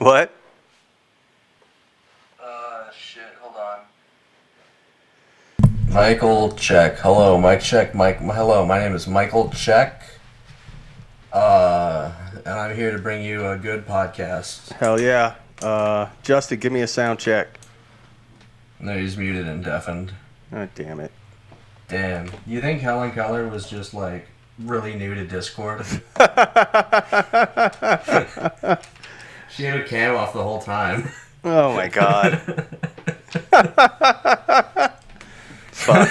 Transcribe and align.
What? 0.00 0.32
Uh, 2.42 2.90
shit, 2.90 3.22
hold 3.38 3.54
on. 3.54 3.80
Michael 5.92 6.52
Check. 6.52 6.96
Hello, 7.00 7.38
Mike 7.38 7.60
Check. 7.60 7.94
Mike. 7.94 8.18
Hello, 8.20 8.64
my 8.64 8.78
name 8.78 8.94
is 8.94 9.06
Michael 9.06 9.50
Check. 9.50 10.02
Uh, 11.34 12.12
and 12.46 12.54
I'm 12.54 12.74
here 12.74 12.92
to 12.92 12.98
bring 12.98 13.22
you 13.22 13.46
a 13.46 13.58
good 13.58 13.86
podcast. 13.86 14.72
Hell 14.72 14.98
yeah. 14.98 15.34
Uh, 15.60 16.08
Justin, 16.22 16.60
give 16.60 16.72
me 16.72 16.80
a 16.80 16.86
sound 16.86 17.18
check. 17.18 17.48
No, 18.80 18.96
he's 18.96 19.18
muted 19.18 19.46
and 19.46 19.62
deafened. 19.62 20.14
Oh, 20.50 20.66
damn 20.74 21.00
it. 21.00 21.12
Damn. 21.88 22.30
You 22.46 22.62
think 22.62 22.80
Helen 22.80 23.12
Keller 23.12 23.48
was 23.48 23.68
just 23.68 23.92
like 23.92 24.26
really 24.58 24.94
new 24.94 25.14
to 25.14 25.26
Discord? 25.26 25.84
she 29.50 29.64
had 29.64 29.80
a 29.80 29.84
cam 29.84 30.16
off 30.16 30.32
the 30.32 30.42
whole 30.42 30.60
time. 30.60 31.10
Oh 31.44 31.74
my 31.74 31.88
god. 31.88 32.40
Fuck. 35.72 36.08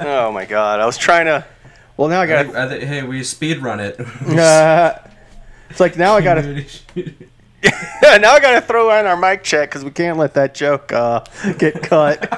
Oh 0.00 0.30
my 0.32 0.44
god. 0.44 0.80
I 0.80 0.86
was 0.86 0.96
trying 0.96 1.26
to. 1.26 1.44
Well, 1.96 2.08
now 2.08 2.20
I 2.20 2.26
got. 2.26 2.54
I 2.54 2.78
hey, 2.78 3.02
we 3.02 3.24
speed 3.24 3.58
run 3.58 3.80
it. 3.80 3.98
Uh, 4.00 4.98
it's 5.70 5.80
like 5.80 5.96
now 5.96 6.14
I 6.14 6.20
gotta. 6.20 6.42
now 6.94 8.32
I 8.32 8.40
gotta 8.40 8.60
throw 8.60 8.96
in 8.98 9.06
our 9.06 9.16
mic 9.16 9.42
check 9.42 9.70
because 9.70 9.84
we 9.84 9.90
can't 9.90 10.18
let 10.18 10.34
that 10.34 10.54
joke 10.54 10.92
uh, 10.92 11.24
get 11.58 11.82
cut. 11.82 12.28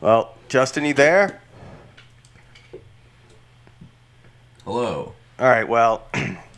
well, 0.00 0.34
Justin, 0.48 0.84
you 0.84 0.94
there? 0.94 1.39
Hello. 4.64 5.14
All 5.38 5.48
right. 5.48 5.68
Well, 5.68 6.06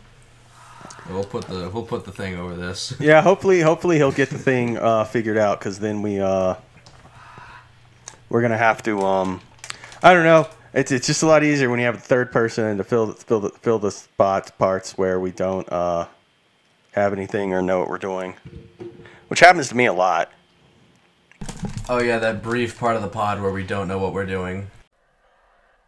We'll 1.11 1.25
put 1.25 1.47
the 1.47 1.69
we'll 1.69 1.83
put 1.83 2.05
the 2.05 2.13
thing 2.13 2.37
over 2.37 2.55
this. 2.55 2.95
yeah. 3.01 3.21
Hopefully, 3.23 3.61
hopefully 3.61 3.97
he'll 3.97 4.13
get 4.13 4.31
the 4.31 4.39
thing 4.39 4.79
uh, 4.79 5.05
figured 5.05 5.37
out 5.37 5.59
because 5.59 5.79
then 5.79 6.01
we 6.01 6.21
uh, 6.21 6.55
we're 8.29 8.43
gonna 8.43 8.59
have 8.59 8.83
to 8.85 9.01
um, 9.01 9.41
I 10.03 10.15
don't 10.15 10.25
know. 10.25 10.49
It's 10.73 10.93
it's 10.93 11.07
just 11.07 11.23
a 11.23 11.27
lot 11.27 11.43
easier 11.43 11.69
when 11.69 11.81
you 11.81 11.87
have 11.87 11.97
a 11.97 12.01
third 12.01 12.31
person 12.31 12.79
to 12.79 12.85
fill 12.85 13.07
the, 13.07 13.15
fill 13.15 13.41
the 13.41 13.51
fill 13.51 13.79
the 13.79 13.91
spots 13.91 14.53
parts 14.53 14.97
where 14.97 15.19
we 15.19 15.33
don't 15.33 15.71
uh, 15.73 16.07
have 16.93 17.13
anything 17.13 17.53
or 17.53 17.61
know 17.61 17.81
what 17.81 17.89
we're 17.89 17.99
doing, 17.99 18.35
which 19.29 19.41
happens 19.41 19.69
to 19.69 19.77
me 19.77 19.87
a 19.87 19.93
lot. 19.93 20.31
Oh 21.89 21.99
yeah, 21.99 22.19
that 22.21 22.43
brief 22.43 22.79
part 22.79 22.95
of 22.95 23.03
the 23.03 23.09
pod 23.09 23.43
where 23.43 23.51
we 23.51 23.65
don't 23.65 23.89
know 23.89 23.99
what 23.99 24.15
we're 24.15 24.25
doing. 24.25 24.71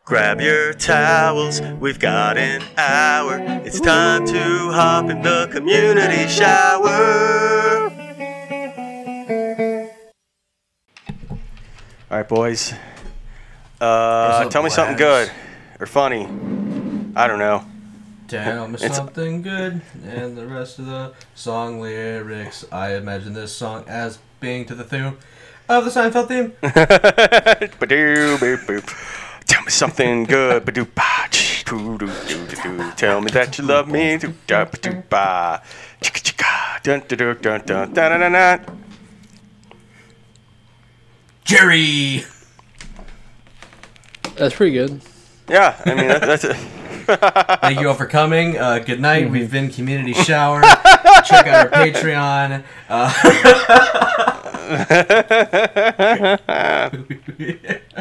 Grab 0.04 0.38
your 0.40 0.74
towels, 0.74 1.62
we've 1.80 1.98
got 1.98 2.36
an 2.36 2.62
hour. 2.76 3.38
It's 3.64 3.80
time 3.80 4.26
to 4.26 4.70
hop 4.72 5.08
in 5.08 5.22
the 5.22 5.48
community 5.50 6.28
shower. 6.28 7.90
All 12.10 12.18
right, 12.18 12.28
boys. 12.28 12.74
Uh, 13.80 14.44
tell 14.50 14.62
me 14.62 14.68
something 14.68 14.96
good 14.98 15.30
or 15.80 15.86
funny. 15.86 16.26
I 17.16 17.26
don't 17.26 17.38
know. 17.38 17.64
Tell 18.28 18.68
me 18.68 18.74
It's- 18.74 18.94
something 18.96 19.40
good, 19.40 19.80
and 20.06 20.36
the 20.36 20.46
rest 20.46 20.78
of 20.78 20.84
the 20.86 21.12
song 21.34 21.80
lyrics. 21.80 22.64
I 22.70 22.94
imagine 22.94 23.32
this 23.32 23.52
song 23.56 23.84
as 23.88 24.18
being 24.38 24.66
to 24.66 24.74
the 24.74 24.84
theme 24.84 25.16
of 25.68 25.84
the 25.86 25.90
Seinfeld 25.90 26.28
theme. 26.28 26.52
Ba-doo, 27.78 28.36
boop, 28.38 28.66
boop. 28.66 29.20
Tell 29.54 29.62
me 29.62 29.70
something 29.70 30.24
good. 30.24 30.64
Ba-doo, 30.64 30.84
ba, 30.84 31.28
ch, 31.30 31.64
doo, 31.64 31.96
doo, 31.96 32.10
doo, 32.26 32.46
doo, 32.48 32.56
doo. 32.56 32.90
Tell 32.96 33.20
me 33.20 33.30
that 33.30 33.56
you 33.56 33.62
love 33.62 33.86
me. 33.86 34.16
Doo, 34.16 34.34
da, 34.48 34.64
ba-doo, 34.64 35.04
ba. 35.08 35.62
Chicka, 36.02 36.20
chicka. 36.24 36.82
Dun, 36.82 37.04
dun, 37.06 37.18
dun, 37.18 37.36
dun, 37.40 37.60
dun, 37.64 37.92
dun, 37.92 38.20
dun, 38.20 38.32
dun. 38.32 38.82
Jerry. 41.44 42.24
That's 44.34 44.56
pretty 44.56 44.72
good. 44.72 45.00
Yeah, 45.48 45.80
I 45.86 45.94
mean 45.94 46.08
that, 46.08 46.22
that's 46.22 46.42
it. 46.42 46.56
Thank 47.60 47.78
you 47.78 47.86
all 47.86 47.94
for 47.94 48.06
coming. 48.06 48.58
Uh, 48.58 48.80
good 48.80 49.00
night. 49.00 49.30
We've 49.30 49.52
been 49.52 49.70
Community 49.70 50.14
Shower. 50.14 50.62
Check 51.24 51.46
out 51.46 51.72
our 51.72 51.86
Patreon. 51.86 52.64
Uh, 52.88 53.12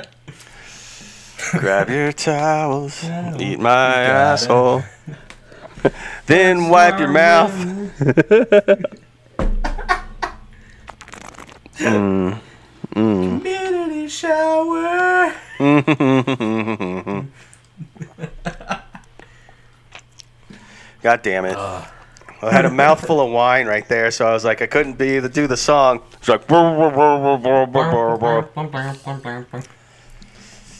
Grab 1.63 1.89
your 1.89 2.11
towels, 2.11 3.05
eat 3.39 3.57
my 3.57 3.95
asshole, 4.03 4.83
then 6.25 6.67
wipe 6.67 6.99
your 6.99 7.07
mouth. 7.07 7.53
Mm, 11.79 12.39
Community 12.91 14.07
Shower. 14.19 15.33
God 21.01 21.21
damn 21.21 21.45
it! 21.45 21.55
I 21.55 21.87
had 22.51 22.65
a 22.65 22.69
mouthful 22.69 23.21
of 23.21 23.31
wine 23.31 23.67
right 23.67 23.87
there, 23.87 24.11
so 24.11 24.27
I 24.27 24.33
was 24.33 24.43
like, 24.43 24.61
I 24.61 24.67
couldn't 24.67 24.97
be 24.97 25.19
the 25.19 25.29
do 25.29 25.47
the 25.47 25.55
song. 25.55 26.01
It's 26.19 26.27
like. 26.27 26.45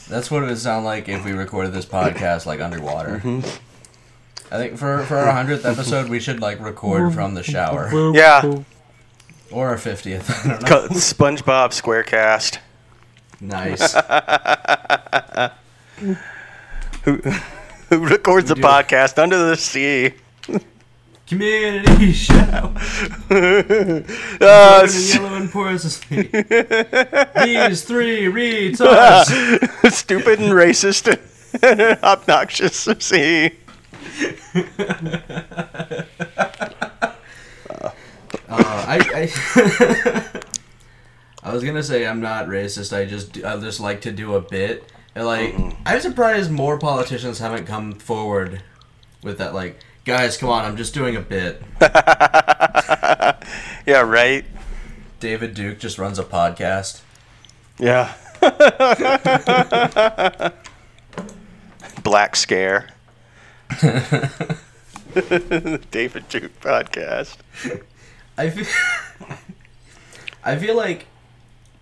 That's 0.08 0.30
what 0.30 0.42
it 0.42 0.46
would 0.46 0.58
sound 0.58 0.84
like 0.84 1.08
if 1.08 1.24
we 1.24 1.32
recorded 1.32 1.72
this 1.72 1.86
podcast 1.86 2.46
like 2.46 2.60
underwater. 2.60 3.20
Mm-hmm. 3.24 4.54
I 4.54 4.58
think 4.58 4.76
for 4.78 5.02
for 5.04 5.16
our 5.16 5.32
hundredth 5.32 5.64
episode, 5.64 6.08
we 6.08 6.20
should 6.20 6.40
like 6.40 6.60
record 6.60 7.14
from 7.14 7.34
the 7.34 7.42
shower 7.42 7.90
Yeah, 8.14 8.62
or 9.50 9.68
our 9.68 9.78
fiftieth. 9.78 10.30
I 10.44 10.48
don't 10.48 10.62
know. 10.62 10.68
co- 10.68 10.88
SpongeBob 10.88 11.70
SquareCast. 11.72 12.58
Nice. 13.40 13.94
Who 17.04 17.16
who 17.90 18.06
records 18.06 18.50
a 18.50 18.54
podcast 18.54 19.18
under 19.22 19.36
the 19.38 19.56
sea? 19.56 20.14
Community 21.26 22.12
shower. 22.12 22.74
Uh, 23.30 24.02
Golden, 24.38 25.08
yellow 25.08 25.34
and 25.36 25.50
porous 25.50 25.84
asleep. 25.84 26.30
These 26.32 27.84
three 27.84 28.24
retards. 28.24 29.90
stupid 29.90 30.40
and 30.40 30.52
racist 30.52 31.08
and 31.62 31.98
obnoxious 32.02 32.88
See. 32.98 33.52
Uh, 38.46 38.84
I, 38.86 38.98
I, 39.14 40.42
I 41.42 41.52
was 41.52 41.64
gonna 41.64 41.82
say 41.82 42.06
I'm 42.06 42.20
not 42.20 42.48
racist. 42.48 42.94
I 42.94 43.06
just 43.06 43.42
I 43.42 43.56
just 43.58 43.80
like 43.80 44.02
to 44.02 44.12
do 44.12 44.34
a 44.34 44.42
bit. 44.42 44.92
And 45.14 45.26
like 45.26 45.54
I'm 45.86 46.00
surprised 46.00 46.50
more 46.50 46.78
politicians 46.78 47.38
haven't 47.38 47.64
come 47.64 47.94
forward 47.94 48.62
with 49.22 49.38
that. 49.38 49.54
Like, 49.54 49.78
guys, 50.04 50.36
come 50.36 50.50
on, 50.50 50.64
I'm 50.64 50.76
just 50.76 50.94
doing 50.94 51.16
a 51.16 51.20
bit. 51.20 51.62
Yeah, 53.86 54.00
right. 54.00 54.46
David 55.20 55.52
Duke 55.52 55.78
just 55.78 55.98
runs 55.98 56.18
a 56.18 56.24
podcast. 56.24 57.02
Yeah. 57.78 58.14
Black 62.02 62.34
Scare. 62.34 62.88
David 65.90 66.26
Duke 66.30 66.58
podcast. 66.60 67.36
I 68.38 68.48
feel, 68.48 68.64
I 70.42 70.56
feel 70.56 70.74
like, 70.76 71.08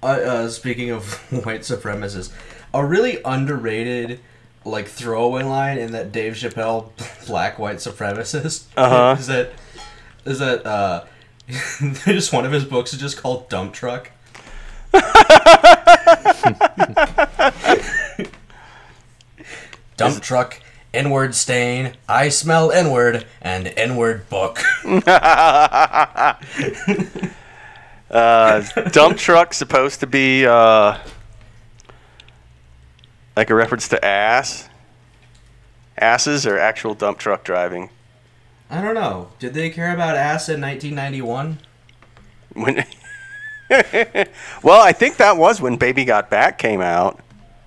uh, 0.03 0.07
uh, 0.07 0.49
speaking 0.49 0.91
of 0.91 1.15
white 1.45 1.61
supremacists, 1.61 2.33
a 2.75 2.85
really 2.85 3.21
underrated 3.25 4.19
like 4.65 4.87
throwaway 4.87 5.43
line 5.43 5.79
in 5.79 5.93
that 5.93 6.13
Dave 6.13 6.35
Chappelle 6.35 6.91
black 7.27 7.59
white 7.59 7.77
supremacist 7.77 8.65
Uh-huh. 8.77 9.17
is 9.19 9.27
that 9.27 9.51
is 10.25 10.39
that 10.39 10.65
uh, 10.67 11.05
just 12.05 12.33
one 12.33 12.45
of 12.47 12.53
his 12.53 12.65
books 12.65 12.93
is 12.93 13.01
just 13.01 13.17
called 13.17 13.49
Dump 13.49 13.73
Truck. 13.75 14.11
Dump 19.97 20.23
truck, 20.23 20.61
N-word 20.95 21.35
stain, 21.35 21.95
I 22.09 22.29
smell 22.29 22.73
N-word, 22.73 23.27
and 23.41 23.73
N-word 23.77 24.29
book. 24.29 24.59
Uh, 28.11 28.63
dump 28.91 29.17
truck 29.17 29.55
supposed 29.55 30.01
to 30.01 30.07
be 30.07 30.45
uh, 30.45 30.99
like 33.37 33.51
a 33.51 33.55
reference 33.55 33.89
to 33.89 34.05
ass. 34.05 34.69
Asses 35.99 36.47
or 36.47 36.59
actual 36.59 36.95
dump 36.95 37.19
truck 37.19 37.45
driving. 37.45 37.91
I 38.71 38.81
don't 38.81 38.95
know. 38.95 39.29
Did 39.39 39.55
they 39.55 39.71
care 39.71 39.93
about 39.93 40.17
ass 40.17 40.49
in 40.49 40.61
1991? 40.61 41.59
When 42.55 42.85
well, 44.63 44.83
I 44.83 44.93
think 44.93 45.17
that 45.17 45.37
was 45.37 45.61
when 45.61 45.77
Baby 45.77 46.05
Got 46.05 46.31
Back 46.31 46.59
came 46.59 46.81
out. 46.81 47.21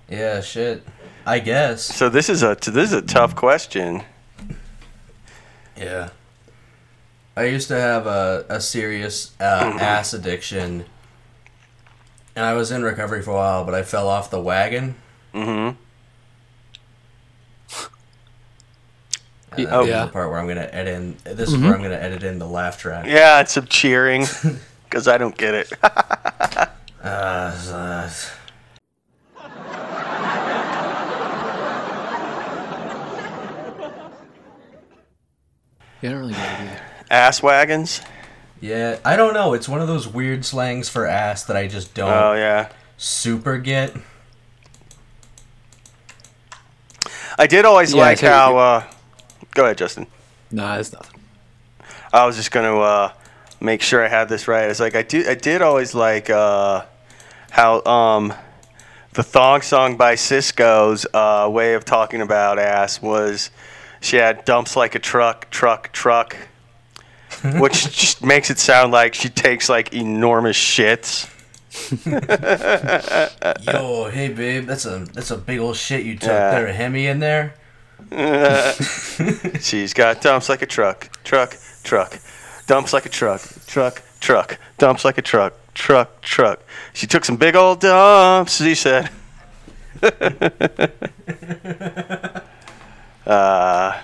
Yeah, 0.10 0.42
shit. 0.42 0.86
I 1.26 1.40
guess. 1.40 1.84
So 1.84 2.10
this 2.10 2.30
is 2.30 2.44
a 2.44 2.56
this 2.56 2.92
is 2.92 2.94
a 2.94 3.02
tough 3.02 3.36
question. 3.36 4.04
Yeah. 5.76 6.10
I 7.38 7.46
used 7.46 7.68
to 7.68 7.76
have 7.76 8.08
a, 8.08 8.46
a 8.48 8.62
serious 8.62 9.34
uh, 9.40 9.78
ass 9.80 10.14
addiction. 10.14 10.86
And 12.36 12.46
I 12.46 12.54
was 12.54 12.72
in 12.72 12.84
recovery 12.84 13.22
for 13.22 13.32
a 13.32 13.36
while, 13.36 13.66
but 13.66 13.74
I 13.74 13.84
fell 13.84 14.08
off 14.08 14.30
the 14.30 14.40
wagon. 14.40 14.96
Mm-hmm. 15.36 15.76
And 19.58 19.68
Oh. 19.70 19.82
this 19.84 19.90
Yeah. 19.90 20.02
is 20.04 20.08
the 20.08 20.12
part 20.14 20.30
where 20.32 20.40
I'm 20.40 20.48
gonna 20.48 20.70
edit 20.72 20.94
in. 20.96 21.18
This 21.36 21.50
is 21.50 21.58
where 21.58 21.74
I'm 21.76 21.82
gonna 21.82 21.96
edit 21.96 22.24
in 22.24 22.40
the 22.40 22.48
laugh 22.48 22.78
track. 22.78 23.06
Yeah, 23.06 23.40
it's 23.42 23.54
some 23.54 23.68
cheering 23.68 24.26
because 24.86 25.08
I 25.08 25.18
don't 25.18 25.38
get 25.38 25.54
it. 25.54 25.72
Uh, 27.06 27.54
uh, 27.72 28.10
Yeah, 36.02 36.10
I 36.10 36.14
don't 36.14 36.22
really 36.22 36.34
get 36.34 36.60
it 36.60 36.64
either. 36.64 36.82
Ass 37.10 37.42
wagons. 37.44 38.02
yeah, 38.62 38.98
I 39.06 39.16
don't 39.16 39.34
know. 39.34 39.54
It's 39.54 39.70
one 39.70 39.82
of 39.82 39.88
those 39.88 40.08
weird 40.08 40.46
slangs 40.46 40.90
for 40.90 41.06
ass 41.06 41.44
that 41.46 41.56
I 41.58 41.68
just 41.68 41.94
don't 41.94 42.12
Oh 42.12 42.34
yeah. 42.34 42.70
super 42.98 43.58
get. 43.58 43.96
I 47.38 47.48
did 47.48 47.66
always 47.66 47.94
Yeah, 47.94 48.02
like 48.02 48.20
how. 48.20 48.58
Uh, 48.58 48.84
go 49.54 49.66
ahead, 49.66 49.78
Justin. 49.78 50.08
Nah, 50.52 50.78
it's 50.78 50.94
nothing. 50.94 51.20
I 52.14 52.26
was 52.26 52.38
just 52.38 52.52
gonna 52.52 52.78
uh, 52.78 53.12
make 53.60 53.82
sure 53.82 54.04
I 54.04 54.08
had 54.08 54.30
this 54.30 54.48
right. 54.48 54.70
It's 54.70 54.80
like 54.80 54.96
I 54.96 55.02
do. 55.02 55.26
I 55.28 55.36
did 55.36 55.62
always 55.62 55.94
like 55.94 56.30
uh, 56.30 56.86
how 57.52 57.84
um, 57.84 58.34
the 59.14 59.24
thong 59.24 59.62
song 59.62 59.98
by 59.98 60.16
Sisqo's 60.16 61.06
uh, 61.14 61.50
way 61.52 61.74
of 61.74 61.84
talking 61.84 62.22
about 62.22 62.58
ass 62.58 63.02
was 63.02 63.50
she 64.00 64.18
had 64.18 64.46
dumps 64.46 64.76
like 64.76 64.96
a 64.96 65.00
truck, 65.00 65.50
truck, 65.50 65.92
truck, 65.92 66.38
which 67.60 67.92
just 67.96 68.24
makes 68.24 68.50
it 68.50 68.60
sound 68.60 68.92
like 68.92 69.14
she 69.14 69.30
takes 69.30 69.68
like 69.68 69.94
enormous 69.94 70.58
shits. 70.58 71.30
Yo, 73.66 74.10
hey 74.10 74.30
babe, 74.30 74.66
that's 74.66 74.86
a 74.86 75.06
that's 75.14 75.32
a 75.32 75.38
big 75.38 75.60
old 75.60 75.76
shit 75.76 76.06
you 76.06 76.16
took. 76.18 76.30
Yeah. 76.30 76.52
There 76.52 76.68
a 76.68 76.74
hemi 76.74 77.08
in 77.08 77.20
there? 77.20 77.56
She's 79.62 79.94
got 79.94 80.22
dumps 80.22 80.50
like 80.50 80.62
a 80.62 80.66
truck, 80.66 81.10
truck, 81.24 81.58
truck, 81.84 82.20
dumps 82.68 82.94
like 82.94 83.06
a 83.06 83.10
truck, 83.10 83.42
truck, 83.68 84.02
truck, 84.20 84.60
dumps 84.78 85.06
like 85.06 85.18
a 85.18 85.22
truck, 85.22 85.54
truck, 85.74 86.22
truck. 86.22 86.62
She 86.94 87.08
took 87.08 87.26
some 87.26 87.38
big 87.38 87.56
old 87.56 87.80
dumps, 87.82 88.60
he 88.60 88.76
said. 88.76 89.10
uh, 93.26 94.02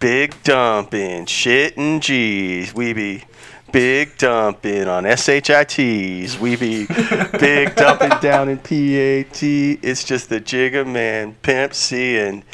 big 0.00 0.42
dumping, 0.42 1.26
shit 1.26 1.76
and 1.76 2.02
G's, 2.02 2.74
we 2.74 2.92
be 2.92 3.24
big 3.72 4.16
dumping 4.18 4.88
on 4.88 5.04
SHITs, 5.04 6.38
we 6.38 6.56
be 6.56 6.86
big 7.38 7.74
dumping 7.74 8.12
down 8.20 8.48
in 8.48 8.58
PAT. 8.58 9.42
It's 9.42 10.04
just 10.04 10.28
the 10.28 10.40
Jigga 10.40 10.86
Man, 10.86 11.34
Pimp 11.42 11.74
C, 11.74 12.18
and 12.18 12.44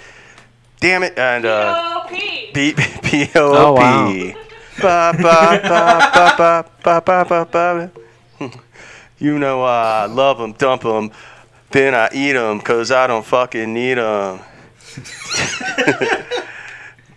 damn 0.80 1.02
it, 1.02 1.18
and 1.18 1.44
uh, 1.46 2.04
P.O.P. 2.08 2.72
P 2.74 2.74
P 3.02 3.30
O 3.36 3.52
Oh, 3.52 3.66
O 3.68 3.72
wow. 3.74 4.08
P. 4.12 4.34
Ba 4.80 5.12
ba 5.16 5.60
ba 5.62 6.10
ba 6.12 6.34
ba 6.36 6.64
ba 6.82 7.00
ba 7.04 7.24
ba 7.24 7.44
ba. 7.50 8.50
You 9.18 9.38
know 9.38 9.62
I 9.62 10.06
love 10.06 10.40
'em, 10.40 10.52
dump 10.52 10.84
'em, 10.84 11.12
then 11.70 11.94
I 11.94 12.08
eat 12.12 12.34
'em 12.34 12.60
'cause 12.60 12.90
I 12.90 13.06
don't 13.06 13.24
fucking 13.24 13.72
need 13.72 13.98
'em. 13.98 14.40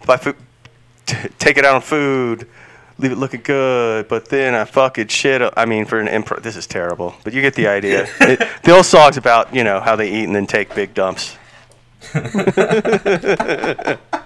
If 0.01 0.09
I 0.09 0.17
fu- 0.17 0.35
t- 1.05 1.29
take 1.39 1.57
it 1.57 1.65
out 1.65 1.75
on 1.75 1.81
food, 1.81 2.47
leave 2.97 3.11
it 3.11 3.17
looking 3.17 3.41
good, 3.41 4.07
but 4.07 4.29
then 4.29 4.55
I 4.55 4.65
fucking 4.65 5.07
shit. 5.07 5.41
I 5.55 5.65
mean, 5.65 5.85
for 5.85 5.99
an 5.99 6.07
improv, 6.07 6.43
this 6.43 6.55
is 6.55 6.67
terrible, 6.67 7.15
but 7.23 7.33
you 7.33 7.41
get 7.41 7.55
the 7.55 7.67
idea. 7.67 8.07
it, 8.21 8.47
the 8.63 8.75
old 8.75 8.85
song's 8.85 9.17
about 9.17 9.53
you 9.53 9.63
know 9.63 9.79
how 9.79 9.95
they 9.95 10.11
eat 10.11 10.23
and 10.23 10.35
then 10.35 10.47
take 10.47 10.73
big 10.75 10.93
dumps. 10.93 11.37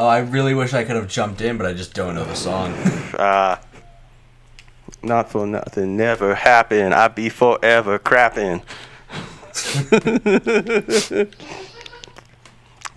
Oh, 0.00 0.06
I 0.06 0.20
really 0.20 0.54
wish 0.54 0.72
I 0.72 0.82
could 0.82 0.96
have 0.96 1.08
jumped 1.08 1.42
in, 1.42 1.58
but 1.58 1.66
I 1.66 1.74
just 1.74 1.92
don't 1.92 2.14
know 2.14 2.24
the 2.24 2.34
song. 2.34 2.72
Uh, 2.72 3.60
not 5.02 5.30
for 5.30 5.46
nothing, 5.46 5.98
never 5.98 6.34
happen. 6.34 6.94
I 6.94 7.08
be 7.08 7.28
forever 7.28 7.98
crapping. 7.98 8.62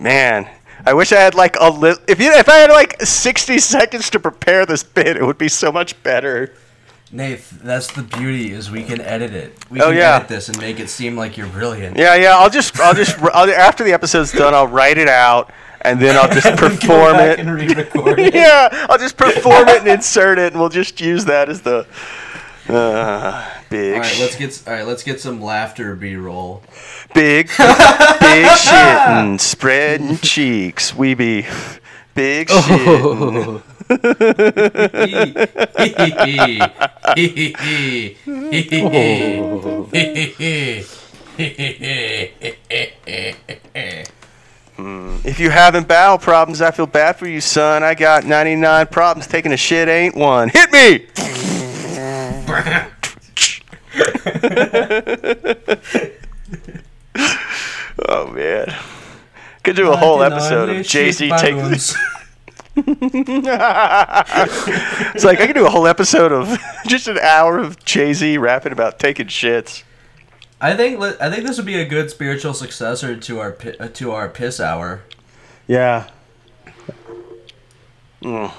Man, 0.00 0.48
I 0.86 0.92
wish 0.94 1.12
I 1.12 1.20
had 1.20 1.34
like 1.34 1.56
a 1.60 1.70
li- 1.70 1.96
if 2.08 2.20
you 2.20 2.32
if 2.32 2.48
I 2.48 2.56
had 2.58 2.70
like 2.70 3.00
60 3.02 3.58
seconds 3.58 4.10
to 4.10 4.20
prepare 4.20 4.66
this 4.66 4.82
bit, 4.82 5.16
it 5.16 5.24
would 5.24 5.38
be 5.38 5.48
so 5.48 5.72
much 5.72 6.00
better. 6.02 6.52
Nate, 7.12 7.42
that's 7.62 7.92
the 7.92 8.02
beauty 8.02 8.50
is 8.52 8.70
we 8.70 8.82
can 8.82 9.00
edit 9.00 9.32
it. 9.32 9.56
We 9.70 9.80
Oh, 9.80 9.88
can 9.90 9.96
yeah. 9.98 10.16
edit 10.16 10.28
this 10.28 10.48
and 10.48 10.58
make 10.58 10.80
it 10.80 10.88
seem 10.88 11.16
like 11.16 11.36
you're 11.36 11.46
brilliant. 11.46 11.96
Yeah, 11.96 12.14
yeah. 12.16 12.36
I'll 12.36 12.50
just 12.50 12.78
I'll 12.80 12.94
just 12.94 13.18
I'll, 13.22 13.48
after 13.50 13.84
the 13.84 13.92
episode's 13.92 14.32
done, 14.32 14.52
I'll 14.54 14.66
write 14.66 14.98
it 14.98 15.08
out 15.08 15.52
and 15.82 16.00
then 16.00 16.16
I'll 16.16 16.28
just 16.32 16.56
perform 16.58 17.16
it. 17.16 17.38
it. 18.18 18.34
yeah, 18.34 18.86
I'll 18.90 18.98
just 18.98 19.16
perform 19.16 19.68
it 19.68 19.80
and 19.80 19.88
insert 19.88 20.38
it, 20.38 20.52
and 20.52 20.60
we'll 20.60 20.70
just 20.70 21.00
use 21.00 21.24
that 21.26 21.48
as 21.48 21.60
the 21.62 21.86
uh, 22.68 23.50
big, 23.68 23.94
All 23.94 24.00
right, 24.00 24.18
let's 24.18 24.36
get 24.36 24.62
all 24.66 24.72
right. 24.72 24.86
Let's 24.86 25.02
get 25.02 25.20
some 25.20 25.40
laughter 25.40 25.94
B-roll. 25.96 26.62
big, 27.14 27.46
big 27.48 28.46
shitting, 28.46 29.40
spreading 29.40 30.16
cheeks. 30.18 30.94
We 30.94 31.14
be 31.14 31.46
big 32.14 32.48
shitting. 32.48 33.62
If 45.26 45.40
you 45.40 45.50
having 45.50 45.84
bowel 45.84 46.18
problems, 46.18 46.62
I 46.62 46.70
feel 46.70 46.86
bad 46.86 47.16
for 47.16 47.26
you, 47.26 47.40
son. 47.40 47.82
I 47.82 47.94
got 47.94 48.24
99 48.24 48.86
problems. 48.88 49.26
Taking 49.26 49.52
a 49.52 49.56
shit 49.56 49.88
ain't 49.88 50.14
one. 50.14 50.48
Hit 50.48 50.72
me! 50.72 51.63
oh 58.08 58.30
man, 58.32 58.74
could 59.62 59.76
do 59.76 59.90
a 59.90 59.96
whole 59.96 60.22
episode 60.22 60.68
of 60.68 60.86
Jay 60.86 61.10
Z 61.10 61.30
take. 61.38 61.54
It's 61.56 61.94
like 65.24 65.40
I 65.40 65.46
could 65.46 65.54
do 65.54 65.64
a 65.64 65.70
whole 65.70 65.86
episode 65.86 66.32
of 66.32 66.58
just 66.86 67.08
an 67.08 67.18
hour 67.18 67.58
of 67.58 67.82
Jay 67.84 68.12
Z 68.12 68.36
rapping 68.36 68.72
about 68.72 68.98
taking 68.98 69.28
shits. 69.28 69.82
I 70.60 70.76
think 70.76 71.00
I 71.00 71.30
think 71.30 71.46
this 71.46 71.56
would 71.56 71.66
be 71.66 71.80
a 71.80 71.86
good 71.86 72.10
spiritual 72.10 72.52
successor 72.52 73.16
to 73.16 73.40
our 73.40 73.56
uh, 73.80 73.88
to 73.88 74.12
our 74.12 74.28
piss 74.28 74.60
hour. 74.60 75.02
Yeah. 75.66 76.10
Mm. 78.22 78.52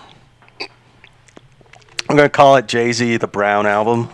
I'm 2.10 2.16
gonna 2.16 2.30
call 2.30 2.56
it 2.58 2.68
Jay 2.68 2.92
Z 2.92 3.18
the 3.18 3.28
Brown 3.28 3.66
album. 3.66 4.10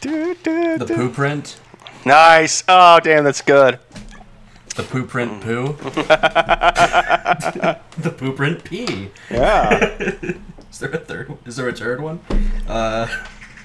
Do, 0.00 0.34
do, 0.42 0.78
The 0.78 0.84
do. 0.86 0.94
poo 0.96 1.10
print, 1.10 1.58
Nice. 2.04 2.62
Oh 2.68 3.00
damn, 3.00 3.24
that's 3.24 3.42
good. 3.42 3.78
the 4.76 4.82
poo 4.84 5.04
print 5.04 5.40
poo, 5.42 5.72
the 8.00 8.10
poo 8.16 8.32
print 8.32 8.62
pee. 8.64 9.10
Yeah. 9.30 9.96
Is 10.70 10.78
there 10.78 10.90
a 10.90 10.98
third? 10.98 11.36
Is 11.46 11.56
there 11.56 11.68
a 11.68 11.72
third 11.72 12.00
one? 12.00 12.20
Uh, 12.68 13.08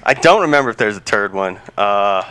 I 0.02 0.14
don't 0.14 0.40
remember 0.42 0.70
if 0.70 0.76
there's 0.76 0.96
a 0.96 1.00
third 1.00 1.32
one. 1.32 1.60
Uh. 1.78 2.22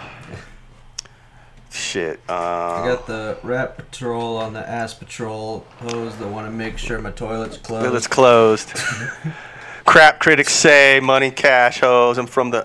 Shit. 1.74 2.20
I 2.30 2.34
Uh. 2.34 2.86
got 2.86 3.08
the 3.08 3.38
rat 3.42 3.76
patrol 3.78 4.38
on 4.38 4.54
the 4.54 4.70
ass 4.70 4.94
patrol 4.94 5.66
hose 5.82 6.16
that 6.18 6.28
want 6.28 6.46
to 6.48 6.52
make 6.52 6.78
sure 6.78 7.00
my 7.00 7.10
toilet's 7.10 7.58
closed. 7.58 7.96
It's 7.96 8.06
closed. 8.08 8.74
Crap 9.86 10.20
critics 10.20 10.54
say 10.54 11.00
money 11.02 11.32
cash 11.32 11.80
hose. 11.80 12.20
I'm 12.20 12.28
from 12.28 12.52
the. 12.52 12.62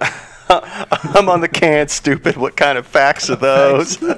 I'm 1.14 1.28
on 1.30 1.40
the 1.40 1.48
can. 1.48 1.88
Stupid. 1.88 2.36
What 2.36 2.54
kind 2.56 2.76
of 2.78 2.86
facts 2.86 3.28
are 3.30 3.36
those? 3.36 4.00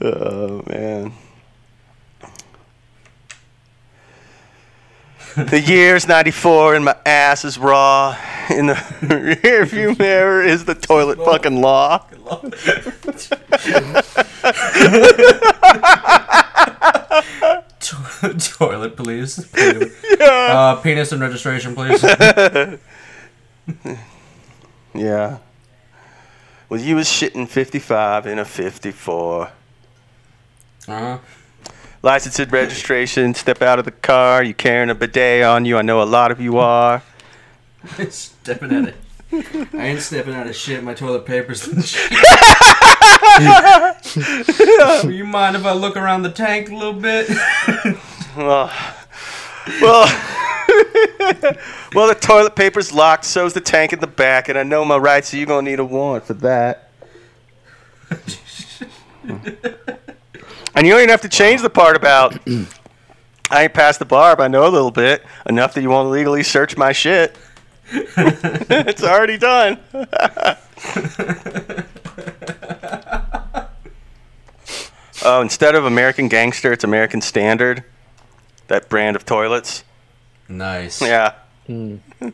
oh 0.00 0.62
man. 0.66 1.12
The 5.36 5.60
year's 5.60 6.06
94 6.06 6.74
and 6.74 6.84
my 6.84 6.96
ass 7.06 7.44
is 7.44 7.58
raw. 7.58 8.16
In 8.50 8.66
the 8.66 8.74
rearview 9.00 9.98
mirror 9.98 10.42
is 10.42 10.64
the 10.64 10.74
toilet 10.74 11.18
fucking 11.18 11.60
law. 11.60 12.06
Toilet, 18.38 18.96
please. 18.96 19.52
Uh, 20.20 20.76
penis 20.82 21.12
and 21.12 21.20
registration, 21.20 21.74
please. 21.74 22.04
Yeah. 24.94 25.38
Well, 26.68 26.80
you 26.80 26.96
was 26.96 27.06
shitting 27.06 27.48
55 27.48 28.26
in 28.26 28.38
a 28.38 28.44
54. 28.44 29.50
Uh-huh. 30.88 31.18
License 32.02 32.40
and 32.40 32.52
registration. 32.52 33.32
Step 33.34 33.62
out 33.62 33.78
of 33.78 33.84
the 33.84 33.92
car. 33.92 34.42
You 34.42 34.54
carrying 34.54 34.90
a 34.90 34.94
bidet 34.94 35.44
on 35.44 35.64
you. 35.64 35.78
I 35.78 35.82
know 35.82 36.02
a 36.02 36.04
lot 36.04 36.32
of 36.32 36.40
you 36.40 36.58
are. 36.58 37.02
stepping 38.10 38.72
at 38.72 38.88
it. 38.88 38.96
I 39.72 39.86
ain't 39.86 40.00
stepping 40.00 40.34
out 40.34 40.46
of 40.46 40.54
shit. 40.54 40.82
My 40.82 40.94
toilet 40.94 41.24
paper's 41.24 41.66
and 41.66 41.84
shit. 41.84 42.10
You 45.04 45.24
mind 45.24 45.56
if 45.56 45.64
I 45.64 45.72
look 45.72 45.96
around 45.96 46.22
the 46.22 46.30
tank 46.30 46.70
a 46.70 46.74
little 46.74 46.92
bit? 46.92 47.30
Well, 48.34 48.72
well, 49.82 50.06
well, 51.94 52.08
the 52.08 52.16
toilet 52.18 52.56
paper's 52.56 52.90
locked. 52.90 53.26
So's 53.26 53.52
the 53.52 53.60
tank 53.60 53.92
in 53.92 54.00
the 54.00 54.06
back, 54.06 54.48
and 54.48 54.56
I 54.58 54.62
know 54.62 54.86
my 54.86 54.96
rights, 54.96 55.28
so 55.28 55.36
you're 55.36 55.44
gonna 55.44 55.68
need 55.68 55.78
a 55.78 55.84
warrant 55.84 56.24
for 56.24 56.32
that. 56.32 56.88
And 60.74 60.86
you 60.86 60.92
don't 60.92 61.00
even 61.00 61.10
have 61.10 61.20
to 61.22 61.28
change 61.28 61.62
the 61.62 61.70
part 61.70 61.96
about 61.96 62.38
I 63.50 63.64
ain't 63.64 63.74
past 63.74 63.98
the 63.98 64.06
bar, 64.06 64.34
but 64.34 64.44
I 64.44 64.48
know 64.48 64.66
a 64.66 64.70
little 64.70 64.90
bit 64.90 65.24
enough 65.46 65.74
that 65.74 65.82
you 65.82 65.90
won't 65.90 66.10
legally 66.10 66.42
search 66.42 66.76
my 66.76 66.92
shit. 66.92 67.36
it's 67.92 69.02
already 69.02 69.36
done. 69.36 69.78
oh, 75.24 75.42
instead 75.42 75.74
of 75.74 75.84
American 75.84 76.28
Gangster, 76.28 76.72
it's 76.72 76.84
American 76.84 77.20
Standard. 77.20 77.84
That 78.68 78.88
brand 78.88 79.16
of 79.16 79.26
toilets. 79.26 79.84
nice. 80.48 81.02
Yeah. 81.02 81.34
Hmm. 81.66 81.96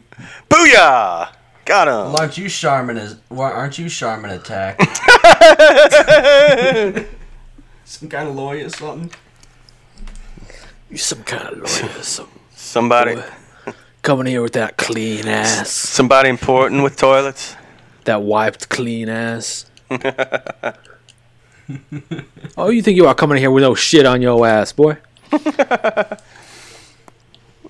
Booyah! 0.48 1.32
Got 1.64 1.88
him. 1.88 1.94
Well, 1.94 2.16
aren't 2.20 2.38
you 2.38 2.48
Charmin? 2.48 2.96
Is 2.96 3.16
why 3.28 3.50
aren't 3.50 3.76
you 3.76 3.88
Charmin 3.88 4.30
attack? 4.30 4.78
Some 7.88 8.08
kind 8.10 8.28
of 8.28 8.34
lawyer 8.36 8.66
or 8.66 8.68
something? 8.68 9.10
You 10.90 10.98
some 10.98 11.22
kind 11.22 11.48
of 11.48 11.58
lawyer, 11.58 12.02
some 12.02 12.28
Somebody, 12.54 13.14
boy. 13.14 13.24
coming 14.02 14.26
here 14.26 14.42
with 14.42 14.52
that 14.52 14.76
clean 14.76 15.26
ass, 15.26 15.70
somebody 15.70 16.28
important 16.28 16.82
with 16.82 16.96
toilets. 16.98 17.56
that 18.04 18.20
wiped 18.22 18.68
clean 18.68 19.08
ass. 19.08 19.64
oh, 22.58 22.68
you 22.68 22.82
think 22.82 22.96
you 22.96 23.06
are 23.06 23.14
coming 23.14 23.38
here 23.38 23.50
with 23.50 23.62
no 23.62 23.74
shit 23.74 24.04
on 24.04 24.20
your 24.22 24.46
ass, 24.46 24.72
boy? 24.72 24.96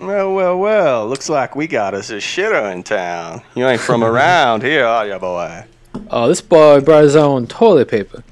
Well, 0.01 0.33
well, 0.33 0.57
well. 0.61 1.09
Looks 1.09 1.29
like 1.29 1.57
we 1.57 1.67
got 1.67 1.93
us 1.93 2.09
a 2.11 2.19
shitter 2.19 2.73
in 2.73 2.85
town. 2.85 3.43
You 3.57 3.67
ain't 3.67 3.81
from 3.81 4.05
around 4.05 4.63
here, 4.63 4.85
are 4.85 5.05
you, 5.09 5.19
boy? 5.19 5.65
Oh, 6.09 6.29
this 6.29 6.41
boy 6.41 6.81
brought 6.81 7.03
his 7.03 7.17
own 7.17 7.49
toilet 7.49 7.89
paper. 7.89 8.23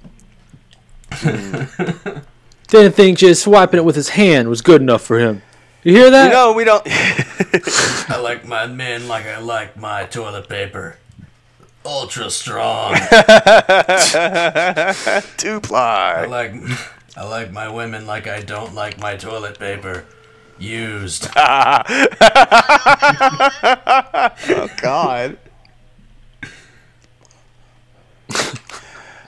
Hmm. 1.19 2.19
Didn't 2.69 2.93
think 2.93 3.19
just 3.19 3.43
swiping 3.43 3.79
it 3.79 3.85
with 3.85 3.97
his 3.97 4.11
hand 4.11 4.49
was 4.49 4.61
good 4.61 4.83
enough 4.83 5.03
for 5.03 5.19
him. 5.19 5.43
You 5.85 5.93
hear 5.93 6.11
that? 6.11 6.27
You 6.27 6.33
know, 6.33 6.53
we 6.53 6.65
don't. 6.65 6.83
I 8.11 8.19
like 8.21 8.45
my 8.45 8.67
men 8.67 9.07
like 9.07 9.25
I 9.27 9.39
like 9.39 9.77
my 9.77 10.05
toilet 10.05 10.49
paper. 10.49 10.99
Ultra 11.85 12.29
strong. 12.31 12.95
Two 15.37 15.61
ply. 15.61 16.25
I 16.25 16.27
like 16.27 16.55
I 17.17 17.25
like 17.25 17.53
my 17.53 17.69
women 17.69 18.05
like 18.05 18.27
I 18.27 18.41
don't 18.41 18.75
like 18.75 18.99
my 18.99 19.15
toilet 19.17 19.61
paper. 19.61 20.05
Used. 20.59 21.29
oh, 21.37 21.83
God. 24.79 25.39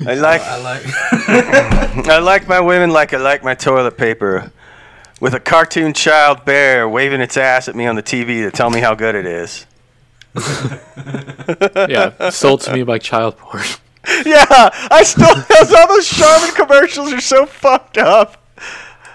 I 0.07 0.15
like 0.15 0.41
I 0.43 0.59
like 0.63 0.83
I 2.09 2.19
like 2.19 2.47
my 2.49 2.61
women 2.61 2.91
like 2.91 3.13
I 3.13 3.17
like 3.19 3.43
my 3.43 3.55
toilet 3.55 3.97
paper. 3.97 4.53
With 5.21 5.35
a 5.35 5.41
cartoon 5.41 5.95
child 5.95 6.45
bear 6.45 6.89
waving 6.89 7.21
its 7.21 7.37
ass 7.37 7.67
at 7.69 7.75
me 7.75 7.87
on 7.87 7.97
the 7.97 8.03
TV 8.05 8.43
to 8.45 8.53
tell 8.53 8.71
me 8.71 8.79
how 8.81 8.95
good 8.95 9.15
it 9.17 9.27
is. 9.27 9.67
Yeah, 11.89 12.31
sold 12.31 12.61
to 12.63 12.73
me 12.73 12.83
by 12.83 12.99
child 12.99 13.37
porn. 13.39 13.63
Yeah, 14.25 14.47
I 14.91 15.03
still 15.05 15.35
those 15.35 15.73
all 15.73 15.87
those 15.89 16.09
Charmin 16.09 16.55
commercials 16.55 17.13
are 17.13 17.21
so 17.21 17.45
fucked 17.45 17.99
up. 17.99 18.43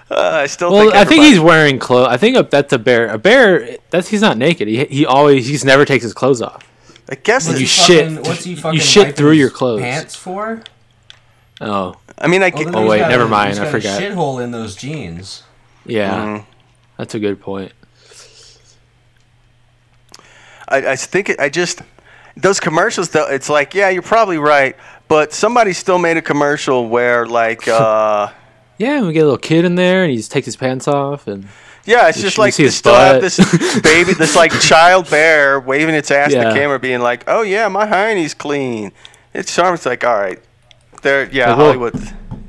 Uh, 0.08 0.14
I 0.42 0.46
still 0.46 0.70
Well, 0.70 0.82
think 0.82 0.94
I 0.94 1.04
think 1.04 1.24
he's 1.24 1.40
wearing 1.40 1.80
clothes. 1.80 2.06
I 2.10 2.16
think 2.16 2.48
that's 2.50 2.72
a 2.72 2.78
bear. 2.78 3.08
A 3.08 3.18
bear. 3.18 3.78
That's 3.90 4.06
he's 4.08 4.20
not 4.20 4.38
naked. 4.38 4.68
He 4.68 4.84
he 4.84 5.04
always 5.06 5.48
he's 5.48 5.64
never 5.64 5.84
takes 5.84 6.04
his 6.04 6.14
clothes 6.14 6.40
off. 6.40 6.62
I 7.10 7.16
guess 7.16 7.46
You 7.46 7.50
What's 7.54 7.58
he 7.58 7.64
it's, 7.64 7.72
shit- 7.72 8.08
fucking- 8.12 8.28
What's 8.28 8.44
he 8.44 8.50
you 8.76 8.80
shit 8.80 9.16
through 9.16 9.32
your 9.32 9.50
clothes. 9.50 9.80
Pants 9.80 10.14
for? 10.14 10.62
Oh, 11.60 11.94
I 12.18 12.26
mean, 12.26 12.42
I 12.42 12.50
Well, 12.54 12.78
Oh, 12.78 12.86
wait, 12.86 13.00
never 13.00 13.24
a- 13.24 13.28
mind, 13.28 13.50
he's 13.50 13.58
I 13.58 13.64
got 13.64 13.68
a 13.68 13.70
forgot. 13.80 14.00
Shithole 14.02 14.42
in 14.42 14.50
those 14.50 14.74
jeans. 14.76 15.42
yeah, 15.86 16.14
Mhm. 16.14 16.44
that's 16.98 17.14
a 17.14 17.18
good 17.20 17.40
point. 17.40 17.72
I, 20.68 20.92
I 20.92 20.96
think 20.96 21.28
it, 21.28 21.38
I 21.40 21.48
just 21.48 21.82
those 22.36 22.58
commercials 22.60 23.10
though. 23.10 23.28
It's 23.28 23.48
like, 23.48 23.74
yeah, 23.74 23.90
you're 23.90 24.02
probably 24.02 24.38
right, 24.38 24.76
but 25.08 25.32
somebody 25.32 25.72
still 25.72 25.98
made 25.98 26.16
a 26.16 26.22
commercial 26.22 26.88
where 26.88 27.26
like, 27.26 27.68
uh, 27.68 28.28
Yeah, 28.78 29.02
we 29.02 29.12
get 29.12 29.20
a 29.20 29.24
little 29.24 29.38
kid 29.38 29.64
in 29.64 29.74
there, 29.76 30.02
and 30.02 30.10
he 30.10 30.16
just 30.16 30.32
takes 30.32 30.46
his 30.46 30.56
pants 30.56 30.88
off, 30.88 31.26
and 31.28 31.46
yeah, 31.84 32.08
it's 32.08 32.16
You 32.18 32.24
just 32.24 32.38
like 32.38 32.48
you 32.48 32.52
see 32.52 32.62
they 32.64 32.66
his 32.68 32.76
still 32.76 32.94
have 32.94 33.20
this 33.20 33.80
baby, 33.82 34.14
this 34.14 34.34
like 34.34 34.52
child 34.60 35.08
bear 35.10 35.60
waving 35.60 35.94
its 35.94 36.10
ass 36.10 36.32
at 36.34 36.42
Yeah. 36.42 36.48
the 36.48 36.54
camera, 36.58 36.78
being 36.78 37.00
like, 37.00 37.24
oh 37.28 37.42
yeah, 37.42 37.68
my 37.68 37.86
hiney's 37.86 38.34
clean. 38.34 38.90
It's 39.34 39.54
charming. 39.54 39.74
It's 39.74 39.86
like, 39.86 40.02
all 40.04 40.16
right, 40.18 40.40
there, 41.04 41.28
yeah, 41.30 41.50
Like, 41.50 41.56
well- 41.58 41.66
Hollywood. 41.66 41.94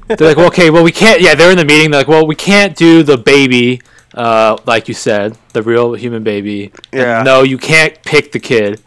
they're 0.08 0.28
like, 0.30 0.38
well, 0.38 0.48
okay, 0.48 0.70
well, 0.72 0.84
we 0.84 0.92
can't. 0.92 1.22
Yeah, 1.22 1.36
they're 1.36 1.52
in 1.52 1.58
the 1.58 1.66
meeting. 1.66 1.92
They're 1.92 2.02
like, 2.02 2.08
well, 2.08 2.26
we 2.26 2.36
can't 2.36 2.76
do 2.76 3.04
the 3.04 3.18
baby, 3.18 3.82
uh, 4.16 4.58
like 4.66 4.88
you 4.88 4.94
said, 4.96 5.38
the 5.54 5.62
real 5.62 5.94
human 5.94 6.24
baby. 6.24 6.72
And 6.92 7.02
Yeah. 7.02 7.22
no, 7.24 7.44
you 7.44 7.58
can't 7.60 8.02
pick 8.04 8.32
the 8.32 8.40
kid. 8.40 8.82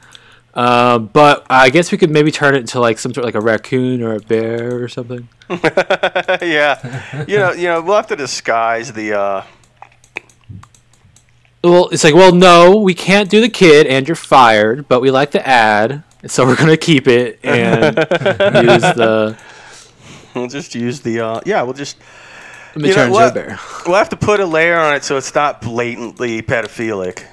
Um, 0.54 1.06
but 1.12 1.46
I 1.48 1.70
guess 1.70 1.92
we 1.92 1.98
could 1.98 2.10
maybe 2.10 2.32
turn 2.32 2.56
it 2.56 2.58
into 2.58 2.80
like 2.80 2.98
some 2.98 3.14
sort 3.14 3.22
of 3.22 3.26
like 3.26 3.36
a 3.36 3.40
raccoon 3.40 4.02
or 4.02 4.14
a 4.16 4.18
bear 4.20 4.82
or 4.82 4.88
something. 4.88 5.28
yeah, 6.42 7.24
you 7.28 7.36
know, 7.38 7.52
you 7.52 7.68
know, 7.68 7.80
we'll 7.80 7.94
have 7.96 8.08
to 8.08 8.16
disguise 8.16 8.92
the. 8.92 9.12
uh 9.16 9.42
Well, 11.62 11.88
it's 11.90 12.04
like, 12.04 12.14
well, 12.14 12.34
no, 12.34 12.76
we 12.76 12.94
can't 12.94 13.28
do 13.30 13.40
the 13.40 13.48
kid, 13.48 13.86
and 13.86 14.06
you're 14.06 14.14
fired. 14.16 14.88
But 14.88 15.00
we 15.00 15.10
like 15.10 15.30
the 15.32 15.46
ad, 15.46 16.02
so 16.26 16.46
we're 16.46 16.56
gonna 16.56 16.76
keep 16.76 17.06
it 17.08 17.38
and 17.44 17.96
use 18.66 18.82
the 18.94 19.36
We'll 20.38 20.48
just 20.48 20.74
use 20.74 21.00
the. 21.00 21.20
uh 21.20 21.40
Yeah, 21.46 21.62
we'll 21.62 21.74
just. 21.74 21.98
let 22.74 22.82
me 22.82 22.88
You 22.88 22.94
know 22.94 23.02
turn 23.02 23.08
into 23.08 23.26
a 23.26 23.28
what? 23.28 23.34
bear. 23.34 23.58
We'll 23.86 23.96
have 23.96 24.08
to 24.10 24.16
put 24.16 24.40
a 24.40 24.46
layer 24.46 24.76
on 24.76 24.94
it 24.94 25.04
so 25.04 25.16
it's 25.16 25.34
not 25.34 25.60
blatantly 25.62 26.42
pedophilic. 26.42 27.24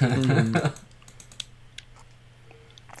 Do 0.00 0.76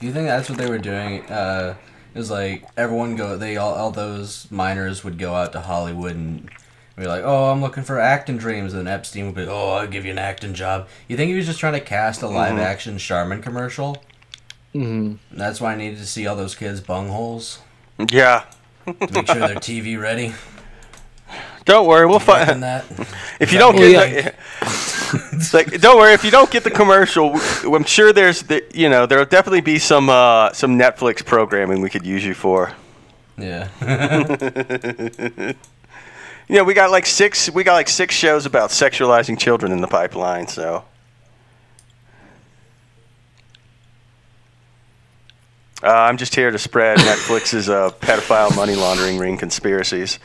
you 0.06 0.12
think 0.12 0.26
that's 0.28 0.48
what 0.48 0.58
they 0.58 0.68
were 0.68 0.78
doing? 0.78 1.24
Uh, 1.26 1.76
it 2.14 2.18
was 2.18 2.30
like 2.30 2.64
everyone 2.76 3.16
go. 3.16 3.36
They 3.36 3.56
all, 3.56 3.74
all 3.74 3.90
those 3.90 4.50
minors 4.50 5.04
would 5.04 5.18
go 5.18 5.34
out 5.34 5.52
to 5.52 5.60
Hollywood 5.60 6.12
and 6.16 6.48
be 6.96 7.06
like, 7.06 7.22
"Oh, 7.24 7.50
I'm 7.50 7.60
looking 7.60 7.82
for 7.84 8.00
acting 8.00 8.38
dreams." 8.38 8.74
And 8.74 8.88
Epstein 8.88 9.26
would 9.26 9.34
be, 9.34 9.46
"Oh, 9.46 9.70
I'll 9.70 9.86
give 9.86 10.04
you 10.04 10.10
an 10.10 10.18
acting 10.18 10.54
job." 10.54 10.88
You 11.08 11.16
think 11.16 11.28
he 11.30 11.36
was 11.36 11.46
just 11.46 11.60
trying 11.60 11.74
to 11.74 11.80
cast 11.80 12.22
a 12.22 12.28
live 12.28 12.58
action 12.58 12.98
Charmin 12.98 13.42
commercial? 13.42 14.02
hmm 14.72 15.14
That's 15.32 15.60
why 15.60 15.72
I 15.72 15.76
needed 15.76 15.98
to 15.98 16.06
see 16.06 16.26
all 16.26 16.36
those 16.36 16.54
kids' 16.54 16.80
bungholes 16.80 17.58
Yeah. 18.10 18.44
To 18.86 18.94
make 19.12 19.26
sure 19.26 19.36
they're 19.36 19.56
TV 19.56 20.00
ready. 20.00 20.32
Don't 21.64 21.86
worry, 21.86 22.06
we'll 22.06 22.18
find. 22.18 22.62
that. 22.62 22.84
If 23.40 23.52
you 23.52 23.58
don't 23.58 23.74
get, 23.74 23.90
yeah. 23.90 24.22
the, 24.22 24.34
it's 25.32 25.54
like, 25.54 25.80
don't 25.80 25.96
worry. 25.96 26.12
If 26.12 26.24
you 26.24 26.30
don't 26.30 26.50
get 26.50 26.62
the 26.62 26.70
commercial, 26.70 27.40
I'm 27.64 27.84
sure 27.84 28.12
there's, 28.12 28.42
the, 28.42 28.62
you 28.74 28.90
know, 28.90 29.06
there'll 29.06 29.24
definitely 29.24 29.62
be 29.62 29.78
some, 29.78 30.10
uh, 30.10 30.52
some 30.52 30.78
Netflix 30.78 31.24
programming 31.24 31.80
we 31.80 31.88
could 31.88 32.04
use 32.04 32.22
you 32.22 32.34
for. 32.34 32.74
Yeah. 33.38 33.68
You 36.50 36.56
know, 36.56 36.64
we 36.64 36.74
got 36.74 36.90
like 36.90 37.06
six, 37.06 37.48
we 37.48 37.62
got 37.62 37.74
like 37.74 37.88
six 37.88 38.12
shows 38.12 38.44
about 38.44 38.70
sexualizing 38.70 39.38
children 39.38 39.70
in 39.70 39.80
the 39.80 39.86
pipeline. 39.86 40.48
So. 40.48 40.84
Uh, 45.82 45.88
I'm 45.88 46.16
just 46.16 46.34
here 46.34 46.50
to 46.50 46.58
spread 46.58 46.98
Netflix's 47.00 47.68
uh, 47.68 47.90
pedophile 48.00 48.54
money 48.54 48.74
laundering 48.74 49.18
ring 49.18 49.36
conspiracies. 49.38 50.18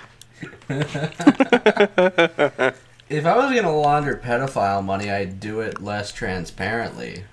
If 3.07 3.25
I 3.25 3.37
was 3.37 3.53
gonna 3.55 3.75
launder 3.75 4.15
pedophile 4.17 4.83
money, 4.83 5.09
I'd 5.11 5.39
do 5.39 5.59
it 5.61 5.81
less 5.81 6.11
transparently. 6.11 7.23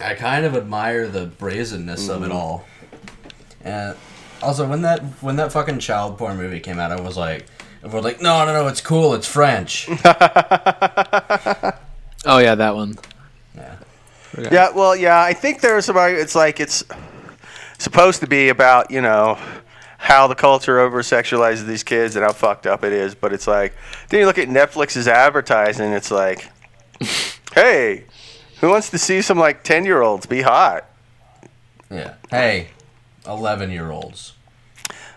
I 0.00 0.14
kind 0.14 0.44
of 0.44 0.54
admire 0.56 1.08
the 1.08 1.26
brazenness 1.26 2.08
of 2.08 2.22
it 2.24 2.32
all. 2.32 2.64
And 3.62 3.96
also, 4.42 4.68
when 4.68 4.82
that 4.82 5.00
when 5.22 5.36
that 5.36 5.52
fucking 5.52 5.78
child 5.78 6.18
porn 6.18 6.36
movie 6.36 6.60
came 6.60 6.78
out, 6.78 6.90
I 6.92 7.00
was 7.00 7.16
like, 7.16 7.46
And 7.82 7.90
we're 7.92 8.00
like, 8.00 8.20
no, 8.20 8.44
no, 8.44 8.52
no, 8.52 8.66
it's 8.66 8.80
cool. 8.82 9.14
It's 9.14 9.26
French. 9.26 9.88
Oh 12.26 12.38
yeah, 12.38 12.54
that 12.54 12.74
one. 12.74 12.96
Yeah. 14.38 14.48
Yeah, 14.50 14.70
well, 14.70 14.96
yeah, 14.96 15.20
I 15.20 15.32
think 15.32 15.60
there's 15.60 15.88
about 15.88 16.12
it's 16.12 16.34
like 16.34 16.60
it's 16.60 16.84
supposed 17.78 18.20
to 18.20 18.26
be 18.26 18.48
about 18.48 18.90
you 18.90 19.00
know 19.00 19.38
how 19.98 20.26
the 20.26 20.34
culture 20.34 20.80
over 20.80 21.02
sexualizes 21.02 21.66
these 21.66 21.82
kids 21.82 22.16
and 22.16 22.24
how 22.24 22.32
fucked 22.32 22.66
up 22.66 22.84
it 22.84 22.92
is, 22.92 23.14
but 23.14 23.32
it's 23.32 23.46
like 23.46 23.74
then 24.08 24.20
you 24.20 24.26
look 24.26 24.38
at 24.38 24.48
Netflix's 24.48 25.08
advertising, 25.08 25.92
it's 25.92 26.10
like, 26.10 26.48
hey, 27.54 28.04
who 28.60 28.68
wants 28.68 28.90
to 28.90 28.98
see 28.98 29.22
some 29.22 29.38
like 29.38 29.62
ten 29.62 29.84
year 29.84 30.02
olds 30.02 30.26
be 30.26 30.42
hot? 30.42 30.86
Yeah. 31.90 32.14
Hey, 32.30 32.68
11 33.26 33.70
year 33.70 33.90
olds. 33.90 34.32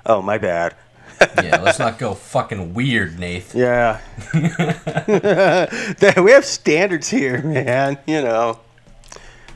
Oh, 0.06 0.22
my 0.22 0.38
bad. 0.38 0.76
Yeah, 1.44 1.62
let's 1.62 1.80
not 1.80 1.98
go 1.98 2.14
fucking 2.14 2.76
weird, 2.76 3.18
Nath. 3.18 3.56
Yeah, 3.56 4.02
we 6.22 6.32
have 6.32 6.46
standards 6.46 7.10
here, 7.10 7.42
man. 7.42 7.98
You 8.06 8.22
know. 8.22 8.60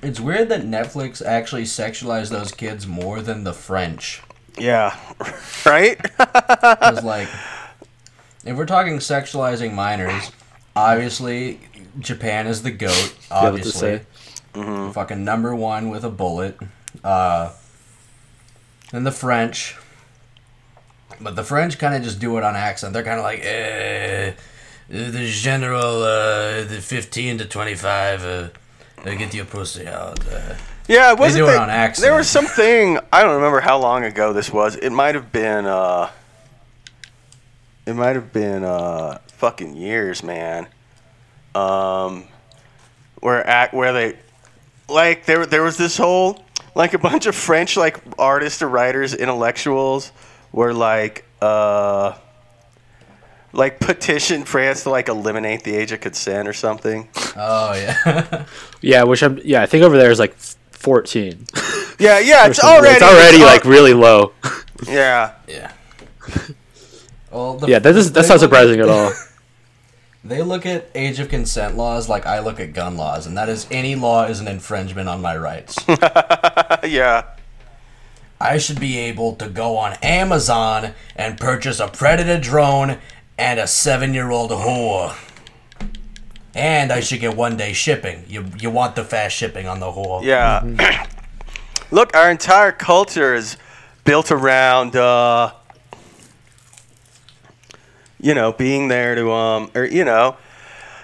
It's 0.01 0.19
weird 0.19 0.49
that 0.49 0.61
Netflix 0.61 1.23
actually 1.23 1.63
sexualized 1.63 2.29
those 2.29 2.51
kids 2.51 2.87
more 2.87 3.21
than 3.21 3.43
the 3.43 3.53
French. 3.53 4.21
Yeah, 4.57 4.97
right. 5.65 5.97
Because, 6.17 7.03
like, 7.03 7.29
if 8.45 8.57
we're 8.57 8.65
talking 8.65 8.97
sexualizing 8.97 9.73
minors, 9.73 10.31
obviously 10.75 11.59
Japan 11.99 12.47
is 12.47 12.63
the 12.63 12.71
goat. 12.71 13.13
able 13.31 13.39
to 13.41 13.47
Obviously, 13.47 14.01
say. 14.53 14.91
fucking 14.93 15.23
number 15.23 15.55
one 15.55 15.89
with 15.89 16.03
a 16.03 16.09
bullet. 16.09 16.57
Uh, 17.03 17.51
then 18.91 19.03
the 19.03 19.11
French, 19.11 19.75
but 21.19 21.35
the 21.35 21.43
French 21.43 21.77
kind 21.79 21.95
of 21.95 22.01
just 22.03 22.19
do 22.19 22.37
it 22.37 22.43
on 22.43 22.55
accent. 22.55 22.93
They're 22.93 23.03
kind 23.03 23.19
of 23.19 23.23
like, 23.23 23.39
eh, 23.43 24.33
the 24.89 25.29
general, 25.31 26.01
uh, 26.03 26.63
the 26.63 26.81
fifteen 26.81 27.37
to 27.37 27.45
twenty-five, 27.45 28.23
uh, 28.25 28.49
uh, 29.05 29.15
get 29.15 29.33
your 29.33 29.45
pussy 29.45 29.87
out. 29.87 30.19
Uh. 30.27 30.55
Yeah, 30.87 31.11
it 31.13 31.19
wasn't. 31.19 31.45
do 31.45 31.51
it 31.51 31.57
on 31.57 31.69
accident. 31.69 32.09
There 32.09 32.17
was 32.17 32.27
something 32.29 32.99
I 33.13 33.21
don't 33.21 33.35
remember 33.35 33.59
how 33.61 33.77
long 33.79 34.03
ago 34.03 34.33
this 34.33 34.51
was. 34.51 34.75
It 34.75 34.91
might 34.91 35.15
have 35.15 35.31
been. 35.31 35.65
uh 35.65 36.09
It 37.85 37.95
might 37.95 38.15
have 38.15 38.33
been 38.33 38.63
uh 38.63 39.19
fucking 39.33 39.75
years, 39.75 40.23
man. 40.23 40.67
Um, 41.55 42.25
where 43.19 43.45
act 43.45 43.73
where 43.73 43.93
they 43.93 44.17
like 44.89 45.25
there 45.25 45.45
there 45.45 45.63
was 45.63 45.77
this 45.77 45.97
whole 45.97 46.43
like 46.75 46.93
a 46.93 46.99
bunch 46.99 47.25
of 47.25 47.35
French 47.35 47.77
like 47.77 47.99
artists 48.19 48.61
or 48.61 48.67
writers, 48.69 49.13
intellectuals 49.13 50.11
were 50.51 50.73
like 50.73 51.25
uh 51.41 52.13
like 53.53 53.79
petition 53.79 54.43
France 54.43 54.83
to 54.83 54.89
like 54.89 55.07
eliminate 55.09 55.63
the 55.63 55.75
age 55.75 55.91
of 55.91 55.99
consent 56.01 56.47
or 56.47 56.53
something. 56.53 57.09
Oh 57.35 57.73
yeah, 57.73 58.45
Yeah, 58.81 59.03
which 59.03 59.21
I'm. 59.23 59.39
Yeah, 59.43 59.61
I 59.61 59.65
think 59.65 59.83
over 59.83 59.97
there 59.97 60.11
is 60.11 60.19
like 60.19 60.35
14. 60.71 61.45
Yeah, 61.99 62.17
yeah, 62.17 62.47
it's 62.47 62.63
already 62.63 62.95
It's 62.95 63.03
already 63.03 63.37
it's 63.37 63.45
al- 63.45 63.53
like 63.53 63.63
really 63.63 63.93
low. 63.93 64.31
yeah. 64.87 65.33
yeah. 65.47 65.71
Well, 67.29 67.57
the, 67.57 67.67
Yeah, 67.67 67.77
that 67.77 67.95
is, 67.95 68.11
that's 68.11 68.27
not 68.27 68.35
look 68.35 68.41
surprising 68.41 68.79
at 68.79 68.89
all. 68.89 69.13
They 70.23 70.41
look 70.41 70.65
at 70.65 70.89
age 70.95 71.19
of 71.19 71.29
consent 71.29 71.77
laws 71.77 72.09
like 72.09 72.25
I 72.25 72.39
look 72.39 72.59
at 72.59 72.73
gun 72.73 72.97
laws, 72.97 73.27
and 73.27 73.37
that 73.37 73.49
is 73.49 73.67
any 73.69 73.93
law 73.93 74.25
is 74.25 74.39
an 74.39 74.47
infringement 74.47 75.09
on 75.09 75.21
my 75.21 75.37
rights. 75.37 75.75
yeah. 76.83 77.25
I 78.39 78.57
should 78.57 78.79
be 78.79 78.97
able 78.97 79.35
to 79.35 79.47
go 79.47 79.77
on 79.77 79.93
Amazon 80.01 80.93
and 81.15 81.39
purchase 81.39 81.79
a 81.79 81.87
Predator 81.87 82.39
drone 82.39 82.97
and 83.41 83.59
a 83.59 83.65
seven-year-old 83.65 84.51
whore. 84.51 85.17
And 86.53 86.91
I 86.91 86.99
should 86.99 87.21
get 87.21 87.35
one-day 87.35 87.73
shipping. 87.73 88.23
You 88.27 88.45
you 88.59 88.69
want 88.69 88.95
the 88.95 89.03
fast 89.03 89.35
shipping 89.35 89.67
on 89.67 89.79
the 89.79 89.87
whore? 89.87 90.23
Yeah. 90.23 91.07
Look, 91.91 92.15
our 92.15 92.29
entire 92.29 92.71
culture 92.71 93.33
is 93.33 93.57
built 94.05 94.31
around, 94.31 94.95
uh, 94.95 95.53
you 98.19 98.35
know, 98.35 98.53
being 98.53 98.87
there 98.87 99.15
to, 99.15 99.31
um, 99.31 99.71
or, 99.75 99.85
you 99.85 100.05
know, 100.05 100.37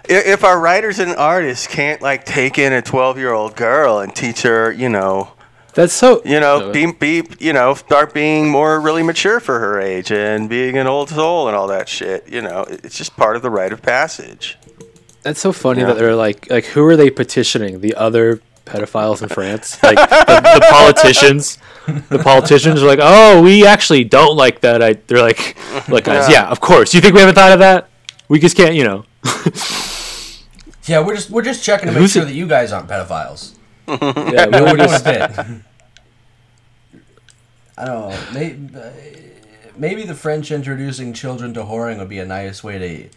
if, 0.08 0.26
if 0.28 0.44
our 0.44 0.60
writers 0.60 1.00
and 1.00 1.16
artists 1.16 1.68
can't, 1.68 2.02
like, 2.02 2.24
take 2.24 2.58
in 2.58 2.72
a 2.72 2.82
12 2.82 3.18
year 3.18 3.34
old 3.34 3.56
girl 3.56 4.00
and 4.00 4.16
teach 4.16 4.44
her, 4.44 4.72
you 4.72 4.90
know, 4.90 5.34
That's 5.78 5.94
so. 5.94 6.24
you 6.26 6.40
know, 6.40 6.72
be, 6.72 6.92
be, 6.92 7.24
you 7.40 7.54
know, 7.54 7.76
start 7.76 8.12
being 8.12 8.50
more 8.50 8.82
really 8.82 9.04
mature 9.04 9.40
for 9.40 9.60
her 9.60 9.80
age 9.80 10.12
and 10.12 10.50
being 10.50 10.76
an 10.76 10.88
old 10.88 11.10
soul 11.10 11.48
and 11.48 11.56
all 11.56 11.68
that 11.68 11.88
shit, 11.88 12.28
you 12.28 12.42
know, 12.42 12.66
it's 12.68 12.98
just 12.98 13.16
part 13.16 13.36
of 13.36 13.44
the 13.44 13.52
rite 13.52 13.72
of 13.72 13.84
passage. 13.84 14.58
That's 15.22 15.40
so 15.40 15.52
funny 15.52 15.82
Yeah. 15.82 15.88
that 15.88 15.98
they're 15.98 16.16
like, 16.16 16.50
like, 16.50 16.66
who 16.66 16.84
are 16.88 16.96
they 16.96 17.12
petitioning? 17.12 17.82
The 17.82 17.94
other 17.94 18.42
pedophiles 18.66 19.22
in 19.22 19.30
France, 19.30 19.82
like 19.84 19.98
the, 19.98 20.60
the 20.60 20.66
politicians. 20.72 21.60
The 22.10 22.20
politicians 22.24 22.82
are 22.82 22.88
like, 22.88 23.00
oh, 23.02 23.44
we 23.44 23.64
actually 23.68 24.04
don't 24.04 24.36
like 24.36 24.62
that. 24.62 24.82
I, 24.82 24.94
they're 24.94 25.22
like, 25.22 25.56
look, 25.88 26.06
guys, 26.06 26.28
Yeah. 26.28 26.44
yeah, 26.46 26.50
of 26.50 26.60
course. 26.60 26.94
You 26.96 27.02
think 27.02 27.14
we 27.14 27.20
haven't 27.20 27.36
thought 27.36 27.52
of 27.52 27.60
that? 27.60 27.90
We 28.30 28.40
just 28.40 28.58
can't, 28.58 28.74
you 28.74 28.84
know. 28.84 29.06
Yeah, 30.88 31.06
we're 31.06 31.16
just 31.16 31.30
we're 31.30 31.42
just 31.44 31.64
checking 31.64 31.88
to 31.88 31.92
make 31.92 32.00
Who's 32.02 32.14
sure 32.14 32.24
it- 32.24 32.26
that 32.28 32.34
you 32.34 32.48
guys 32.48 32.72
aren't 32.72 32.88
pedophiles. 32.90 33.54
Yeah, 33.88 34.46
we 34.46 34.52
No, 34.52 34.64
we're 34.66 34.72
were 34.72 34.78
just, 34.78 35.04
bit. 35.06 35.32
I 37.78 37.86
don't 37.86 38.10
know. 38.10 38.20
Maybe, 38.34 38.70
maybe 39.78 40.04
the 40.04 40.16
French 40.16 40.52
introducing 40.52 41.14
children 41.14 41.54
to 41.54 41.62
whoring 41.62 42.00
would 42.00 42.10
be 42.10 42.20
a 42.20 42.26
nice 42.26 42.64
way 42.64 42.80
to 42.80 43.10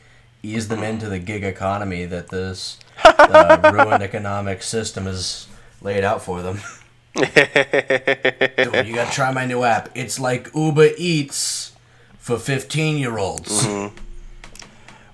ease 0.43 0.69
them 0.69 0.83
into 0.83 1.09
the 1.09 1.19
gig 1.19 1.45
economy 1.45 2.05
that 2.05 2.29
this 2.29 2.79
uh, 3.05 3.71
ruined 3.75 4.03
economic 4.03 4.63
system 4.63 5.07
has 5.07 5.47
laid 5.81 6.05
out 6.05 6.23
for 6.23 6.43
them. 6.43 6.61
Dude, 7.15 8.87
you 8.87 8.95
gotta 8.95 9.11
try 9.11 9.33
my 9.33 9.47
new 9.47 9.63
app. 9.65 9.89
It's 9.95 10.21
like 10.21 10.51
Uber 10.55 10.91
Eats 10.99 11.73
for 12.19 12.39
15 12.39 12.99
year 12.99 13.19
olds. 13.19 13.67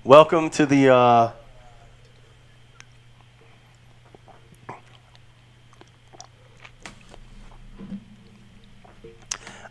Welcome 0.03 0.49
to 0.51 0.65
the, 0.65 0.89
uh, 0.89 1.31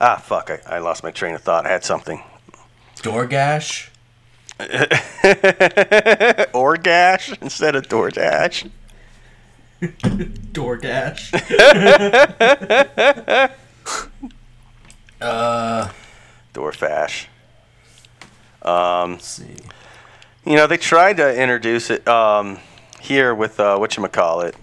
Ah, 0.00 0.16
fuck! 0.16 0.50
I, 0.50 0.76
I 0.76 0.78
lost 0.78 1.02
my 1.02 1.10
train 1.10 1.34
of 1.34 1.42
thought. 1.42 1.66
I 1.66 1.70
had 1.70 1.84
something. 1.84 2.22
DoorGash? 2.96 3.88
Orgash 6.52 7.42
instead 7.42 7.76
of 7.76 7.88
DoorDash. 7.88 8.70
DoorDash? 9.82 11.32
uh, 15.20 15.88
Doorfash. 16.54 17.26
Um, 18.62 19.12
let's 19.12 19.28
see. 19.28 19.54
you 20.44 20.56
know, 20.56 20.66
they 20.66 20.76
tried 20.78 21.18
to 21.18 21.40
introduce 21.40 21.90
it 21.90 22.06
um, 22.08 22.58
here 23.00 23.34
with 23.34 23.60
uh, 23.60 23.76
what 23.76 23.96
you 23.96 24.06
call 24.08 24.40
it, 24.40 24.56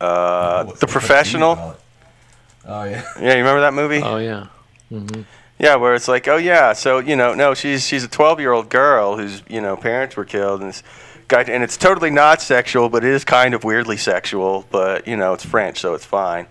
uh, 0.00 0.64
What- 0.64 0.66
what 0.68 0.80
the 0.80 0.86
you 0.86 0.92
professional. 0.92 1.76
Call 2.62 2.82
it? 2.82 2.86
Oh, 2.86 2.90
yeah. 2.90 3.04
Yeah, 3.20 3.32
you 3.32 3.38
remember 3.38 3.60
that 3.60 3.74
movie? 3.74 4.02
oh 4.02 4.18
yeah. 4.18 4.46
Yeah, 5.58 5.76
where 5.76 5.94
it's 5.94 6.08
like, 6.08 6.26
oh 6.26 6.36
yeah, 6.36 6.72
so 6.72 7.00
you 7.00 7.16
know, 7.16 7.34
no, 7.34 7.52
she's 7.54 7.86
she's 7.86 8.02
a 8.02 8.08
12 8.08 8.40
year 8.40 8.52
old 8.52 8.70
girl 8.70 9.16
whose 9.16 9.42
you 9.48 9.60
know 9.60 9.76
parents 9.76 10.16
were 10.16 10.24
killed, 10.24 10.60
and 10.60 10.70
this 10.70 10.82
guy, 11.28 11.42
and 11.42 11.62
it's 11.62 11.76
totally 11.76 12.10
not 12.10 12.40
sexual, 12.40 12.88
but 12.88 13.04
it 13.04 13.10
is 13.10 13.24
kind 13.24 13.54
of 13.54 13.62
weirdly 13.62 13.96
sexual, 13.96 14.66
but 14.70 15.06
you 15.06 15.16
know, 15.16 15.34
it's 15.34 15.44
French, 15.44 15.78
so 15.80 15.94
it's 15.94 16.04
fine. 16.04 16.46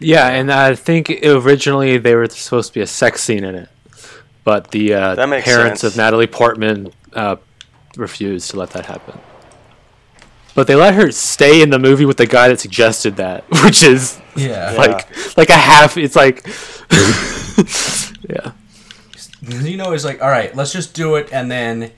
Yeah, 0.00 0.28
and 0.28 0.52
I 0.52 0.74
think 0.74 1.10
originally 1.24 1.98
they 1.98 2.14
were 2.14 2.28
supposed 2.28 2.68
to 2.70 2.74
be 2.74 2.80
a 2.80 2.86
sex 2.86 3.22
scene 3.22 3.44
in 3.44 3.54
it, 3.54 3.68
but 4.42 4.72
the 4.72 4.94
uh, 4.94 5.16
parents 5.16 5.80
sense. 5.80 5.84
of 5.84 5.96
Natalie 5.96 6.26
Portman 6.26 6.92
uh, 7.12 7.36
refused 7.96 8.50
to 8.50 8.58
let 8.58 8.70
that 8.70 8.86
happen. 8.86 9.18
But 10.54 10.66
they 10.68 10.74
let 10.76 10.94
her 10.94 11.10
stay 11.10 11.62
in 11.62 11.70
the 11.70 11.78
movie 11.80 12.04
with 12.04 12.16
the 12.16 12.26
guy 12.26 12.48
that 12.48 12.60
suggested 12.60 13.16
that, 13.16 13.44
which 13.64 13.82
is 13.82 14.20
Yeah. 14.36 14.72
like 14.76 15.36
like 15.36 15.50
a 15.50 15.56
half. 15.56 15.96
It's 15.96 16.14
like, 16.16 16.46
yeah, 18.28 18.52
You 19.42 19.76
know, 19.76 19.92
it's 19.92 20.04
like, 20.04 20.22
all 20.22 20.28
right, 20.30 20.54
let's 20.54 20.72
just 20.72 20.94
do 20.94 21.16
it, 21.16 21.28
and 21.32 21.50
then 21.50 21.90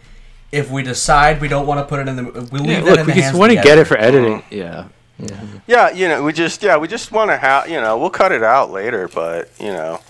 if 0.53 0.71
we 0.71 0.83
decide 0.83 1.40
we 1.40 1.49
don't 1.49 1.66
want 1.66 1.81
to 1.81 1.85
put 1.85 2.01
it 2.01 2.09
in 2.09 2.16
the, 2.16 2.25
we 2.53 2.59
leave 2.61 2.69
yeah 2.69 2.81
that 2.81 2.85
look, 2.90 2.99
in 3.01 3.07
we 3.07 3.12
the 3.12 3.21
just 3.21 3.35
want 3.38 3.53
to 3.53 3.61
get 3.61 3.79
it 3.79 3.85
for 3.87 3.97
editor. 3.99 4.19
editing. 4.27 4.42
Mm-hmm. 4.42 5.25
Yeah, 5.25 5.59
Yeah, 5.66 5.90
you 5.90 6.09
know, 6.09 6.23
we 6.23 6.33
just 6.33 6.62
yeah, 6.62 6.77
we 6.77 6.88
just 6.88 7.11
want 7.12 7.31
to 7.31 7.37
have 7.37 7.69
you 7.69 7.81
know, 7.81 7.99
we'll 7.99 8.11
cut 8.11 8.33
it 8.33 8.42
out 8.42 8.71
later, 8.71 9.09
but 9.09 9.51
you 9.59 9.73
know, 9.73 10.01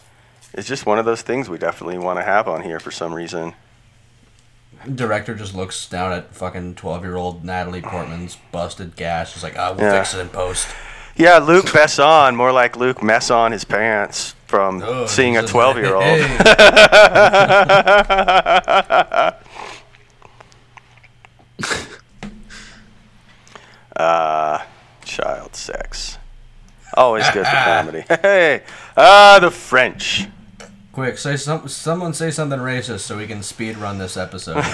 it's 0.52 0.68
just 0.68 0.86
one 0.86 0.98
of 0.98 1.04
those 1.04 1.22
things 1.22 1.48
we 1.48 1.58
definitely 1.58 1.98
want 1.98 2.18
to 2.18 2.22
have 2.24 2.48
on 2.48 2.62
here 2.62 2.78
for 2.80 2.90
some 2.90 3.12
reason. 3.14 3.54
Director 4.94 5.34
just 5.34 5.54
looks 5.54 5.88
down 5.88 6.12
at 6.12 6.34
fucking 6.34 6.74
twelve-year-old 6.76 7.44
Natalie 7.44 7.82
Portman's 7.82 8.36
busted 8.52 8.96
gash. 8.96 9.32
Just 9.32 9.42
like, 9.42 9.58
ah, 9.58 9.72
we'll 9.76 9.86
Yeah. 9.86 9.98
fix 10.02 10.14
it 10.14 10.20
in 10.20 10.28
post. 10.28 10.68
Yeah, 11.16 11.38
Luc 11.38 11.64
Besson, 11.66 12.36
more 12.36 12.52
like 12.52 12.76
Luke 12.76 13.02
mess 13.02 13.30
on 13.30 13.52
his 13.52 13.64
pants. 13.64 14.34
from 14.46 14.80
Oh, 14.80 15.06
seeing 15.06 15.36
a 15.36 15.42
12 15.42 15.76
year 15.78 15.96
old. 15.96 16.04
Uh, 23.94 24.58
child 25.04 25.54
sex. 25.56 26.18
Always 26.94 27.28
good 27.30 27.46
for 27.46 27.52
comedy. 27.56 28.04
Hey, 28.22 28.62
ah, 28.96 29.38
the 29.40 29.50
French. 29.50 30.26
Quick, 30.96 31.18
say 31.18 31.36
some, 31.36 31.68
someone 31.68 32.14
say 32.14 32.30
something 32.30 32.58
racist 32.58 33.00
so 33.00 33.18
we 33.18 33.26
can 33.26 33.42
speed 33.42 33.76
run 33.76 33.98
this 33.98 34.16
episode. 34.16 34.56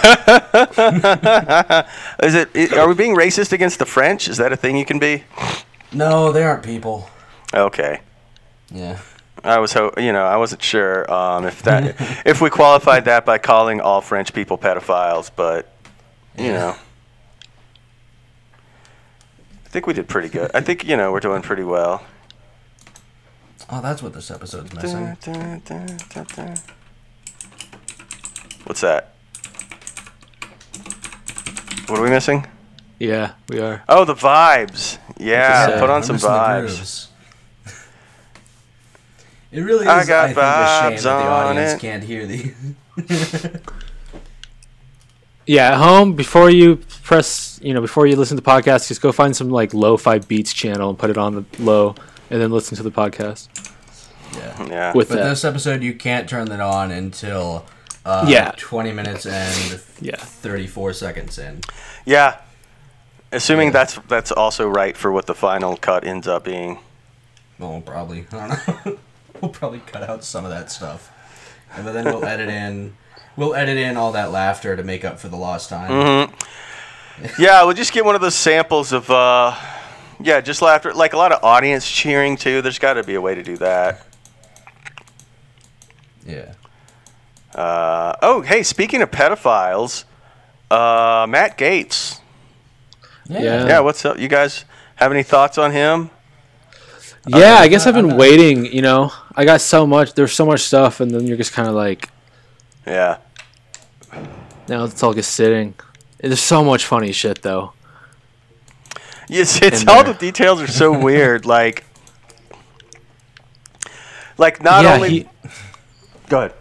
Is 2.23 2.37
it? 2.37 2.73
Are 2.75 2.87
we 2.87 2.95
being 2.95 3.17
racist 3.17 3.53
against 3.53 3.81
the 3.81 3.87
French? 3.87 4.29
Is 4.29 4.37
that 4.37 4.53
a 4.53 4.57
thing 4.57 4.77
you 4.77 4.85
can 4.85 5.01
be? 5.01 5.25
no, 5.93 6.31
they 6.31 6.45
aren't 6.45 6.63
people. 6.63 7.11
Okay. 7.53 8.03
Yeah. 8.71 9.01
I 9.43 9.59
was 9.59 9.73
ho- 9.73 9.93
you 9.97 10.13
know, 10.13 10.25
I 10.25 10.37
wasn't 10.37 10.63
sure 10.63 11.13
um, 11.13 11.45
if 11.45 11.61
that 11.65 11.97
if 12.25 12.41
we 12.41 12.51
qualified 12.51 13.07
that 13.07 13.27
by 13.27 13.39
calling 13.39 13.81
all 13.81 14.01
French 14.01 14.33
people 14.33 14.57
pedophiles, 14.57 15.29
but 15.35 15.75
you 16.39 16.45
Yeah. 16.45 16.53
know. 16.53 16.77
I 19.67 19.69
think 19.71 19.89
we 19.89 19.93
did 19.93 20.07
pretty 20.07 20.29
good. 20.29 20.53
I 20.55 20.61
think, 20.61 20.87
you 20.87 20.97
know, 20.97 21.11
we're 21.11 21.19
doing 21.19 21.43
pretty 21.43 21.65
well. 21.65 22.05
Oh, 23.75 23.81
that's 23.81 24.03
what 24.03 24.13
this 24.13 24.31
episode's 24.31 24.75
missing. 24.75 25.17
Dun, 25.23 25.33
dun, 25.33 25.63
dun, 25.65 25.99
dun, 26.11 26.27
dun. 26.37 26.57
What's 28.65 28.83
that? 28.83 29.15
What 31.87 31.99
are 31.99 32.03
we 32.03 32.11
missing? 32.11 32.47
Yeah, 32.99 33.33
we 33.49 33.61
are. 33.61 33.83
Oh, 33.89 34.05
the 34.05 34.15
vibes. 34.15 34.99
Yeah, 35.19 35.69
say. 35.69 35.81
put 35.81 35.89
on 35.89 36.03
We're 36.03 36.07
some 36.07 36.19
vibes. 36.19 37.09
It 39.51 39.61
really 39.61 39.85
is. 39.85 39.89
I 39.89 40.07
got 40.07 40.27
think, 40.29 40.39
a 40.39 40.41
shame 40.41 40.99
vibes 40.99 41.03
that 41.03 41.23
the 41.23 41.29
audience 41.29 41.73
it. 41.73 41.81
can't 41.81 42.03
hear 42.03 42.27
the. 42.27 43.61
Yeah, 45.47 45.73
at 45.73 45.79
home 45.79 46.15
before 46.15 46.51
you 46.51 46.77
press, 47.03 47.59
you 47.63 47.75
know, 47.75 47.81
before 47.81 48.07
you 48.07 48.17
listen 48.17 48.37
to 48.37 48.43
podcasts, 48.43 48.89
just 48.89 49.01
go 49.01 49.11
find 49.11 49.35
some 49.35 49.51
like 49.51 49.75
lo-fi 49.75 50.19
beats 50.19 50.53
channel 50.53 50.89
and 50.91 50.99
put 50.99 51.11
it 51.11 51.19
on 51.19 51.35
the 51.35 51.45
low, 51.59 51.97
and 52.33 52.41
then 52.41 52.51
listen 52.51 52.77
to 52.77 52.83
the 52.83 52.91
podcast 52.91 53.49
yeah. 54.35 54.67
Yeah. 54.67 54.93
with 54.95 55.09
But 55.11 55.17
that. 55.19 55.29
this 55.29 55.45
episode, 55.45 55.83
you 55.83 55.95
can't 55.95 56.29
turn 56.29 56.51
it 56.51 56.61
on 56.61 56.91
until 56.91 57.67
uh, 58.05 58.25
Yeah. 58.27 58.53
20 58.57 58.93
minutes 58.93 59.27
and 59.27 59.81
Yeah. 60.01 60.17
34 60.17 60.93
seconds 60.95 61.39
in. 61.39 61.61
yeah. 62.05 62.39
Assuming 63.31 63.69
Yeah. 63.69 63.73
that's 63.73 63.99
that's 64.09 64.33
also 64.33 64.69
right 64.69 64.97
for 64.97 65.11
what 65.13 65.27
the 65.27 65.35
final 65.35 65.77
cut 65.77 66.05
ends 66.05 66.27
up 66.29 66.45
being. 66.45 66.79
Well, 67.59 67.81
probably. 67.85 68.27
I 68.33 68.49
don't 68.49 68.87
know. 68.87 68.99
we'll 69.41 69.51
probably 69.51 69.81
cut 69.81 70.03
out 70.03 70.25
some 70.25 70.45
of 70.45 70.51
that 70.51 70.71
stuff. 70.71 71.11
And 71.75 71.85
but 71.85 71.93
then 71.93 72.05
we'll 72.05 72.25
edit 72.25 72.49
in. 72.51 72.95
We'll 73.37 73.55
edit 73.55 73.79
in 73.79 73.97
all 73.97 74.13
that 74.13 74.31
laughter 74.31 74.77
to 74.77 74.83
make 74.83 75.05
up 75.05 75.19
for 75.19 75.29
the 75.29 75.37
lost 75.37 75.71
time. 75.71 75.91
Mm-hmm. 75.91 77.43
Yeah, 77.43 77.63
we'll 77.65 77.73
just 77.75 77.93
get 77.93 78.05
one 78.05 78.15
of 78.15 78.21
those 78.21 78.35
samples 78.35 78.93
of 78.93 79.09
uh 79.11 79.55
yeah, 80.23 80.41
just 80.41 80.63
laughter 80.63 80.93
like 80.95 81.13
a 81.13 81.17
lot 81.17 81.33
of 81.33 81.43
audience 81.45 81.89
cheering 81.91 82.37
too. 82.37 82.63
There's 82.63 82.79
got 82.79 82.95
to 82.95 83.03
be 83.03 83.15
a 83.15 83.21
way 83.21 83.35
to 83.35 83.43
do 83.43 83.57
that. 83.59 84.07
Yeah. 86.27 86.55
Uh, 87.55 88.15
oh, 88.23 88.41
hey, 88.41 88.63
speaking 88.63 89.03
of 89.03 89.11
pedophiles, 89.11 90.05
uh, 90.71 91.27
Matt 91.29 91.59
Gaetz. 91.59 92.21
Yeah. 93.29 93.67
Yeah, 93.67 93.81
what's 93.81 94.05
up? 94.05 94.19
You 94.19 94.29
guys 94.29 94.65
have 94.97 95.13
any 95.13 95.23
thoughts 95.23 95.59
on 95.59 95.73
him? 95.73 96.11
Yeah, 97.27 97.57
I 97.61 97.69
guess 97.69 97.87
I've 97.87 97.95
been 97.95 98.17
waiting. 98.17 98.67
You 98.67 98.83
know, 98.83 99.13
I 99.37 99.45
got 99.45 99.61
so 99.61 99.87
much. 99.87 100.15
There's 100.15 100.33
so 100.33 100.45
much 100.45 100.61
stuff, 100.61 101.01
and 101.01 101.11
then 101.11 101.27
you're 101.27 101.37
just 101.37 101.53
kind 101.53 101.69
of 101.69 101.75
like, 101.75 102.09
Yeah. 102.87 103.19
now 104.69 104.85
it's 104.85 105.03
all 105.03 105.15
just 105.15 105.33
sitting. 105.33 105.75
There's 106.19 106.41
so 106.41 106.65
much 106.65 106.85
funny 106.87 107.13
shit 107.13 107.43
though. 107.43 107.73
Yes, 109.33 109.61
it's 109.63 109.87
all 109.89 110.05
there. 110.05 110.13
the 110.13 110.19
details 110.19 110.61
are 110.61 110.67
so 110.67 110.97
weird. 111.07 111.47
Like, 111.47 111.85
like 114.39 114.63
not 114.63 114.85
yeah, 114.85 114.95
only. 114.95 115.09
he, 115.11 115.29
Go 116.29 116.39
ahead. 116.39 116.55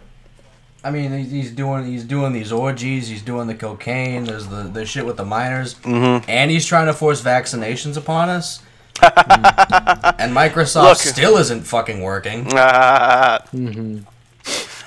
I 0.84 0.90
mean, 0.90 1.16
he's, 1.16 1.30
he's 1.30 1.50
doing 1.52 1.86
he's 1.86 2.04
doing 2.04 2.32
these 2.32 2.50
orgies. 2.52 3.08
He's 3.08 3.22
doing 3.22 3.46
the 3.46 3.54
cocaine. 3.54 4.24
There's 4.24 4.48
the 4.48 4.64
the 4.64 4.84
shit 4.84 5.06
with 5.06 5.16
the 5.16 5.24
minors, 5.24 5.74
Mm-hmm. 5.74 6.28
and 6.28 6.50
he's 6.50 6.66
trying 6.66 6.86
to 6.86 6.92
force 6.92 7.20
vaccinations 7.22 7.96
upon 7.96 8.28
us. 8.28 8.60
and 9.02 10.34
Microsoft 10.36 10.82
Look. 10.84 10.98
still 10.98 11.36
isn't 11.38 11.62
fucking 11.62 12.02
working. 12.02 12.46
Ah, 12.52 13.42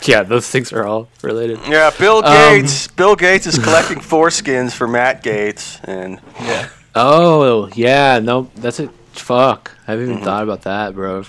yeah, 0.04 0.24
those 0.24 0.48
things 0.50 0.72
are 0.74 0.86
all 0.86 1.08
related. 1.22 1.60
yeah, 1.68 1.90
Bill 1.98 2.18
Um, 2.24 2.34
Gates. 2.34 2.88
Bill 2.90 3.16
Gates 3.16 3.48
is 3.48 3.58
collecting 3.58 4.00
foreskins 4.00 4.74
for 4.74 4.88
Matt 4.88 5.24
Gates, 5.24 5.80
and 5.86 6.20
Yeah. 6.42 6.68
Oh 6.96 7.68
yeah, 7.76 8.20
no, 8.20 8.50
that's 8.56 8.80
it. 8.80 8.90
Fuck, 9.14 9.72
I 9.88 9.92
haven't 9.92 10.10
even 10.12 10.24
thought 10.24 10.44
about 10.44 10.62
that, 10.64 10.94
bro. 10.96 11.24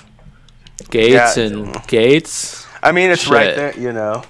Gates 0.90 1.36
Yeah. 1.36 1.42
and 1.44 1.86
Gates. 1.86 2.66
I 2.82 2.92
mean, 2.92 3.10
it's 3.10 3.26
right 3.28 3.54
there. 3.56 3.78
You 3.78 3.92
know, 3.92 4.22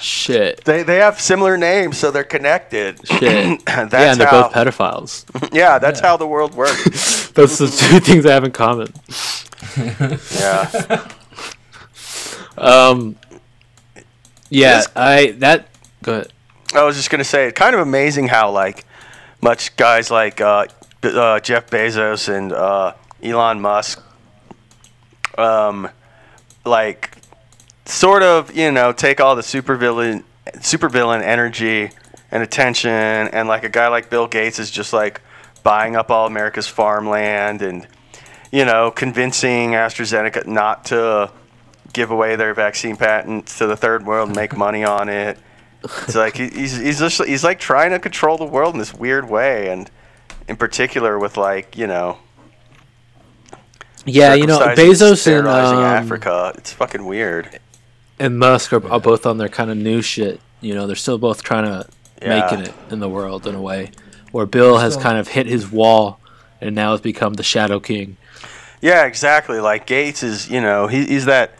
Shit. 0.00 0.64
they 0.64 0.82
they 0.82 0.96
have 0.96 1.20
similar 1.20 1.56
names, 1.56 1.96
so 1.98 2.10
they're 2.10 2.24
connected. 2.24 2.98
Shit. 3.06 3.64
that's 3.66 3.92
yeah, 3.92 4.10
and 4.12 4.20
they're 4.20 4.26
how, 4.26 4.42
both 4.48 4.52
pedophiles. 4.52 5.24
Yeah, 5.54 5.78
that's 5.78 6.00
Yeah. 6.00 6.08
how 6.08 6.16
the 6.16 6.26
world 6.26 6.54
works. 6.54 7.30
Those 7.34 7.60
are 7.60 7.66
the 7.66 7.76
two 7.76 8.00
things 8.00 8.26
I 8.26 8.32
have 8.32 8.44
in 8.44 8.52
common. 8.52 8.92
yeah. 10.38 11.06
Um. 12.56 13.16
Yeah, 13.96 14.02
Yes. 14.50 14.88
I 14.94 15.34
that. 15.38 15.68
Go 16.02 16.12
ahead. 16.12 16.32
I 16.74 16.82
was 16.84 16.96
just 16.96 17.10
gonna 17.10 17.24
say, 17.24 17.46
it's 17.46 17.58
kind 17.58 17.74
of 17.74 17.80
amazing 17.80 18.28
how 18.28 18.50
like 18.50 18.84
much 19.44 19.76
guys 19.76 20.10
like 20.10 20.40
uh, 20.40 20.66
uh, 21.02 21.38
Jeff 21.38 21.68
Bezos 21.68 22.34
and 22.34 22.50
uh, 22.50 22.94
Elon 23.22 23.60
Musk, 23.60 24.02
um, 25.36 25.88
like 26.64 27.16
sort 27.84 28.22
of 28.22 28.56
you 28.56 28.72
know 28.72 28.92
take 28.92 29.20
all 29.20 29.36
the 29.36 29.42
supervillain 29.42 30.24
supervillain 30.56 31.22
energy 31.22 31.90
and 32.30 32.42
attention, 32.42 32.90
and 32.90 33.46
like 33.46 33.64
a 33.64 33.68
guy 33.68 33.88
like 33.88 34.08
Bill 34.08 34.26
Gates 34.26 34.58
is 34.58 34.70
just 34.70 34.94
like 34.94 35.20
buying 35.62 35.94
up 35.94 36.10
all 36.10 36.26
America's 36.26 36.66
farmland 36.66 37.60
and 37.60 37.86
you 38.50 38.64
know 38.64 38.90
convincing 38.90 39.72
AstraZeneca 39.72 40.46
not 40.46 40.86
to 40.86 41.30
give 41.92 42.10
away 42.10 42.34
their 42.34 42.54
vaccine 42.54 42.96
patents 42.96 43.58
to 43.58 43.66
the 43.66 43.76
third 43.76 44.06
world 44.06 44.30
and 44.30 44.36
make 44.36 44.56
money 44.56 44.84
on 44.84 45.10
it. 45.10 45.38
It's 45.84 46.14
like 46.14 46.36
he's 46.36 46.76
he's 46.78 46.98
just 46.98 47.22
he's 47.24 47.44
like 47.44 47.58
trying 47.58 47.90
to 47.90 47.98
control 47.98 48.36
the 48.38 48.44
world 48.46 48.74
in 48.74 48.78
this 48.78 48.94
weird 48.94 49.28
way, 49.28 49.68
and 49.68 49.90
in 50.48 50.56
particular 50.56 51.18
with 51.18 51.36
like 51.36 51.76
you 51.76 51.86
know 51.86 52.18
Yeah, 54.06 54.34
you 54.34 54.46
know, 54.46 54.58
Bezos 54.58 55.26
and 55.26 55.46
um, 55.46 55.78
Africa. 55.84 56.52
It's 56.56 56.72
fucking 56.72 57.04
weird. 57.04 57.60
and 58.18 58.38
Musk 58.38 58.72
are, 58.72 58.86
are 58.90 59.00
both 59.00 59.26
on 59.26 59.38
their 59.38 59.48
kind 59.48 59.70
of 59.70 59.76
new 59.76 60.02
shit. 60.02 60.40
You 60.60 60.74
know, 60.74 60.86
they're 60.86 60.96
still 60.96 61.18
both 61.18 61.42
trying 61.42 61.64
to 61.64 61.86
Yeah. 62.22 62.40
making 62.40 62.60
it 62.66 62.74
in 62.90 63.00
the 63.00 63.08
world 63.08 63.46
in 63.46 63.54
a 63.54 63.60
way. 63.60 63.90
Where 64.32 64.46
Bill 64.46 64.78
has 64.78 64.96
kind 64.96 65.18
of 65.18 65.28
hit 65.28 65.46
his 65.46 65.70
wall 65.70 66.18
and 66.60 66.74
now 66.74 66.92
has 66.92 67.00
become 67.00 67.34
the 67.34 67.42
Shadow 67.42 67.78
King. 67.80 68.16
Yeah, 68.80 69.04
exactly. 69.04 69.60
Like 69.60 69.86
Gates 69.86 70.22
is, 70.22 70.48
you 70.50 70.60
know, 70.60 70.86
he, 70.86 71.04
he's 71.06 71.24
that. 71.26 71.52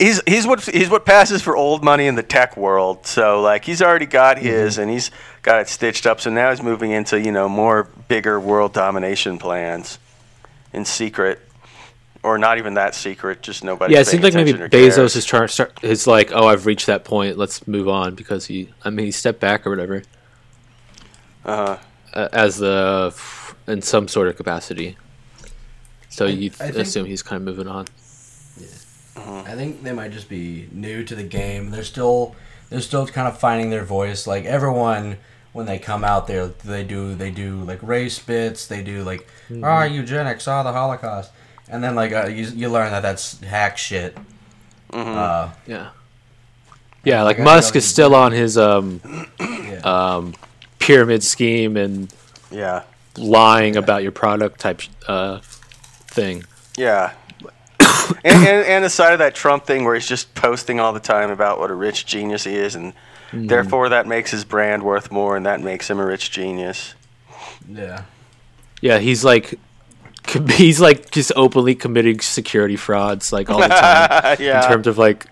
He's 0.00 0.20
he's 0.26 0.44
what 0.46 0.60
he's 0.64 0.90
what 0.90 1.06
passes 1.06 1.40
for 1.40 1.56
old 1.56 1.84
money 1.84 2.06
in 2.08 2.16
the 2.16 2.22
tech 2.24 2.56
world. 2.56 3.06
So 3.06 3.40
like 3.40 3.64
he's 3.64 3.80
already 3.80 4.06
got 4.06 4.38
his 4.38 4.76
and 4.78 4.90
he's 4.90 5.12
got 5.42 5.60
it 5.60 5.68
stitched 5.68 6.04
up. 6.04 6.20
So 6.20 6.30
now 6.30 6.50
he's 6.50 6.62
moving 6.62 6.90
into 6.90 7.20
you 7.20 7.30
know 7.30 7.48
more 7.48 7.84
bigger 8.08 8.40
world 8.40 8.72
domination 8.72 9.38
plans 9.38 10.00
in 10.72 10.84
secret, 10.84 11.40
or 12.24 12.38
not 12.38 12.58
even 12.58 12.74
that 12.74 12.96
secret. 12.96 13.40
Just 13.40 13.62
nobody. 13.62 13.94
yeah, 13.94 14.00
it 14.00 14.06
seems 14.08 14.24
like 14.24 14.34
maybe 14.34 14.52
Bezos 14.52 15.14
is 15.14 15.24
trying 15.24 15.42
to 15.46 15.48
start. 15.52 15.78
It's 15.82 16.08
like, 16.08 16.32
oh, 16.32 16.48
I've 16.48 16.66
reached 16.66 16.86
that 16.86 17.04
point. 17.04 17.38
Let's 17.38 17.68
move 17.68 17.88
on 17.88 18.16
because 18.16 18.46
he. 18.46 18.70
I 18.84 18.90
mean, 18.90 19.06
he 19.06 19.12
stepped 19.12 19.38
back 19.38 19.64
or 19.64 19.70
whatever 19.70 20.02
Uh, 21.44 21.76
uh, 22.14 22.28
as 22.32 22.56
the 22.58 23.14
in 23.68 23.80
some 23.80 24.08
sort 24.08 24.26
of 24.26 24.36
capacity. 24.36 24.96
So 26.08 26.26
you 26.26 26.46
I 26.46 26.48
th- 26.48 26.52
think- 26.56 26.76
assume 26.78 27.06
he's 27.06 27.22
kind 27.22 27.36
of 27.36 27.44
moving 27.44 27.68
on. 27.68 27.86
I 29.16 29.54
think 29.54 29.82
they 29.82 29.92
might 29.92 30.12
just 30.12 30.28
be 30.28 30.68
new 30.72 31.04
to 31.04 31.14
the 31.14 31.22
game. 31.22 31.70
They're 31.70 31.84
still 31.84 32.34
they're 32.70 32.80
still 32.80 33.06
kind 33.06 33.28
of 33.28 33.38
finding 33.38 33.70
their 33.70 33.84
voice. 33.84 34.26
Like 34.26 34.44
everyone 34.44 35.18
when 35.52 35.66
they 35.66 35.78
come 35.78 36.04
out 36.04 36.26
there, 36.26 36.46
they 36.48 36.84
do 36.84 37.14
they 37.14 37.30
do 37.30 37.62
like 37.64 37.82
race 37.82 38.18
bits. 38.18 38.66
They 38.66 38.82
do 38.82 39.02
like 39.02 39.28
ah 39.62 39.84
eugenics, 39.84 40.48
ah 40.48 40.62
the 40.62 40.72
Holocaust, 40.72 41.30
and 41.68 41.84
then 41.84 41.94
like 41.94 42.12
uh, 42.12 42.26
you 42.26 42.46
you 42.46 42.68
learn 42.68 42.90
that 42.90 43.02
that's 43.02 43.40
hack 43.40 43.76
shit. 43.78 44.16
Uh, 44.92 45.50
Yeah. 45.66 45.90
Yeah, 47.04 47.22
like 47.22 47.40
I 47.40 47.42
Musk 47.42 47.74
is 47.74 47.84
still 47.84 48.14
on 48.14 48.30
his 48.30 48.56
um, 48.56 49.00
yeah. 49.40 49.80
um, 49.82 50.34
pyramid 50.78 51.24
scheme 51.24 51.76
and 51.76 52.14
yeah, 52.48 52.84
lying 53.16 53.76
about 53.76 54.04
your 54.04 54.12
product 54.12 54.60
type 54.60 54.82
uh, 55.08 55.40
thing. 55.40 56.44
yeah. 56.76 57.14
and, 58.24 58.46
and, 58.48 58.66
and 58.66 58.84
aside 58.84 59.12
of 59.12 59.18
that 59.20 59.34
Trump 59.34 59.66
thing 59.66 59.84
where 59.84 59.94
he's 59.94 60.06
just 60.06 60.34
posting 60.34 60.80
all 60.80 60.92
the 60.92 61.00
time 61.00 61.30
about 61.30 61.58
what 61.58 61.70
a 61.70 61.74
rich 61.74 62.06
genius 62.06 62.44
he 62.44 62.54
is, 62.54 62.74
and 62.74 62.92
Mm-hmm. 63.32 63.46
therefore 63.46 63.88
that 63.88 64.06
makes 64.06 64.30
his 64.30 64.44
brand 64.44 64.82
worth 64.82 65.10
more, 65.10 65.38
and 65.38 65.46
that 65.46 65.58
makes 65.62 65.88
him 65.88 65.98
a 65.98 66.04
rich 66.04 66.30
genius. 66.30 66.94
Yeah. 67.66 68.02
Yeah, 68.82 68.98
he's 68.98 69.24
like, 69.24 69.58
he's 70.50 70.82
like 70.82 71.10
just 71.10 71.32
openly 71.34 71.74
committing 71.74 72.20
security 72.20 72.76
frauds 72.76 73.32
like 73.32 73.48
all 73.48 73.58
the 73.58 73.68
time. 73.68 74.36
yeah. 74.40 74.62
In 74.62 74.68
terms 74.70 74.86
of 74.86 74.98
like, 74.98 75.24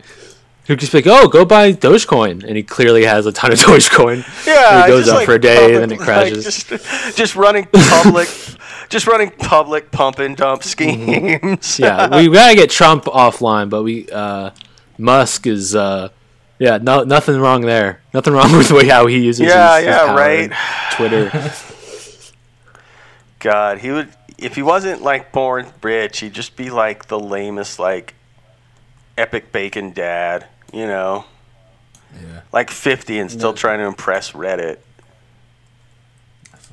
he'll 0.70 0.76
just 0.76 0.92
be 0.92 0.98
like, 0.98 1.06
"Oh, 1.08 1.26
go 1.26 1.44
buy 1.44 1.72
Dogecoin," 1.72 2.44
and 2.44 2.56
he 2.56 2.62
clearly 2.62 3.04
has 3.04 3.26
a 3.26 3.32
ton 3.32 3.52
of 3.52 3.58
Dogecoin. 3.58 4.24
Yeah, 4.46 4.76
And 4.76 4.84
he 4.84 4.88
goes 4.88 5.08
up 5.08 5.16
like 5.16 5.26
for 5.26 5.34
a 5.34 5.38
day 5.40 5.56
public- 5.56 5.74
and 5.74 5.82
then 5.82 5.90
it 5.92 5.98
like, 5.98 6.06
crashes. 6.06 6.44
just, 6.44 7.16
just 7.16 7.34
running 7.34 7.66
public, 7.66 8.28
just 8.88 9.08
running 9.08 9.30
public 9.32 9.90
pump 9.90 10.20
and 10.20 10.36
dump 10.36 10.62
schemes. 10.62 11.00
Mm-hmm. 11.08 11.82
yeah, 11.82 12.20
we 12.20 12.28
gotta 12.32 12.54
get 12.54 12.70
Trump 12.70 13.04
offline, 13.06 13.68
but 13.68 13.82
we 13.82 14.08
uh, 14.12 14.50
Musk 14.96 15.48
is 15.48 15.74
uh, 15.74 16.10
yeah, 16.60 16.78
no, 16.80 17.02
nothing 17.02 17.40
wrong 17.40 17.62
there. 17.62 18.00
Nothing 18.14 18.34
wrong 18.34 18.52
with 18.56 18.68
the 18.68 18.74
way 18.76 18.86
how 18.86 19.06
he 19.06 19.18
uses. 19.18 19.48
Yeah, 19.48 19.76
his, 19.76 19.86
his 19.86 19.94
yeah, 19.94 20.06
power 20.06 20.16
right. 20.16 20.52
Twitter. 20.92 21.52
God, 23.40 23.78
he 23.78 23.90
would 23.90 24.08
if 24.38 24.54
he 24.54 24.62
wasn't 24.62 25.02
like 25.02 25.32
born 25.32 25.66
rich, 25.82 26.20
he'd 26.20 26.32
just 26.32 26.56
be 26.56 26.70
like 26.70 27.06
the 27.06 27.18
lamest 27.18 27.78
like 27.80 28.14
epic 29.18 29.52
bacon 29.52 29.92
dad, 29.92 30.46
you 30.72 30.86
know, 30.86 31.24
Yeah. 32.14 32.40
like 32.52 32.70
fifty 32.70 33.18
and 33.18 33.30
still 33.30 33.50
No. 33.50 33.56
trying 33.56 33.78
to 33.80 33.86
impress 33.86 34.32
Reddit. 34.32 34.78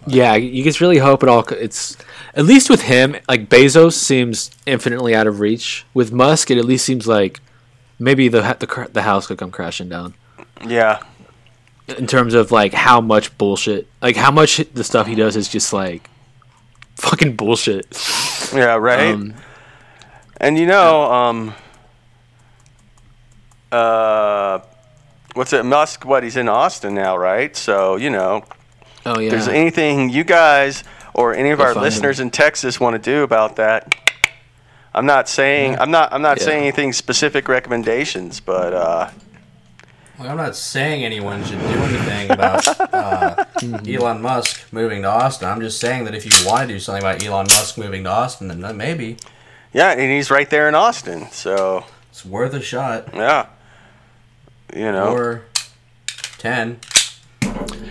yeah, 0.05 0.35
you 0.35 0.63
just 0.63 0.79
really 0.79 0.99
hope 0.99 1.21
it 1.23 1.29
all. 1.29 1.43
It's 1.49 1.97
at 2.33 2.45
least 2.45 2.69
with 2.69 2.83
him, 2.83 3.15
like 3.27 3.49
Bezos 3.49 3.93
seems 3.93 4.51
infinitely 4.65 5.13
out 5.13 5.27
of 5.27 5.39
reach. 5.39 5.85
With 5.93 6.11
Musk, 6.11 6.49
it 6.51 6.57
at 6.57 6.65
least 6.65 6.85
seems 6.85 7.07
like 7.07 7.41
maybe 7.99 8.27
the 8.29 8.41
the, 8.59 8.89
the 8.93 9.01
house 9.01 9.27
could 9.27 9.37
come 9.37 9.51
crashing 9.51 9.89
down. 9.89 10.13
Yeah, 10.65 11.03
in 11.87 12.07
terms 12.07 12.33
of 12.33 12.51
like 12.51 12.73
how 12.73 13.01
much 13.01 13.37
bullshit, 13.37 13.87
like 14.01 14.15
how 14.15 14.31
much 14.31 14.57
the 14.73 14.83
stuff 14.83 15.07
he 15.07 15.15
does 15.15 15.35
is 15.35 15.49
just 15.49 15.73
like 15.73 16.09
fucking 16.95 17.35
bullshit. 17.35 17.85
yeah, 18.55 18.75
right. 18.75 19.13
Um, 19.13 19.33
and 20.39 20.57
you 20.57 20.67
know, 20.67 21.11
um, 21.11 21.53
uh, 23.71 24.59
what's 25.33 25.53
it? 25.53 25.63
Musk? 25.65 26.05
What? 26.05 26.23
He's 26.23 26.37
in 26.37 26.49
Austin 26.49 26.93
now, 26.95 27.17
right? 27.17 27.55
So 27.55 27.95
you 27.95 28.09
know, 28.09 28.43
oh 29.05 29.19
yeah, 29.19 29.25
if 29.25 29.31
there's 29.31 29.47
anything 29.47 30.09
you 30.09 30.23
guys 30.23 30.83
or 31.13 31.33
any 31.33 31.49
of 31.51 31.57
Go 31.59 31.65
our 31.65 31.73
find 31.73 31.83
listeners 31.83 32.19
in 32.19 32.29
Texas 32.29 32.79
want 32.79 32.93
to 32.95 33.11
do 33.11 33.23
about 33.23 33.55
that, 33.57 33.95
I'm 34.93 35.05
not 35.05 35.27
saying 35.29 35.77
I'm 35.79 35.91
not 35.91 36.13
I'm 36.13 36.21
not 36.21 36.37
Yeah. 36.39 36.45
saying 36.45 36.63
anything 36.63 36.93
specific 36.93 37.47
recommendations, 37.47 38.39
but 38.39 38.73
uh, 38.73 39.09
Well, 40.19 40.29
I'm 40.29 40.37
not 40.37 40.55
saying 40.55 41.03
anyone 41.03 41.43
should 41.43 41.59
do 41.59 41.65
anything 41.67 42.31
about 42.31 42.67
uh, 42.93 43.45
Elon 43.87 44.21
Musk 44.21 44.61
moving 44.71 45.01
to 45.03 45.07
Austin. 45.09 45.47
I'm 45.49 45.59
just 45.61 45.79
saying 45.79 46.05
that 46.05 46.15
if 46.15 46.25
you 46.25 46.47
want 46.47 46.67
to 46.67 46.73
do 46.73 46.79
something 46.79 47.03
about 47.03 47.23
Elon 47.23 47.45
Musk 47.47 47.77
moving 47.77 48.03
to 48.05 48.09
Austin, 48.09 48.47
then 48.47 48.77
maybe 48.77 49.17
yeah, 49.73 49.91
and 49.91 49.99
he's 50.11 50.31
right 50.31 50.49
there 50.49 50.67
in 50.69 50.75
Austin, 50.75 51.29
so 51.31 51.83
it's 52.09 52.25
worth 52.25 52.53
a 52.53 52.61
shot. 52.61 53.09
yeah, 53.13 53.47
you 54.75 54.91
know, 54.91 55.13
Or 55.13 55.41
ten. 56.37 56.79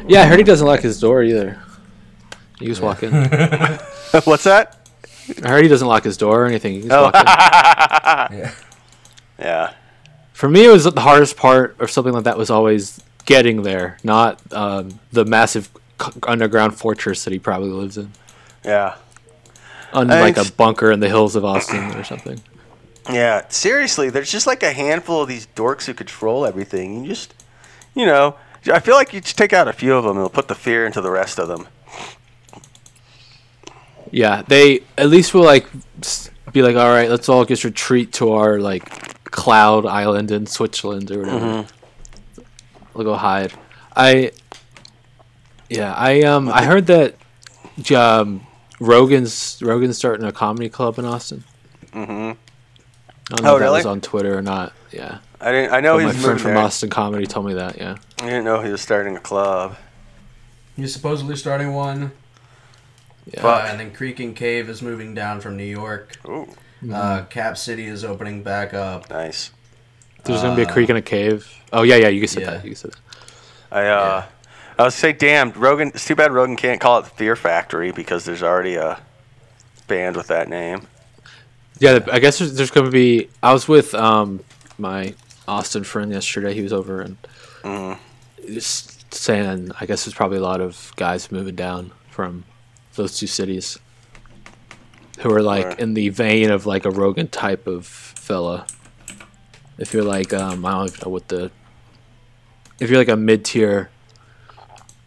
yeah. 0.09 0.23
I 0.23 0.27
heard 0.27 0.39
he 0.39 0.45
doesn't 0.45 0.67
lock 0.67 0.81
his 0.81 1.01
door 1.01 1.23
either. 1.23 1.59
You 2.61 2.69
just 2.69 2.81
walk 2.83 3.03
in. 3.03 3.13
What's 4.25 4.45
that? 4.45 4.89
I 5.43 5.49
heard 5.49 5.63
he 5.65 5.69
doesn't 5.69 5.89
lock 5.89 6.05
his 6.05 6.17
door 6.17 6.43
or 6.43 6.47
anything. 6.47 6.75
You 6.75 6.83
just 6.83 6.93
Oh. 6.93 7.03
walk 7.05 7.15
in. 7.15 7.27
Yeah. 8.39 8.53
Yeah, 9.39 9.73
For 10.33 10.49
me, 10.49 10.65
it 10.65 10.71
was 10.71 10.85
the 10.85 10.99
hardest 11.01 11.37
part 11.37 11.77
or 11.79 11.87
something 11.89 12.15
like 12.15 12.25
that 12.25 12.39
was 12.39 12.49
always 12.49 12.99
getting 13.27 13.63
there, 13.65 13.99
not 14.03 14.41
um, 14.51 14.99
the 15.13 15.27
massive 15.27 15.69
c- 16.01 16.11
underground 16.27 16.75
fortress 16.75 17.25
that 17.25 17.33
he 17.35 17.39
probably 17.39 17.69
lives 17.69 17.99
in, 17.99 18.13
yeah, 18.65 18.95
unlike 19.93 20.39
a 20.39 20.51
bunker 20.53 20.91
in 20.91 21.01
the 21.01 21.09
hills 21.09 21.37
of 21.37 21.45
Austin 21.45 21.95
or 21.97 22.03
something. 22.05 22.41
Yeah. 23.11 23.49
Seriously, 23.49 24.11
there's 24.11 24.31
just 24.31 24.47
like 24.47 24.63
a 24.63 24.73
handful 24.73 25.23
of 25.23 25.29
these 25.29 25.47
dorks 25.55 25.87
who 25.87 25.95
control 25.95 26.47
everything. 26.47 27.03
You 27.03 27.09
just, 27.09 27.35
you 27.95 28.07
know, 28.07 28.37
I 28.73 28.81
feel 28.81 28.95
like 28.95 29.13
you 29.13 29.21
just 29.21 29.39
take 29.39 29.53
out 29.53 29.69
a 29.69 29.73
few 29.73 29.95
of 29.95 30.05
them, 30.05 30.13
and 30.13 30.21
it'll 30.21 30.31
put 30.31 30.49
the 30.49 30.55
fear 30.55 30.87
into 30.87 31.01
the 31.01 31.11
rest 31.11 31.39
of 31.39 31.49
them. 31.49 31.69
Yeah, 34.11 34.43
they 34.47 34.81
at 34.97 35.09
least 35.09 35.35
will 35.35 35.45
like 35.45 35.67
be 36.53 36.63
like, 36.63 36.77
all 36.77 36.89
right, 36.89 37.11
let's 37.11 37.29
all 37.29 37.45
just 37.45 37.65
retreat 37.65 38.13
to 38.15 38.33
our 38.33 38.59
like 38.61 39.25
cloud 39.25 39.85
island 39.85 40.31
in 40.31 40.47
Switzerland 40.47 41.11
or 41.11 41.21
whatever. 41.21 41.67
We'll 42.95 43.05
go 43.05 43.15
hide. 43.15 43.53
I, 43.95 44.33
yeah, 45.69 45.93
I 45.95 46.23
um, 46.23 46.49
I 46.49 46.65
heard 46.65 46.87
that 46.87 47.17
um, 47.95 48.47
Rogan's 48.81 49.61
Rogan's 49.63 49.99
starting 49.99 50.27
a 50.27 50.33
comedy 50.33 50.69
club 50.69 50.99
in 50.99 51.05
Austin. 51.05 51.45
hmm 51.93 52.33
I 53.33 53.37
don't 53.37 53.45
know 53.45 53.53
Oh, 53.53 53.57
if 53.57 53.61
that 53.61 53.65
really? 53.67 53.79
was 53.79 53.87
on 53.87 54.01
Twitter 54.01 54.37
or 54.39 54.43
not. 54.43 54.73
Yeah, 54.93 55.19
I 55.41 55.51
didn't. 55.53 55.73
I 55.73 55.81
know 55.81 55.97
but 55.99 56.05
my 56.07 56.13
friend 56.13 56.41
from 56.41 56.55
there. 56.55 56.59
Austin 56.63 56.91
Comedy 56.91 57.27
told 57.27 57.47
me 57.47 57.55
that. 57.55 57.77
Yeah, 57.77 57.97
I 58.21 58.25
didn't 58.25 58.45
know 58.45 58.63
he 58.63 58.71
was 58.71 58.81
starting 58.81 59.17
a 59.17 59.21
club. 59.21 59.77
He's 60.77 60.93
supposedly 60.93 61.37
starting 61.37 61.73
one. 61.73 62.13
yeah. 63.27 63.41
Fuck. 63.43 63.65
Uh, 63.65 63.67
and 63.71 63.81
then 63.81 63.93
Creek 63.93 64.21
and 64.21 64.37
Cave 64.37 64.69
is 64.69 64.83
moving 64.83 65.15
down 65.15 65.41
from 65.41 65.57
New 65.57 65.65
York. 65.65 66.17
Ooh, 66.29 66.49
Uh, 66.93 67.25
Cap 67.25 67.57
City 67.57 67.87
is 67.87 68.05
opening 68.05 68.43
back 68.43 68.75
up. 68.75 69.09
nice. 69.11 69.51
There's 70.25 70.43
gonna 70.43 70.57
be 70.57 70.63
a 70.63 70.67
uh, 70.69 70.73
creek 70.73 70.91
in 70.91 70.97
a 70.97 71.03
cave. 71.03 71.49
Oh 71.73 71.83
yeah, 71.83 71.97
yeah, 71.97 72.09
you 72.09 72.21
can 72.21 72.29
say 72.29 72.41
yeah. 72.43 72.51
that. 72.51 72.65
You 72.65 72.71
can 72.71 72.77
say 72.77 72.89
that. 72.91 72.99
I 73.71 73.87
uh, 73.87 74.25
I 74.79 74.83
was 74.85 74.95
say, 74.95 75.13
damn, 75.13 75.53
Rogan. 75.53 75.89
It's 75.89 76.05
too 76.05 76.15
bad 76.17 76.33
Rogan 76.33 76.57
can't 76.57 76.81
call 76.81 76.99
it 76.99 77.05
the 77.05 77.11
Fear 77.11 77.35
Factory 77.37 77.91
because 77.93 78.25
there's 78.25 78.43
already 78.43 78.75
a 78.77 79.01
band 79.89 80.17
with 80.17 80.27
that 80.29 80.49
name. 80.49 80.87
Yeah, 81.79 81.99
I 82.11 82.19
guess 82.21 82.39
there's, 82.39 82.55
there's 82.55 82.71
going 82.71 82.87
to 82.87 82.91
be. 82.93 83.29
I 83.43 83.53
was 83.53 83.69
with 83.69 83.95
um 83.95 84.41
my 84.79 85.15
Austin 85.47 85.85
friend 85.85 86.11
yesterday. 86.13 86.55
He 86.55 86.63
was 86.63 86.73
over 86.73 87.01
and 87.01 87.17
Mm. 87.63 87.99
just 88.47 89.13
saying. 89.15 89.73
I 89.81 89.87
guess 89.87 90.05
there's 90.05 90.15
probably 90.15 90.39
a 90.39 90.43
lot 90.43 90.61
of 90.61 90.93
guys 90.97 91.31
moving 91.33 91.55
down 91.57 91.93
from 92.11 92.45
those 92.95 93.19
two 93.19 93.27
cities 93.27 93.79
who 95.21 95.33
are 95.33 95.43
like 95.43 95.67
Right. 95.67 95.81
in 95.81 95.95
the 95.95 96.09
vein 96.11 96.51
of 96.51 96.65
like 96.67 96.85
a 96.85 96.91
Rogan 96.91 97.29
type 97.29 97.67
of 97.67 97.87
fella. 97.87 98.67
If 99.79 99.93
you're 99.93 100.05
like, 100.05 100.33
um, 100.33 100.65
I 100.65 100.71
don't 100.73 100.89
even 100.89 101.01
know 101.05 101.11
what 101.11 101.29
the. 101.29 101.51
If 102.81 102.89
you're 102.91 102.99
like 102.99 103.09
a 103.09 103.17
mid 103.17 103.45
tier, 103.45 103.91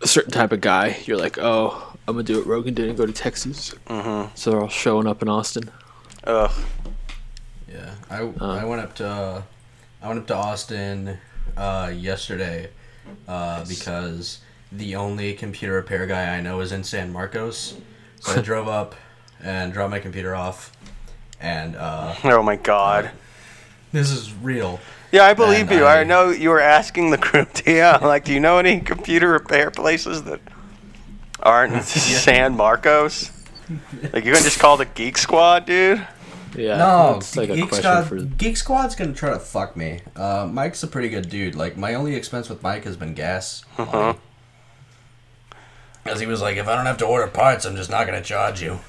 a 0.01 0.08
certain 0.08 0.32
type 0.32 0.51
of 0.51 0.62
guy, 0.62 0.97
you're 1.05 1.17
like, 1.17 1.38
oh, 1.39 1.93
I'm 2.08 2.15
gonna 2.15 2.23
do 2.23 2.38
what 2.39 2.47
Rogan 2.47 2.73
did 2.73 2.89
and 2.89 2.97
go 2.97 3.05
to 3.05 3.12
Texas. 3.13 3.73
Mm-hmm. 3.88 4.32
So 4.36 4.51
they're 4.51 4.62
all 4.62 4.67
showing 4.69 5.08
up 5.08 5.21
in 5.21 5.29
Austin. 5.29 5.69
Ugh. 6.25 6.51
Yeah, 7.71 7.93
I, 8.10 8.19
I 8.41 8.65
went 8.65 8.82
up 8.82 8.95
to 8.95 9.08
uh, 9.08 9.41
I 10.01 10.08
went 10.08 10.19
up 10.21 10.27
to 10.27 10.36
Austin 10.36 11.17
uh, 11.55 11.91
yesterday 11.95 12.69
uh, 13.27 13.65
because 13.67 14.39
the 14.71 14.95
only 14.95 15.34
computer 15.34 15.73
repair 15.75 16.05
guy 16.08 16.36
I 16.38 16.41
know 16.41 16.60
is 16.62 16.71
in 16.71 16.84
San 16.84 17.12
Marcos. 17.12 17.75
So 18.21 18.34
I 18.38 18.41
drove 18.41 18.67
up 18.67 18.95
and 19.41 19.71
dropped 19.71 19.91
my 19.91 19.99
computer 19.99 20.36
off, 20.36 20.73
and 21.39 21.77
uh, 21.77 22.13
Oh 22.25 22.43
my 22.43 22.58
God. 22.58 23.12
this 23.93 24.12
is 24.12 24.34
real. 24.34 24.82
Yeah, 25.13 25.23
I 25.23 25.34
believe 25.34 25.71
And 25.71 25.79
you. 25.79 25.86
I, 25.86 26.01
I- 26.01 26.03
know 26.03 26.29
you 26.32 26.49
were 26.49 26.60
asking 26.60 27.12
the 27.12 27.17
group. 27.17 27.47
Yeah, 27.65 27.95
like, 28.01 28.25
do 28.25 28.34
you 28.34 28.41
know 28.41 28.58
any 28.58 28.82
computer 28.82 29.29
repair 29.29 29.71
places 29.71 30.23
that 30.23 30.41
aren't 31.41 31.75
in 31.75 31.82
San 31.84 32.58
Marcos? 32.58 33.32
Like, 34.13 34.25
you 34.25 34.34
can 34.34 34.43
just 34.43 34.60
call 34.60 34.77
the 34.77 34.86
Geek 34.86 35.17
Squad, 35.17 35.65
dude. 35.65 36.05
Yeah, 36.55 36.77
No, 36.77 37.17
it's 37.17 37.38
like 37.38 37.49
a 37.49 37.55
Geek 37.55 37.67
question 37.69 37.84
Squad, 37.84 38.08
for. 38.08 38.15
Geek 38.17 38.58
Squad's 38.58 38.95
gonna 38.95 39.13
try 39.13 39.29
to 39.29 39.39
fuck 39.39 39.77
me. 39.77 40.01
Uh, 40.15 40.47
Mike's 40.51 40.82
a 40.82 40.88
pretty 40.88 41.10
good 41.10 41.29
dude. 41.29 41.53
Like 41.55 41.77
my 41.77 41.93
only 41.93 42.15
expense 42.15 42.49
with 42.49 42.63
Mike 42.63 42.86
has 42.86 42.97
been 42.97 43.13
gas. 43.13 43.63
Uh-huh. 43.77 44.13
Because 46.03 46.19
he 46.19 46.25
was 46.25 46.41
like, 46.41 46.58
if 46.58 46.67
I 46.67 46.75
don't 46.75 46.88
have 46.88 46.97
to 46.97 47.05
order 47.05 47.27
parts, 47.27 47.65
I'm 47.65 47.75
just 47.75 47.91
not 47.91 48.05
gonna 48.08 48.23
charge 48.23 48.62
you. 48.62 48.79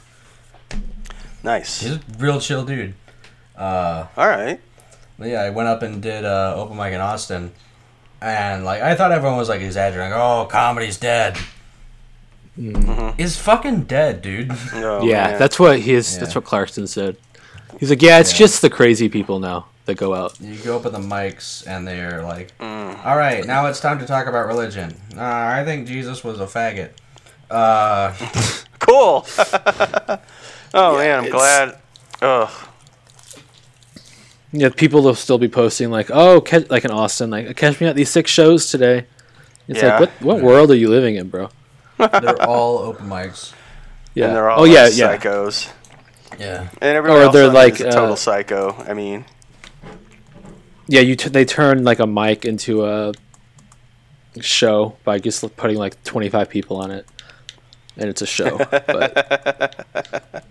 Nice. 1.43 1.81
He's 1.83 1.93
a 1.97 2.01
real 2.19 2.41
chill 2.41 2.65
dude. 2.65 2.95
Uh, 3.57 4.07
All 4.17 4.29
right. 4.29 4.61
yeah, 5.19 5.43
I 5.43 5.51
went 5.51 5.69
up 5.69 5.83
and 5.83 6.03
did 6.03 6.25
uh, 6.25 6.55
open 6.57 6.77
mic 6.79 6.95
in 6.95 7.01
Austin, 7.01 7.53
and 8.23 8.65
like 8.65 8.81
I 8.81 8.95
thought 8.95 9.13
everyone 9.13 9.37
was 9.37 9.49
like 9.51 9.61
exaggerating. 9.61 10.15
Oh, 10.15 10.47
comedy's 10.51 10.97
dead. 10.97 11.37
Is 12.57 13.37
fucking 13.39 13.83
dead, 13.85 14.23
dude. 14.23 14.51
Oh, 14.75 15.05
yeah, 15.07 15.29
man. 15.29 15.39
that's 15.39 15.59
what 15.59 15.79
he 15.81 15.95
is. 15.95 16.15
Yeah. 16.15 16.21
That's 16.21 16.35
what 16.35 16.45
Clarkson 16.45 16.87
said. 16.87 17.17
He's 17.79 17.89
like, 17.91 18.03
yeah, 18.03 18.19
it's 18.19 18.33
Yeah. 18.33 18.39
just 18.39 18.61
the 18.63 18.69
crazy 18.71 19.09
people 19.09 19.39
now 19.39 19.67
that 19.87 19.95
go 19.97 20.15
out. 20.15 20.39
You 20.41 20.57
go 20.57 20.77
up 20.77 20.85
at 20.87 20.93
the 20.93 20.99
mics 20.99 21.67
and 21.67 21.87
they're 21.87 22.23
like, 22.23 22.53
Mm. 22.59 23.05
"All 23.07 23.17
right, 23.17 23.47
now 23.47 23.67
it's 23.67 23.81
time 23.81 23.99
to 24.01 24.07
talk 24.07 24.27
about 24.27 24.47
religion." 24.47 24.95
Uh, 25.17 25.23
I 25.23 25.65
think 25.65 25.87
Jesus 25.87 26.23
was 26.23 26.39
a 26.41 26.47
faggot. 26.47 26.91
Uh, 27.51 28.13
cool. 28.79 29.27
oh 30.75 30.99
man, 30.99 31.19
I'm 31.21 31.25
it's- 31.27 31.33
glad. 31.33 31.79
Ugh. 32.23 32.51
Yeah, 34.53 34.69
people 34.71 35.03
will 35.03 35.15
still 35.15 35.39
be 35.39 35.49
posting 35.49 35.91
like, 35.91 36.11
"Oh, 36.13 36.41
catch, 36.41 36.69
like 36.71 36.85
in 36.85 36.91
Austin, 36.91 37.31
like 37.31 37.57
catch 37.57 37.81
me 37.81 37.87
at 37.87 37.95
these 37.97 38.11
six 38.11 38.31
shows 38.31 38.71
today." 38.71 39.07
It's 39.69 39.81
Yeah. 39.81 39.99
like, 39.99 40.01
what 40.01 40.37
what 40.37 40.43
world 40.45 40.71
are 40.73 40.77
you 40.77 40.89
living 40.89 41.15
in, 41.15 41.29
bro? 41.29 41.49
They're 42.09 42.43
all 42.43 42.79
open 42.79 43.07
mics. 43.09 43.53
Yeah. 44.15 44.27
And 44.27 44.37
they're 44.37 44.51
all 44.51 44.63
oh 44.63 44.65
yeah, 44.65 44.85
like, 44.85 44.97
yeah. 44.97 45.17
psychos. 45.17 45.71
Yeah. 46.39 46.69
And 46.81 46.97
everyone 46.97 47.21
Or 47.21 47.25
else 47.25 47.33
they're 47.35 47.49
on 47.49 47.55
like, 47.55 47.75
is 47.75 47.81
a 47.83 47.91
total 47.91 48.13
uh, 48.13 48.17
psycho. 48.17 48.75
I 48.87 48.95
mean, 48.95 49.25
Yeah, 50.87 51.01
you 51.01 51.17
t- 51.17 51.29
they 51.29 51.45
turn 51.45 51.85
like 51.85 51.99
a 51.99 52.07
mic 52.07 52.45
into 52.45 52.87
a 52.87 53.13
show 54.41 54.97
by 55.05 55.19
just 55.19 55.57
putting 55.57 55.77
like 55.77 56.03
25 56.05 56.49
people 56.49 56.77
on 56.79 56.91
it. 56.91 57.07
And 57.97 58.09
it's 58.09 58.23
a 58.23 58.27
show. 58.27 58.57
but 58.59 59.87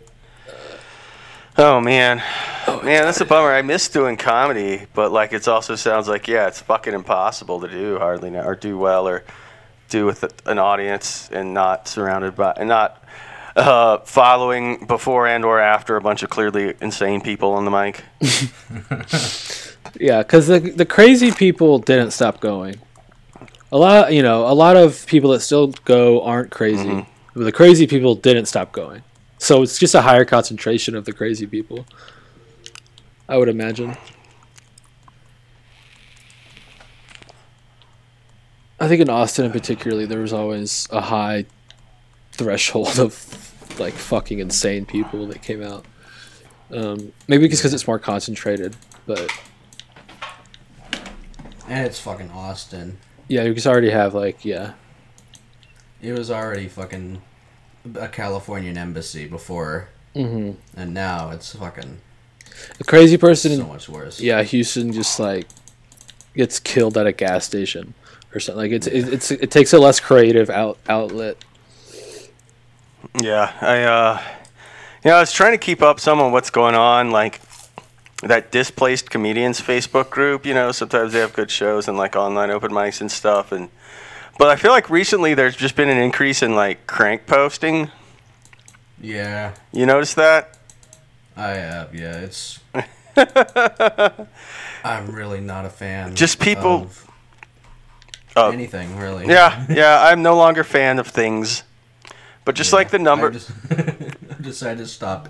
oh 1.57 1.79
man, 1.81 2.21
man, 2.67 3.03
that's 3.03 3.21
a 3.21 3.25
bummer. 3.25 3.51
I 3.51 3.62
miss 3.62 3.88
doing 3.89 4.17
comedy, 4.17 4.85
but 4.93 5.12
like 5.12 5.33
it 5.33 5.47
also 5.47 5.75
sounds 5.75 6.07
like 6.07 6.27
yeah, 6.27 6.47
it's 6.47 6.62
fucking 6.62 6.93
impossible 6.93 7.62
to 7.62 7.67
do 7.67 7.97
hardly 7.97 8.29
now, 8.29 8.43
or 8.43 8.55
do 8.55 8.77
well, 8.77 9.07
or 9.07 9.23
do 9.89 10.06
with 10.06 10.23
an 10.47 10.60
audience 10.60 11.30
and 11.32 11.54
not 11.54 11.88
surrounded 11.88 12.36
by 12.36 12.54
and 12.58 12.69
not 12.69 13.04
uh, 13.56 13.97
following 13.99 14.86
before 14.86 15.28
and 15.28 15.43
or 15.43 15.60
after 15.60 15.95
a 15.95 16.02
bunch 16.02 16.23
of 16.23 16.30
clearly 16.30 16.73
insane 16.82 17.21
people 17.21 17.52
on 17.52 17.65
the 17.65 17.71
mic. 17.71 18.04
yeah, 19.99 20.23
cuz 20.23 20.47
the 20.47 20.60
the 20.60 20.86
crazy 20.86 21.32
people 21.32 21.80
didn't 21.80 22.12
stop 22.12 22.39
going. 22.39 22.75
A 23.71 23.78
lot, 23.78 24.13
you 24.13 24.23
know, 24.23 24.47
a 24.47 24.54
lot 24.54 24.78
of 24.78 25.06
people 25.06 25.32
that 25.32 25.41
still 25.41 25.67
go 25.86 26.23
aren't 26.23 26.49
crazy. 26.49 27.06
But 27.36 27.43
the 27.43 27.52
crazy 27.52 27.88
people 27.88 28.15
didn't 28.15 28.47
stop 28.47 28.71
going. 28.71 29.04
So 29.38 29.62
it's 29.62 29.78
just 29.78 29.95
a 29.95 30.02
higher 30.02 30.25
concentration 30.25 30.95
of 30.95 31.06
the 31.06 31.13
crazy 31.13 31.47
people. 31.47 31.86
I 33.30 33.38
would 33.38 33.47
imagine. 33.47 33.95
I 38.79 38.87
think 38.87 39.01
in 39.01 39.09
Austin, 39.09 39.45
in 39.45 39.51
particularly, 39.51 40.05
there 40.05 40.19
was 40.21 40.31
always 40.33 40.87
a 40.91 41.01
high 41.01 41.45
threshold 42.31 42.97
of 42.99 43.79
like 43.79 43.93
fucking 43.93 44.39
insane 44.39 44.85
people 44.85 45.27
that 45.27 45.41
came 45.41 45.61
out. 45.61 45.85
Um, 46.71 47.11
maybe 47.27 47.47
because 47.47 47.73
it's 47.73 47.87
more 47.87 47.99
concentrated, 47.99 48.75
but 49.05 49.29
And 51.67 51.85
it's 51.85 51.99
fucking 51.99 52.31
Austin. 52.31 52.97
yeah, 53.27 53.43
you 53.43 53.53
just 53.53 53.67
already 53.67 53.89
have 53.89 54.13
like 54.13 54.45
yeah, 54.45 54.73
It 56.01 56.13
was 56.13 56.31
already 56.31 56.67
fucking 56.67 57.21
a 57.95 58.07
Californian 58.07 58.77
embassy 58.77 59.27
before, 59.27 59.89
hmm 60.13 60.51
and 60.75 60.93
now 60.93 61.31
it's 61.31 61.55
fucking 61.55 62.01
a 62.79 62.83
crazy 62.83 63.17
person. 63.17 63.57
so 63.57 63.65
much 63.67 63.89
worse. 63.89 64.19
yeah, 64.21 64.41
Houston 64.43 64.91
just 64.91 65.19
like 65.19 65.47
gets 66.35 66.59
killed 66.59 66.97
at 66.97 67.07
a 67.07 67.11
gas 67.11 67.45
station 67.45 67.93
or 68.33 68.39
something. 68.39 68.61
Like 68.61 68.71
it's 68.71 68.87
it, 68.87 69.13
it's 69.13 69.31
it 69.31 69.51
takes 69.51 69.73
a 69.73 69.79
less 69.79 69.99
creative 69.99 70.49
out 70.49 70.77
outlet. 70.87 71.37
Yeah, 73.19 73.53
I 73.61 73.83
uh, 73.83 74.21
you 75.03 75.11
know, 75.11 75.17
I 75.17 75.19
was 75.21 75.31
trying 75.31 75.51
to 75.53 75.57
keep 75.57 75.81
up 75.81 75.99
some 75.99 76.19
on 76.19 76.31
what's 76.31 76.49
going 76.49 76.75
on, 76.75 77.11
like 77.11 77.41
that 78.23 78.51
displaced 78.51 79.09
comedians 79.09 79.61
Facebook 79.61 80.09
group. 80.09 80.45
You 80.45 80.53
know, 80.53 80.71
sometimes 80.71 81.13
they 81.13 81.19
have 81.19 81.33
good 81.33 81.49
shows 81.49 81.87
and 81.87 81.97
like 81.97 82.15
online 82.15 82.51
open 82.51 82.71
mics 82.71 83.01
and 83.01 83.11
stuff, 83.11 83.51
and 83.51 83.69
but 84.37 84.49
I 84.49 84.55
feel 84.55 84.71
like 84.71 84.89
recently 84.89 85.33
there's 85.33 85.55
just 85.55 85.75
been 85.75 85.89
an 85.89 85.97
increase 85.97 86.41
in 86.43 86.55
like 86.55 86.85
crank 86.87 87.25
posting. 87.27 87.89
Yeah, 89.01 89.53
You 89.71 89.85
notice 89.85 90.13
that? 90.15 90.57
I 91.37 91.51
have. 91.51 91.95
yeah, 91.95 92.17
it's. 92.17 92.59
I'm 94.83 95.11
really 95.11 95.39
not 95.39 95.65
a 95.65 95.69
fan. 95.69 96.15
Just 96.15 96.39
people- 96.39 96.83
of 96.83 97.08
Oh, 98.35 98.51
anything 98.51 98.97
really. 98.97 99.27
yeah, 99.27 99.65
yeah. 99.69 100.01
I'm 100.03 100.21
no 100.21 100.35
longer 100.35 100.63
fan 100.63 100.99
of 100.99 101.07
things, 101.07 101.63
but 102.45 102.55
just 102.55 102.73
like 102.73 102.89
the 102.89 102.99
number. 102.99 103.27
I 103.27 103.31
just 103.31 103.51
decided 104.41 104.79
to 104.79 104.87
stop 104.87 105.29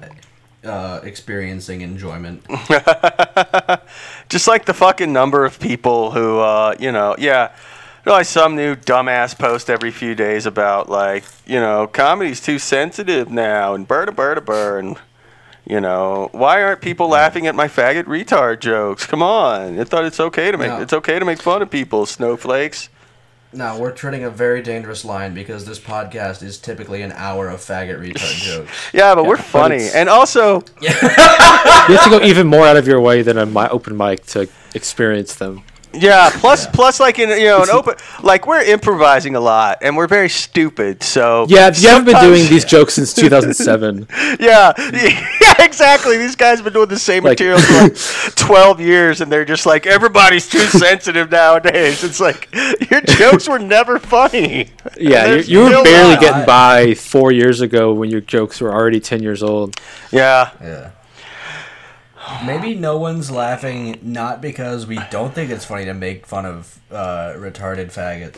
uh, 0.64 1.00
experiencing 1.04 1.82
enjoyment. 1.82 2.46
just 4.30 4.48
like 4.48 4.66
the 4.66 4.74
fucking 4.74 5.12
number 5.12 5.46
of 5.46 5.60
people 5.60 6.12
who, 6.12 6.40
uh, 6.40 6.76
you 6.80 6.92
know, 6.92 7.16
yeah, 7.18 7.56
like 8.06 8.26
some 8.26 8.56
new 8.56 8.76
dumbass 8.76 9.38
post 9.38 9.70
every 9.70 9.92
few 9.92 10.16
days 10.16 10.46
about 10.46 10.90
like, 10.90 11.24
you 11.46 11.60
know, 11.60 11.88
comedy's 11.88 12.42
too 12.42 12.60
sensitive 12.60 13.30
now 13.30 13.74
and 13.74 13.88
burda 13.88 14.10
burda 14.10 14.44
burr 14.44 14.80
and, 14.80 14.98
you 15.70 15.80
know, 15.80 16.30
why 16.34 16.62
aren't 16.64 16.82
people 16.82 17.08
laughing 17.08 17.48
at 17.48 17.56
my 17.56 17.68
faggot 17.68 18.04
retard 18.06 18.60
jokes? 18.60 19.06
Come 19.06 19.22
on, 19.24 19.80
I 19.80 19.84
thought 19.86 20.04
it's 20.04 20.20
okay 20.20 20.52
to 20.52 20.58
make 20.58 20.70
No. 20.70 20.82
it's 20.82 20.94
okay 20.94 21.20
to 21.20 21.26
make 21.26 21.42
fun 21.42 21.62
of 21.62 21.70
people, 21.70 22.06
snowflakes. 22.06 22.90
now 23.54 23.78
we're 23.80 23.92
treading 23.92 24.24
a 24.24 24.30
very 24.30 24.62
dangerous 24.62 25.04
line 25.06 25.34
because 25.34 25.66
this 25.66 25.80
podcast 25.80 26.44
is 26.44 26.58
typically 26.60 27.02
an 27.02 27.12
hour 27.14 27.48
of 27.50 27.60
faggot 27.60 28.00
retard 28.00 28.36
jokes. 28.48 28.72
Yeah, 28.94 29.16
but 29.16 29.26
we're 29.26 29.38
funny, 29.38 29.76
it's- 29.78 29.96
and 29.96 30.10
also, 30.10 30.62
You 30.82 30.90
have 31.96 32.04
to 32.04 32.10
go 32.20 32.22
even 32.26 32.48
more 32.48 32.66
out 32.68 32.78
of 32.78 32.88
your 32.88 33.00
way 33.02 33.22
than 33.22 33.38
a 33.38 33.46
my 33.46 33.68
open 33.70 33.96
mic 33.98 34.26
to 34.28 34.48
experience 34.76 35.36
them. 35.36 35.64
Yeah, 35.94 36.30
plus 36.34 36.68
plus 36.68 37.00
like 37.00 37.18
in 37.20 37.30
you 37.30 37.46
know 37.46 37.64
an 37.64 37.70
open 37.72 37.96
like 38.24 38.46
we're 38.46 38.62
improvising 38.62 39.36
a 39.36 39.40
lot 39.40 39.80
and 39.82 39.98
we're 39.98 40.08
very 40.08 40.30
stupid. 40.30 41.02
So 41.04 41.46
Yeah, 41.50 41.72
you 41.76 41.88
haven't 41.90 42.06
been 42.06 42.22
doing 42.24 42.48
these 42.50 42.66
jokes 42.76 42.94
since 42.94 43.14
2007. 43.14 44.08
Yeah, 44.40 44.74
yeah, 44.78 45.56
exactly. 45.64 46.18
These 46.18 46.36
guys 46.36 46.60
have 46.60 46.64
been 46.66 46.74
doing 46.74 46.90
the 46.90 47.00
same 47.00 47.24
Like- 47.24 47.40
material 47.40 47.60
for 47.60 47.74
like 47.84 48.36
twelve 48.36 48.80
years, 48.80 49.22
and 49.22 49.32
they're 49.32 49.46
just 49.46 49.66
like 49.66 49.88
everybody's 49.88 50.48
too 50.48 50.60
sensitive 50.60 51.32
nowadays. 51.32 52.04
It's 52.04 52.20
like 52.20 52.48
your 52.90 53.02
jokes 53.02 53.48
were 53.50 53.60
never 53.60 54.00
funny. 54.00 54.70
Yeah, 54.98 55.36
you, 55.36 55.60
were 55.64 55.84
barely 55.84 56.18
getting 56.18 56.46
by 56.46 56.94
four 56.94 57.32
years 57.32 57.62
ago 57.62 57.94
when 57.94 58.10
your 58.10 58.22
jokes 58.22 58.62
were 58.62 58.72
already 58.74 59.00
10 59.00 59.24
years 59.24 59.42
old. 59.44 59.76
Yeah, 60.12 60.52
Yeah. 60.62 60.92
Maybe 62.46 62.76
no 62.76 62.98
one's 62.98 63.32
laughing 63.32 64.00
not 64.02 64.42
because 64.42 64.86
we 64.88 65.00
don't 65.10 65.34
think 65.34 65.52
it's 65.52 65.66
funny 65.66 65.86
to 65.86 65.94
make 65.94 66.26
fun 66.26 66.46
of 66.46 66.80
uh, 66.92 67.34
retarded 67.38 67.88
faggots 67.88 68.38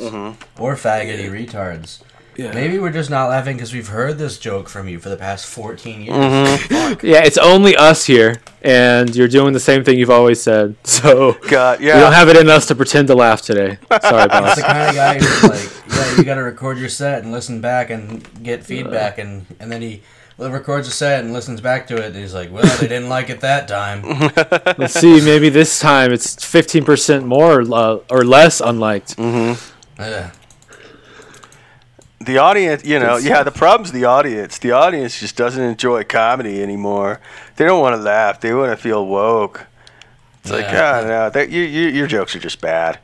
or 0.59 0.75
faggoty 0.75 1.29
retards. 1.29 2.01
Yeah. 2.37 2.53
Maybe 2.53 2.79
we're 2.79 2.91
just 2.93 3.09
not 3.09 3.27
laughing 3.27 3.57
because 3.57 3.73
we've 3.73 3.89
heard 3.89 4.17
this 4.17 4.39
joke 4.39 4.69
from 4.69 4.87
you 4.87 4.99
for 4.99 5.09
the 5.09 5.17
past 5.17 5.45
14 5.47 6.01
years. 6.01 6.61
Fuck. 6.67 7.03
Yeah, 7.03 7.23
it's 7.23 7.37
only 7.37 7.75
us 7.75 8.05
here, 8.05 8.41
and 8.61 9.13
you're 9.13 9.27
doing 9.27 9.51
the 9.51 9.59
same 9.59 9.83
thing 9.83 9.99
you've 9.99 10.09
always 10.09 10.41
said. 10.41 10.75
So 10.85 11.33
God, 11.49 11.81
yeah. 11.81 11.95
we 11.95 12.01
don't 12.01 12.13
have 12.13 12.29
it 12.29 12.37
in 12.37 12.49
us 12.49 12.67
to 12.67 12.75
pretend 12.75 13.07
to 13.09 13.15
laugh 13.15 13.41
today. 13.41 13.77
Sorry, 14.01 14.23
It's 14.23 14.33
boss. 14.33 14.55
the 14.55 14.61
kind 14.61 14.89
of 14.89 14.95
guy 14.95 15.19
who's 15.19 15.43
like, 15.43 15.83
yeah, 15.89 16.17
you 16.17 16.23
got 16.23 16.35
to 16.35 16.43
record 16.43 16.77
your 16.77 16.89
set 16.89 17.23
and 17.23 17.31
listen 17.31 17.59
back 17.59 17.89
and 17.89 18.43
get 18.43 18.63
feedback, 18.63 19.17
and, 19.17 19.45
and 19.59 19.71
then 19.71 19.81
he 19.81 19.89
well, 19.89 20.01
records 20.49 20.87
a 20.87 20.91
set 20.91 21.23
and 21.23 21.33
listens 21.33 21.61
back 21.61 21.87
to 21.87 21.97
it, 21.97 22.05
and 22.07 22.15
he's 22.15 22.33
like, 22.33 22.51
well, 22.51 22.63
they 22.79 22.87
didn't 22.87 23.09
like 23.09 23.29
it 23.29 23.41
that 23.41 23.67
time. 23.67 24.01
Let's 24.77 24.93
see. 24.93 25.21
Maybe 25.21 25.49
this 25.49 25.79
time 25.79 26.11
it's 26.11 26.35
15% 26.37 27.25
more 27.25 27.61
uh, 27.61 27.99
or 28.09 28.23
less 28.23 28.59
unliked. 28.61 29.15
Ugh. 29.19 29.57
the 32.19 32.37
audience, 32.37 32.83
you 32.85 32.99
know, 32.99 33.17
Good 33.17 33.25
yeah. 33.25 33.33
stuff. 33.41 33.45
The 33.53 33.59
problem's 33.59 33.91
the 33.91 34.05
audience. 34.05 34.57
The 34.59 34.71
audience 34.71 35.19
just 35.19 35.35
doesn't 35.35 35.61
enjoy 35.63 36.03
comedy 36.03 36.61
anymore. 36.61 37.19
They 37.55 37.65
don't 37.65 37.81
want 37.81 37.95
to 37.95 38.01
laugh. 38.01 38.39
They 38.39 38.53
want 38.53 38.71
to 38.71 38.77
feel 38.77 39.05
woke. 39.05 39.67
It's 40.41 40.51
like, 40.51 40.65
Yeah. 40.65 41.01
ah, 41.03 41.07
no, 41.07 41.29
that 41.29 41.49
you, 41.49 41.61
you, 41.61 41.87
your 41.89 42.07
jokes 42.07 42.35
are 42.35 42.39
just 42.39 42.61
bad. 42.61 42.99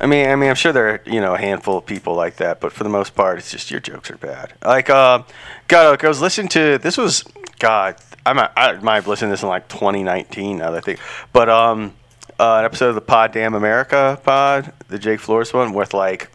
I 0.00 0.06
mean, 0.06 0.28
I 0.28 0.36
mean, 0.36 0.48
I'm 0.48 0.54
sure 0.54 0.72
there 0.72 0.88
are 0.88 1.00
you 1.06 1.20
know 1.20 1.34
a 1.34 1.38
handful 1.38 1.78
of 1.78 1.86
people 1.86 2.14
like 2.14 2.36
that, 2.36 2.60
but 2.60 2.72
for 2.72 2.84
the 2.84 2.90
most 2.90 3.14
part, 3.14 3.38
it's 3.38 3.50
just 3.50 3.70
your 3.70 3.80
jokes 3.80 4.10
are 4.10 4.16
bad. 4.16 4.52
Like, 4.64 4.90
uh, 4.90 5.22
God, 5.68 5.90
like, 5.90 6.04
I 6.04 6.08
was 6.08 6.20
listening 6.20 6.48
to 6.50 6.78
this 6.78 6.96
was 6.96 7.24
God. 7.58 7.96
I 8.24 8.32
might, 8.32 8.50
I 8.56 8.72
might 8.80 8.96
have 8.96 9.08
listened 9.08 9.30
to 9.30 9.32
this 9.32 9.42
in 9.42 9.48
like 9.48 9.68
2019 9.68 10.58
now 10.58 10.70
that 10.70 10.78
I 10.78 10.80
think, 10.80 11.00
but 11.32 11.48
um, 11.48 11.94
uh, 12.38 12.58
an 12.58 12.64
episode 12.64 12.90
of 12.90 12.94
the 12.94 13.00
Pod 13.00 13.32
Damn 13.32 13.54
America 13.54 14.20
pod, 14.22 14.72
the 14.88 14.98
Jake 14.98 15.20
Flores 15.20 15.52
one, 15.52 15.72
with 15.72 15.94
like 15.94 16.28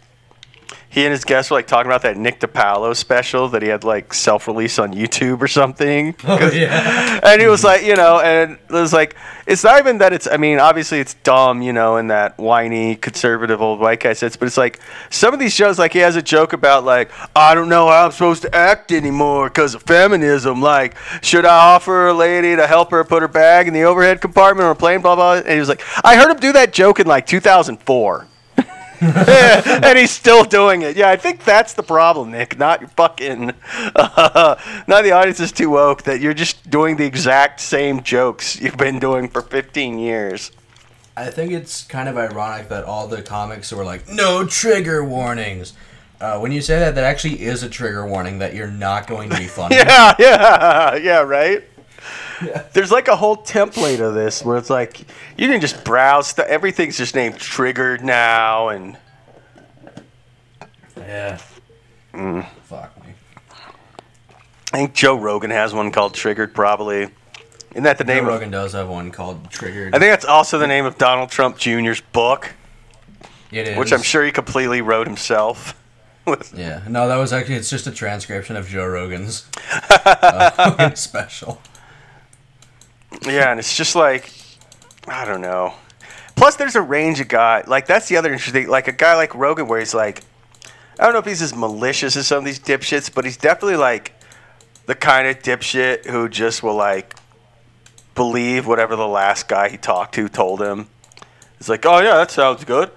he 0.98 1.06
and 1.06 1.12
his 1.12 1.26
guests 1.26 1.52
were 1.52 1.58
like 1.58 1.68
talking 1.68 1.92
about 1.92 2.02
that 2.02 2.18
Nick 2.18 2.40
DiPaolo 2.40 2.96
special 2.96 3.50
that 3.50 3.62
he 3.62 3.68
had 3.68 3.84
like 3.84 4.16
self-release 4.16 4.80
on 4.80 4.94
YouTube 4.94 5.42
or 5.42 5.48
something. 5.48 6.16
Oh, 6.28 6.52
yeah. 6.52 7.20
and 7.24 7.40
he 7.42 7.48
was 7.48 7.64
like, 7.64 7.84
you 7.84 7.96
know, 7.96 8.20
and 8.20 8.54
it 8.54 8.72
was 8.72 8.92
like, 8.92 9.16
it's 9.46 9.64
not 9.64 9.80
even 9.80 10.00
that 10.00 10.12
it's. 10.12 10.28
I 10.28 10.38
mean, 10.38 10.60
obviously 10.60 11.00
it's 11.00 11.14
dumb, 11.14 11.62
you 11.62 11.72
know, 11.72 11.98
in 11.98 12.08
that 12.08 12.38
whiny 12.38 12.96
conservative 12.96 13.62
old 13.62 13.80
white 13.80 14.02
guy 14.02 14.14
sense. 14.14 14.36
But 14.36 14.48
it's 14.48 14.58
like 14.58 14.80
some 15.10 15.34
of 15.34 15.40
these 15.40 15.54
shows, 15.54 15.80
like 15.80 15.94
he 15.94 16.00
has 16.00 16.16
a 16.16 16.22
joke 16.22 16.54
about 16.54 16.84
like, 16.84 17.12
I 17.36 17.56
don't 17.56 17.70
know 17.70 17.88
how 17.88 18.06
I'm 18.06 18.12
supposed 18.12 18.42
to 18.42 18.54
act 18.54 18.92
anymore 18.92 19.50
because 19.50 19.74
of 19.74 19.84
feminism. 19.84 20.62
Like, 20.62 20.98
should 21.22 21.46
I 21.46 21.76
offer 21.76 22.08
a 22.08 22.14
lady 22.14 22.56
to 22.56 22.68
help 22.68 22.92
her 22.92 23.04
put 23.04 23.22
her 23.22 23.28
bag 23.28 23.68
in 23.68 23.74
the 23.74 23.84
overhead 23.84 24.20
compartment 24.20 24.66
or 24.66 24.72
a 24.72 24.76
plane? 24.76 25.02
Blah 25.02 25.16
blah. 25.16 25.34
And 25.36 25.48
he 25.48 25.60
was 25.60 25.70
like, 25.70 25.82
I 26.04 26.18
heard 26.18 26.32
him 26.32 26.40
do 26.40 26.54
that 26.54 26.74
joke 26.74 27.00
in 27.00 27.08
like 27.08 27.26
2004. 27.26 28.28
and 29.02 29.98
he's 29.98 30.12
still 30.12 30.44
doing 30.44 30.82
it. 30.82 30.96
Yeah, 30.96 31.10
I 31.10 31.16
think 31.16 31.44
that's 31.44 31.74
the 31.74 31.84
problem, 31.84 32.32
Nick. 32.32 32.58
Not 32.58 32.92
fucking, 32.92 33.54
uh, 33.96 34.56
not 34.88 35.04
the 35.04 35.12
audience 35.12 35.40
is 35.40 35.52
too 35.52 35.70
woke. 35.70 36.04
That 36.04 36.20
you're 36.20 36.34
just 36.34 36.70
doing 36.70 36.96
the 36.98 37.06
exact 37.06 37.60
same 37.60 38.02
jokes 38.02 38.60
you've 38.60 38.78
been 38.78 39.00
doing 39.00 39.30
for 39.30 39.42
15 39.42 40.00
years. 40.00 40.52
I 41.16 41.32
think 41.32 41.52
it's 41.52 41.84
kind 41.84 42.08
of 42.08 42.18
ironic 42.18 42.70
that 42.70 42.84
all 42.84 43.08
the 43.08 43.22
comics 43.24 43.72
were 43.72 43.84
like, 43.84 44.08
no 44.08 44.46
trigger 44.46 45.04
warnings. 45.04 45.74
Uh, 46.20 46.40
when 46.40 46.52
you 46.52 46.62
say 46.62 46.80
that, 46.80 46.96
that 46.96 47.04
actually 47.04 47.42
is 47.44 47.64
a 47.64 47.70
trigger 47.70 48.06
warning 48.08 48.40
that 48.40 48.56
you're 48.56 48.72
not 48.72 49.08
going 49.08 49.30
to 49.30 49.38
be 49.38 49.46
funny. 49.48 49.76
Yeah, 49.76 50.16
yeah, 50.18 50.96
yeah, 50.96 51.20
right. 51.20 51.64
There's 52.74 52.92
like 52.92 53.08
a 53.08 53.16
whole 53.16 53.38
template 53.38 54.00
of 54.00 54.14
this 54.14 54.44
where 54.44 54.58
it's 54.58 54.70
like 54.70 55.00
you 55.38 55.48
can 55.48 55.60
just 55.62 55.84
browse. 55.84 56.28
St- 56.28 56.48
everything's 56.48 56.98
just 56.98 57.16
named 57.16 57.38
triggered 57.38 58.04
now, 58.04 58.70
and 58.70 58.98
Yeah. 60.98 61.40
Mm. 62.14 62.48
Fuck 62.64 62.98
me. 63.06 63.14
I 64.74 64.78
think 64.78 64.94
Joe 64.94 65.16
Rogan 65.18 65.52
has 65.52 65.74
one 65.74 65.92
called 65.92 66.14
Triggered. 66.14 66.54
Probably, 66.54 67.10
isn't 67.72 67.84
that 67.84 67.98
the 67.98 68.04
Joe 68.04 68.14
name? 68.14 68.24
Of, 68.26 68.34
Rogan 68.34 68.52
does 68.52 68.74
have 68.74 68.90
one 68.90 69.12
called 69.12 69.50
Triggered. 69.50 69.96
I 69.96 70.00
think 70.00 70.12
that's 70.12 70.26
also 70.26 70.58
the 70.58 70.68
name 70.68 70.86
of 70.86 70.98
Donald 70.98 71.30
Trump 71.30 71.58
Jr.'s 71.58 72.02
book, 72.02 72.54
it 73.52 73.68
is. 73.70 73.78
which 73.78 73.94
I'm 73.94 74.02
sure 74.02 74.26
he 74.26 74.32
completely 74.32 74.82
wrote 74.82 75.08
himself. 75.08 75.74
Yeah. 76.54 76.82
No, 76.90 77.08
that 77.08 77.16
was 77.16 77.32
actually, 77.32 77.56
it's 77.56 77.70
just 77.70 77.88
a 77.88 77.92
transcription 77.92 78.58
of 78.58 78.68
Joe 78.68 78.86
Rogan's 78.86 79.48
uh, 80.04 80.94
special. 80.94 81.62
Yeah, 83.24 83.52
and 83.52 83.60
it's 83.60 83.76
just 83.76 83.96
like 83.96 84.30
I 85.08 85.26
don't 85.26 85.42
know. 85.42 85.74
Plus, 86.36 86.56
there's 86.56 86.76
a 86.76 86.82
range 86.82 87.20
of 87.20 87.28
guy 87.28 87.64
like 87.68 87.88
that's 87.88 88.08
the 88.08 88.18
other 88.18 88.32
interesting. 88.32 88.68
Like 88.68 88.88
a 88.88 88.92
guy 88.92 89.16
like 89.16 89.34
Rogan, 89.36 89.68
where 89.68 89.80
he's 89.80 89.94
like, 89.94 90.24
I 91.00 91.04
don't 91.04 91.14
know 91.14 91.20
if 91.20 91.26
he's 91.26 91.42
as 91.42 91.56
malicious 91.56 92.16
as 92.16 92.28
some 92.28 92.40
of 92.40 92.46
these 92.46 92.60
dipshits, 92.60 93.14
but 93.14 93.26
he's 93.26 93.38
definitely 93.38 93.78
like 93.78 94.14
the 94.86 94.96
kind 94.96 95.28
of 95.28 95.40
dipshit 95.40 96.06
who 96.06 96.30
just 96.30 96.64
will 96.64 96.76
like 96.76 97.16
believe 98.16 98.66
whatever 98.66 98.96
the 98.96 99.08
last 99.08 99.48
guy 99.48 99.70
he 99.70 99.78
talked 99.78 100.16
to 100.16 100.28
told 100.28 100.62
him. 100.62 100.88
It's 101.60 101.70
like, 101.70 101.86
oh 101.86 102.00
yeah, 102.00 102.16
that 102.16 102.32
sounds 102.32 102.64
good. 102.64 102.92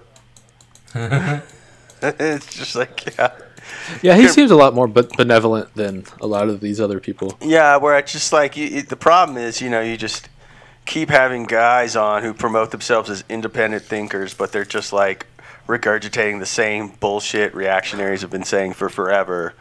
it's 2.02 2.54
just 2.54 2.74
like, 2.74 3.16
yeah. 3.16 3.32
Yeah, 4.03 4.16
he 4.16 4.28
seems 4.28 4.51
a 4.51 4.57
lot 4.57 4.74
more 4.74 4.89
be- 4.89 5.09
benevolent 5.16 5.74
than 5.74 6.05
a 6.20 6.26
lot 6.26 6.49
of 6.49 6.61
these 6.61 6.81
other 6.81 7.01
people. 7.01 7.37
Yeah, 7.41 7.76
where 7.76 7.99
it's 7.99 8.12
just 8.12 8.33
like 8.33 8.57
you, 8.57 8.66
it, 8.66 8.89
the 8.89 8.97
problem 8.97 9.37
is, 9.39 9.61
you 9.61 9.70
know, 9.70 9.81
you 9.81 9.97
just 9.97 10.28
keep 10.87 11.09
having 11.11 11.45
guys 11.45 11.97
on 11.97 12.22
who 12.22 12.35
promote 12.35 12.70
themselves 12.70 13.11
as 13.11 13.24
independent 13.28 13.85
thinkers, 13.85 14.35
but 14.35 14.53
they're 14.53 14.64
just 14.64 14.93
like 14.93 15.26
regurgitating 15.68 16.41
the 16.41 16.47
same 16.47 16.89
bullshit 17.01 17.55
reactionaries 17.55 18.22
have 18.22 18.31
been 18.31 18.45
saying 18.45 18.72
for 18.72 18.89
forever, 18.89 19.55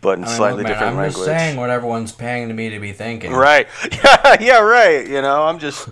but 0.00 0.18
in 0.18 0.24
I 0.24 0.26
mean, 0.26 0.36
slightly 0.36 0.56
look, 0.58 0.64
man, 0.64 0.72
different 0.72 0.92
I'm 0.92 0.96
language. 0.98 1.14
just 1.14 1.24
saying 1.26 1.56
what 1.56 1.70
everyone's 1.70 2.12
paying 2.12 2.48
to 2.48 2.54
me 2.54 2.70
to 2.70 2.80
be 2.80 2.92
thinking. 2.92 3.32
Right? 3.32 3.68
Yeah, 3.92 4.36
yeah, 4.40 4.58
right. 4.58 5.06
You 5.06 5.22
know, 5.22 5.44
I'm 5.44 5.58
just, 5.58 5.88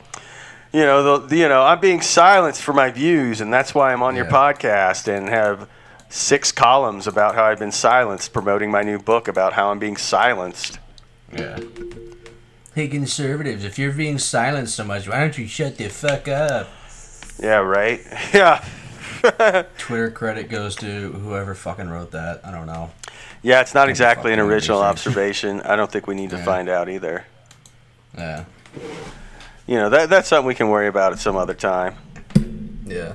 you 0.72 0.80
know, 0.80 1.18
the, 1.18 1.26
the 1.28 1.36
you 1.36 1.48
know, 1.48 1.62
I'm 1.62 1.80
being 1.80 2.00
silenced 2.00 2.62
for 2.62 2.72
my 2.72 2.90
views, 2.90 3.40
and 3.40 3.52
that's 3.52 3.74
why 3.74 3.92
I'm 3.92 4.02
on 4.02 4.16
your 4.16 4.26
podcast 4.26 5.08
and 5.08 5.28
have 5.28 5.68
six 6.08 6.52
columns 6.52 7.06
about 7.06 7.34
how 7.34 7.44
I've 7.44 7.58
been 7.58 7.72
silenced, 7.72 8.32
promoting 8.32 8.70
my 8.70 8.82
new 8.82 8.98
book 8.98 9.28
about 9.28 9.52
how 9.52 9.70
I'm 9.70 9.78
being 9.78 9.96
silenced. 9.96 10.78
Yeah. 11.32 11.58
Hey, 12.74 12.88
conservatives, 12.88 13.64
if 13.64 13.78
you're 13.78 13.92
being 13.92 14.18
silenced 14.18 14.74
so 14.76 14.84
much, 14.84 15.08
why 15.08 15.20
don't 15.20 15.36
you 15.38 15.46
shut 15.46 15.76
the 15.78 15.88
fuck 15.88 16.28
up? 16.28 16.68
Yeah, 17.42 17.56
right. 17.58 18.00
Yeah. 18.34 18.64
Twitter 19.78 20.10
credit 20.10 20.48
goes 20.50 20.76
to 20.76 21.10
whoever 21.12 21.54
fucking 21.54 21.88
wrote 21.88 22.12
that. 22.12 22.40
I 22.44 22.50
don't 22.52 22.66
know. 22.66 22.90
Yeah, 23.42 23.60
it's 23.60 23.74
not 23.74 23.88
exactly 23.88 24.32
an 24.32 24.38
original 24.38 24.82
observation. 24.82 25.60
I 25.62 25.74
don't 25.74 25.90
think 25.90 26.06
we 26.06 26.14
need 26.14 26.30
to 26.30 26.36
Yeah. 26.36 26.44
find 26.44 26.68
out 26.68 26.88
either. 26.88 27.24
Yeah. 28.16 28.44
You 29.66 29.76
know, 29.76 29.88
that 29.90 30.10
that's 30.10 30.28
something 30.28 30.46
we 30.46 30.54
can 30.54 30.68
worry 30.68 30.86
about 30.86 31.12
at 31.12 31.18
some 31.18 31.34
other 31.34 31.54
time. 31.54 31.96
Yeah. 32.84 33.14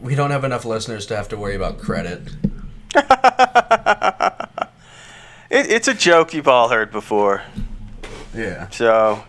We 0.00 0.14
don't 0.14 0.30
have 0.30 0.44
enough 0.44 0.64
listeners 0.64 1.06
to 1.06 1.16
have 1.16 1.28
to 1.28 1.36
worry 1.36 1.54
about 1.54 1.78
credit. 1.78 2.22
It, 5.50 5.68
it's 5.68 5.88
a 5.88 5.94
joke 5.94 6.32
you've 6.32 6.46
all 6.48 6.68
heard 6.68 6.92
before. 6.92 7.42
Yeah. 8.32 8.68
So, 8.70 9.22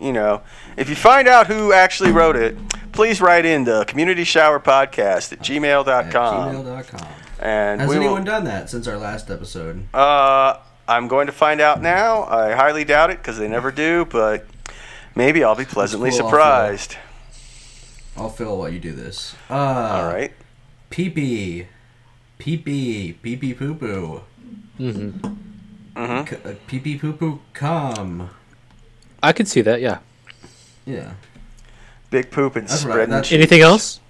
you 0.00 0.12
know, 0.12 0.42
if 0.76 0.88
you 0.88 0.96
find 0.96 1.28
out 1.28 1.46
who 1.46 1.72
actually 1.72 2.10
wrote 2.10 2.34
it, 2.34 2.56
please 2.90 3.20
write 3.20 3.44
in 3.44 3.62
the 3.62 3.84
community 3.84 4.24
shower 4.24 4.58
podcast 4.58 5.32
at 5.32 5.38
gmail.com. 5.38 6.54
gmail.com. 6.64 7.08
And 7.38 7.80
Has 7.80 7.92
anyone 7.92 8.14
will, 8.16 8.24
done 8.24 8.44
that 8.44 8.68
since 8.68 8.88
our 8.88 8.98
last 8.98 9.30
episode? 9.30 9.86
uh, 9.94 10.58
I'm 10.88 11.06
going 11.06 11.26
to 11.26 11.32
find 11.32 11.60
out 11.60 11.80
now. 11.80 12.24
I 12.24 12.54
highly 12.54 12.84
doubt 12.84 13.10
it 13.10 13.18
because 13.18 13.38
they 13.38 13.46
never 13.46 13.70
do, 13.70 14.04
but 14.06 14.46
maybe 15.14 15.44
I'll 15.44 15.54
be 15.54 15.64
pleasantly 15.64 16.10
surprised. 16.10 16.96
I'll 18.18 18.28
fill 18.28 18.58
while 18.58 18.68
you 18.68 18.80
do 18.80 18.92
this. 18.92 19.34
Uh, 19.48 19.54
All 19.54 20.06
right. 20.06 20.32
Pee 20.90 21.08
pee. 21.10 21.66
Pee 22.38 22.56
pee. 22.56 23.12
Pee 23.22 23.36
pee 23.36 23.54
poo 23.54 23.74
poo. 23.74 24.22
hmm 24.76 25.10
hmm 25.96 26.24
C- 26.26 26.36
uh, 26.44 26.54
Pee 26.66 26.78
pee 26.80 26.98
poo 26.98 27.12
poo 27.12 27.40
come. 27.52 28.30
I 29.22 29.32
can 29.32 29.46
see 29.46 29.60
that. 29.62 29.80
Yeah. 29.80 29.98
Yeah. 30.86 31.12
Big 32.10 32.30
poop 32.30 32.56
and 32.56 32.66
That's 32.68 32.84
right, 32.84 32.92
spreading. 32.92 33.10
that's- 33.10 33.32
Anything 33.32 33.60
else? 33.60 34.00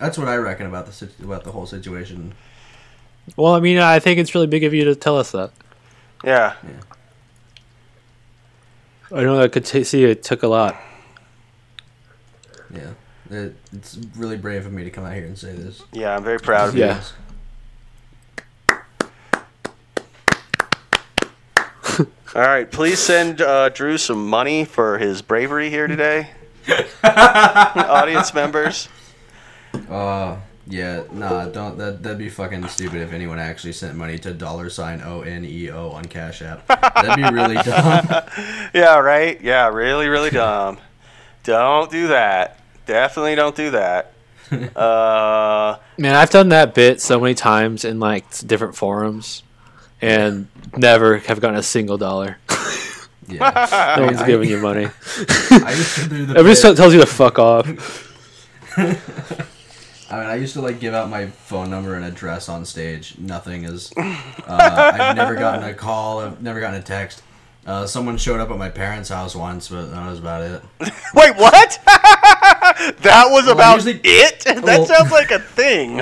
That's 0.00 0.18
what 0.18 0.26
I 0.28 0.36
reckon 0.36 0.66
about 0.66 0.86
the 0.86 1.08
about 1.22 1.44
the 1.44 1.52
whole 1.52 1.66
situation. 1.66 2.34
Well, 3.36 3.54
I 3.54 3.60
mean, 3.60 3.78
I 3.78 3.98
think 4.00 4.18
it's 4.18 4.34
really 4.34 4.48
big 4.48 4.64
of 4.64 4.74
you 4.74 4.84
to 4.86 4.94
tell 4.96 5.16
us 5.16 5.30
that. 5.32 5.52
yeah. 6.24 6.54
I 9.14 9.22
know 9.22 9.40
I 9.40 9.48
could 9.48 9.64
t- 9.66 9.84
see 9.84 10.04
it 10.04 10.22
took 10.24 10.42
a 10.42 10.48
lot. 10.48 10.74
Yeah. 12.74 12.92
It, 13.32 13.56
it's 13.72 13.98
really 14.16 14.36
brave 14.36 14.66
of 14.66 14.72
me 14.72 14.84
to 14.84 14.90
come 14.90 15.04
out 15.04 15.14
here 15.14 15.24
and 15.24 15.38
say 15.38 15.52
this. 15.54 15.82
Yeah, 15.92 16.14
I'm 16.14 16.22
very 16.22 16.38
proud 16.38 16.68
of 16.70 16.76
Yeah. 16.76 17.02
you. 18.68 18.76
All 22.34 22.42
right, 22.42 22.70
please 22.70 22.98
send 22.98 23.40
uh, 23.40 23.68
Drew 23.68 23.98
some 23.98 24.26
money 24.28 24.64
for 24.64 24.98
his 24.98 25.20
bravery 25.22 25.68
here 25.70 25.86
today. 25.86 26.30
Audience 27.04 28.32
members. 28.32 28.88
Uh, 29.90 30.36
yeah, 30.66 31.02
nah, 31.10 31.46
don't. 31.46 31.76
That 31.76 32.02
that'd 32.02 32.18
be 32.18 32.28
fucking 32.30 32.66
stupid 32.68 33.02
if 33.02 33.12
anyone 33.12 33.38
actually 33.38 33.72
sent 33.72 33.96
money 33.96 34.18
to 34.20 34.32
dollar 34.32 34.70
sign 34.70 35.02
O 35.02 35.20
N 35.22 35.44
E 35.44 35.70
O 35.70 35.90
on 35.90 36.04
Cash 36.06 36.40
App. 36.40 36.66
That'd 36.68 37.16
be 37.16 37.22
really 37.34 37.56
dumb. 37.64 38.06
Yeah, 38.72 38.98
right? 38.98 39.40
Yeah, 39.40 39.68
really, 39.68 40.08
really 40.08 40.30
dumb. 40.30 40.78
don't 41.42 41.90
do 41.90 42.08
that. 42.08 42.58
Definitely 42.86 43.34
don't 43.36 43.54
do 43.56 43.70
that. 43.72 44.12
Uh, 44.76 45.78
Man, 45.96 46.14
I've 46.14 46.28
done 46.28 46.50
that 46.50 46.74
bit 46.74 47.00
so 47.00 47.18
many 47.18 47.32
times 47.34 47.86
in 47.86 47.98
like 47.98 48.26
different 48.46 48.76
forums, 48.76 49.42
and 50.02 50.46
never 50.76 51.16
have 51.18 51.40
gotten 51.40 51.56
a 51.58 51.62
single 51.62 51.96
dollar. 51.96 52.36
Yeah, 53.28 53.94
No 53.98 54.06
one's 54.06 54.18
I- 54.20 54.26
giving 54.26 54.50
you 54.50 54.58
money. 54.58 54.88
I 55.50 55.74
used 55.74 55.94
to 55.94 56.08
do 56.08 56.26
the. 56.26 56.34
Everybody 56.38 56.60
bit- 56.60 56.76
tells 56.76 56.92
you 56.92 57.00
to 57.00 57.06
fuck 57.06 57.38
off. 57.38 57.66
I 58.76 58.82
mean, 60.18 60.26
I 60.28 60.34
used 60.34 60.52
to 60.54 60.60
like 60.60 60.80
give 60.80 60.92
out 60.92 61.08
my 61.08 61.26
phone 61.28 61.70
number 61.70 61.94
and 61.94 62.04
address 62.04 62.48
on 62.50 62.64
stage. 62.66 63.16
Nothing 63.18 63.64
is. 63.64 63.92
Uh, 63.96 64.18
I've 64.48 65.16
never 65.16 65.34
gotten 65.36 65.64
a 65.64 65.72
call. 65.72 66.20
I've 66.20 66.42
never 66.42 66.60
gotten 66.60 66.78
a 66.78 66.82
text. 66.82 67.22
Uh, 67.64 67.86
someone 67.86 68.18
showed 68.18 68.40
up 68.40 68.50
at 68.50 68.58
my 68.58 68.68
parents' 68.68 69.08
house 69.08 69.34
once, 69.36 69.68
but 69.68 69.86
that 69.86 70.10
was 70.10 70.18
about 70.18 70.42
it. 70.42 70.62
wait, 71.14 71.36
what? 71.36 71.78
that 73.02 73.26
was 73.30 73.48
I 73.48 73.52
about 73.52 73.74
usually- 73.84 74.00
it? 74.04 74.40
That 74.44 74.62
Well- 74.64 74.86
sounds 74.86 75.10
like 75.10 75.30
a 75.30 75.38
thing. 75.58 76.00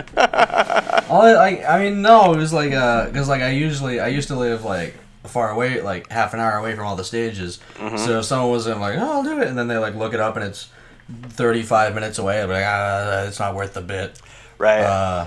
All 1.09 1.23
I, 1.23 1.63
I 1.69 1.83
mean, 1.85 2.03
no, 2.03 2.33
it 2.35 2.37
was 2.37 2.53
like, 2.53 2.73
uh, 2.73 3.11
cause 3.11 3.29
like 3.29 3.43
I 3.43 3.51
usually, 3.51 4.01
I 4.01 4.09
used 4.09 4.29
to 4.29 4.37
live 4.37 4.65
like 4.65 4.95
far 5.25 5.51
away, 5.51 5.81
like 5.81 6.09
half 6.11 6.35
an 6.35 6.41
hour 6.41 6.57
away 6.59 6.75
from 6.75 6.87
all 6.87 6.97
the 6.97 7.05
stages. 7.05 7.59
So 7.97 8.19
if 8.21 8.25
someone 8.25 8.51
was 8.51 8.67
in, 8.67 8.81
like, 8.81 8.99
oh, 8.99 9.13
I'll 9.13 9.23
do 9.23 9.41
it, 9.41 9.49
and 9.49 9.57
then 9.59 9.69
they 9.69 9.77
like 9.79 9.95
look 9.95 10.15
it 10.15 10.21
up 10.21 10.37
and 10.37 10.45
it's 10.45 10.69
thirty-five 11.31 11.95
minutes 11.95 12.19
away, 12.19 12.41
be 12.47 12.53
like, 12.53 12.65
ah, 12.67 13.25
it's 13.25 13.39
not 13.39 13.55
worth 13.55 13.75
the 13.75 13.81
bit. 13.83 14.21
Right. 14.59 14.81
Uh, 14.83 15.27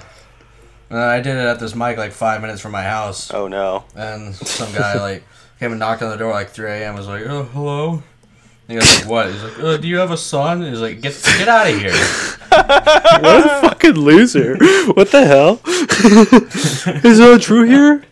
and 0.90 1.00
I 1.00 1.22
did 1.22 1.36
it 1.38 1.46
at 1.46 1.60
this 1.60 1.76
mic 1.76 1.98
like 1.98 2.12
five 2.12 2.42
minutes 2.42 2.62
from 2.62 2.72
my 2.72 2.84
house, 2.84 3.34
oh, 3.34 3.48
no. 3.48 3.86
and 3.96 4.36
some 4.36 4.72
guy 4.74 5.00
like 5.00 5.24
came 5.60 5.72
and 5.72 5.80
knocked 5.80 6.02
on 6.04 6.10
the 6.12 6.18
door 6.18 6.32
like 6.32 6.50
three 6.50 6.70
a.m. 6.70 6.96
Was 6.96 7.08
like, 7.08 7.24
oh, 7.26 7.44
hello. 7.44 8.04
And 8.68 8.72
he 8.72 8.76
was 8.78 9.00
like, 9.02 9.10
what? 9.10 9.32
He's 9.32 9.44
like, 9.44 9.60
uh, 9.60 9.78
do 9.78 9.88
you 9.88 9.98
have 9.98 10.12
a 10.12 10.18
son? 10.18 10.64
He's 10.64 10.80
like, 10.80 11.02
get 11.02 11.20
get 11.38 11.48
out 11.48 11.68
of 11.70 11.78
here. 11.78 11.92
What 12.54 13.46
a 13.46 13.62
fucking 13.68 13.94
loser! 13.96 14.56
What 14.94 15.10
the 15.12 15.26
hell? 15.26 15.60
Is 17.04 17.18
that 17.18 17.40
true 17.42 17.64
here? 17.64 18.04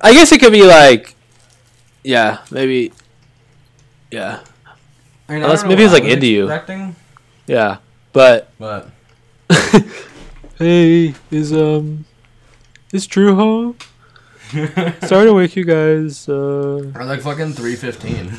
I 0.00 0.12
guess 0.14 0.32
it 0.32 0.40
could 0.40 0.52
be 0.52 0.62
like, 0.62 1.14
yeah, 2.02 2.38
maybe, 2.50 2.92
yeah, 4.10 4.40
I 5.28 5.34
mean, 5.34 5.42
Unless 5.42 5.60
I 5.64 5.68
don't 5.68 5.70
know 5.70 5.76
maybe 5.76 5.82
what 5.84 5.84
it's, 5.84 5.92
like, 5.92 6.02
I 6.02 6.06
was 6.06 6.14
into 6.14 6.26
you. 6.26 6.48
yeah. 7.46 7.76
But 8.12 8.48
But 8.58 8.88
Hey, 10.58 11.14
is 11.30 11.52
um, 11.52 12.04
is 12.92 13.06
Drew 13.06 13.34
home? 13.34 13.76
Sorry 15.02 15.26
to 15.26 15.34
wake 15.34 15.56
you 15.56 15.64
guys. 15.64 16.28
Uh, 16.28 16.92
Or 16.94 17.04
like 17.04 17.20
fucking 17.20 17.52
three 17.54 17.76
fifteen. 17.76 18.32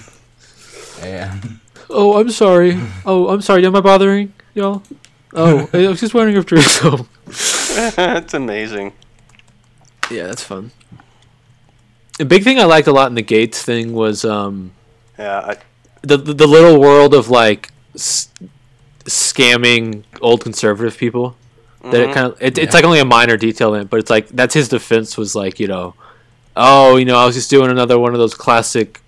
AM. 1.06 1.62
oh, 1.90 2.20
I'm 2.20 2.30
sorry. 2.30 2.80
Oh, 3.06 3.30
I'm 3.30 3.42
sorry. 3.42 3.66
Am 3.66 3.76
I 3.76 3.82
bothering 3.82 4.34
y'all? 4.54 4.82
Oh, 5.34 5.70
I 5.74 5.88
was 5.88 6.00
just 6.00 6.14
wondering 6.14 6.38
if 6.38 6.46
Drew's 6.46 6.78
home. 6.80 7.08
That's 7.96 8.34
amazing. 8.34 8.94
Yeah, 10.10 10.28
that's 10.28 10.44
fun. 10.44 10.72
A 12.20 12.26
big 12.26 12.44
thing 12.44 12.60
I 12.60 12.64
liked 12.64 12.88
a 12.88 12.94
lot 12.94 13.10
in 13.10 13.16
the 13.16 13.24
Gaetz 13.24 13.56
thing 13.62 13.92
was 13.94 14.24
um, 14.24 14.72
Yeah, 15.20 15.40
I, 15.40 15.58
the 16.02 16.18
the, 16.18 16.34
the 16.34 16.48
little 16.48 16.80
world 16.80 17.14
of 17.14 17.30
like 17.30 17.72
s- 17.96 18.30
scamming 19.04 20.04
old 20.22 20.42
conservative 20.42 20.98
people. 20.98 21.36
That 21.84 22.02
it 22.02 22.14
kind 22.16 22.28
of 22.32 22.42
it, 22.42 22.58
it's 22.58 22.74
like 22.74 22.84
only 22.84 22.98
a 23.00 23.06
minor 23.06 23.38
detail 23.38 23.76
in 23.76 23.82
it, 23.82 23.90
but 23.92 24.00
it's 24.00 24.10
like 24.10 24.28
that's 24.30 24.56
his 24.56 24.70
defense 24.70 25.18
was 25.18 25.36
like 25.36 25.60
you 25.60 25.68
know, 25.68 25.94
oh 26.56 26.96
you 26.96 27.06
know 27.06 27.16
I 27.18 27.26
was 27.28 27.36
just 27.36 27.50
doing 27.52 27.70
another 27.70 28.00
one 28.00 28.14
of 28.14 28.18
those 28.20 28.34
classic 28.34 29.02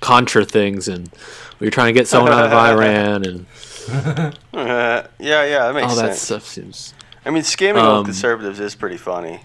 Contra 0.00 0.44
things 0.44 0.86
and 0.88 1.10
we 1.58 1.66
were 1.66 1.70
trying 1.70 1.92
to 1.92 1.98
get 1.98 2.06
someone 2.06 2.32
out 2.32 2.46
of 2.46 2.52
Iran 2.52 3.24
and 3.24 3.46
uh, 3.90 4.32
yeah, 4.52 5.44
yeah, 5.44 5.66
that 5.66 5.74
makes 5.74 5.88
all 5.90 5.96
that 5.96 6.14
sense. 6.14 6.20
stuff 6.22 6.44
seems. 6.46 6.94
I 7.24 7.30
mean, 7.30 7.42
scamming 7.42 7.78
Um, 7.80 7.86
old 7.86 8.04
conservatives 8.06 8.60
is 8.60 8.74
pretty 8.74 8.96
funny. 8.96 9.40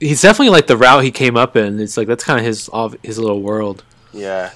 He's 0.00 0.20
definitely 0.22 0.50
like 0.50 0.66
the 0.66 0.76
route 0.76 1.04
he 1.04 1.10
came 1.10 1.36
up 1.36 1.56
in. 1.56 1.80
It's 1.80 1.96
like 1.96 2.06
that's 2.06 2.24
kind 2.24 2.38
of 2.38 2.44
his 2.46 2.68
of 2.68 2.96
his 3.02 3.18
little 3.18 3.40
world. 3.40 3.82
Yeah. 4.12 4.52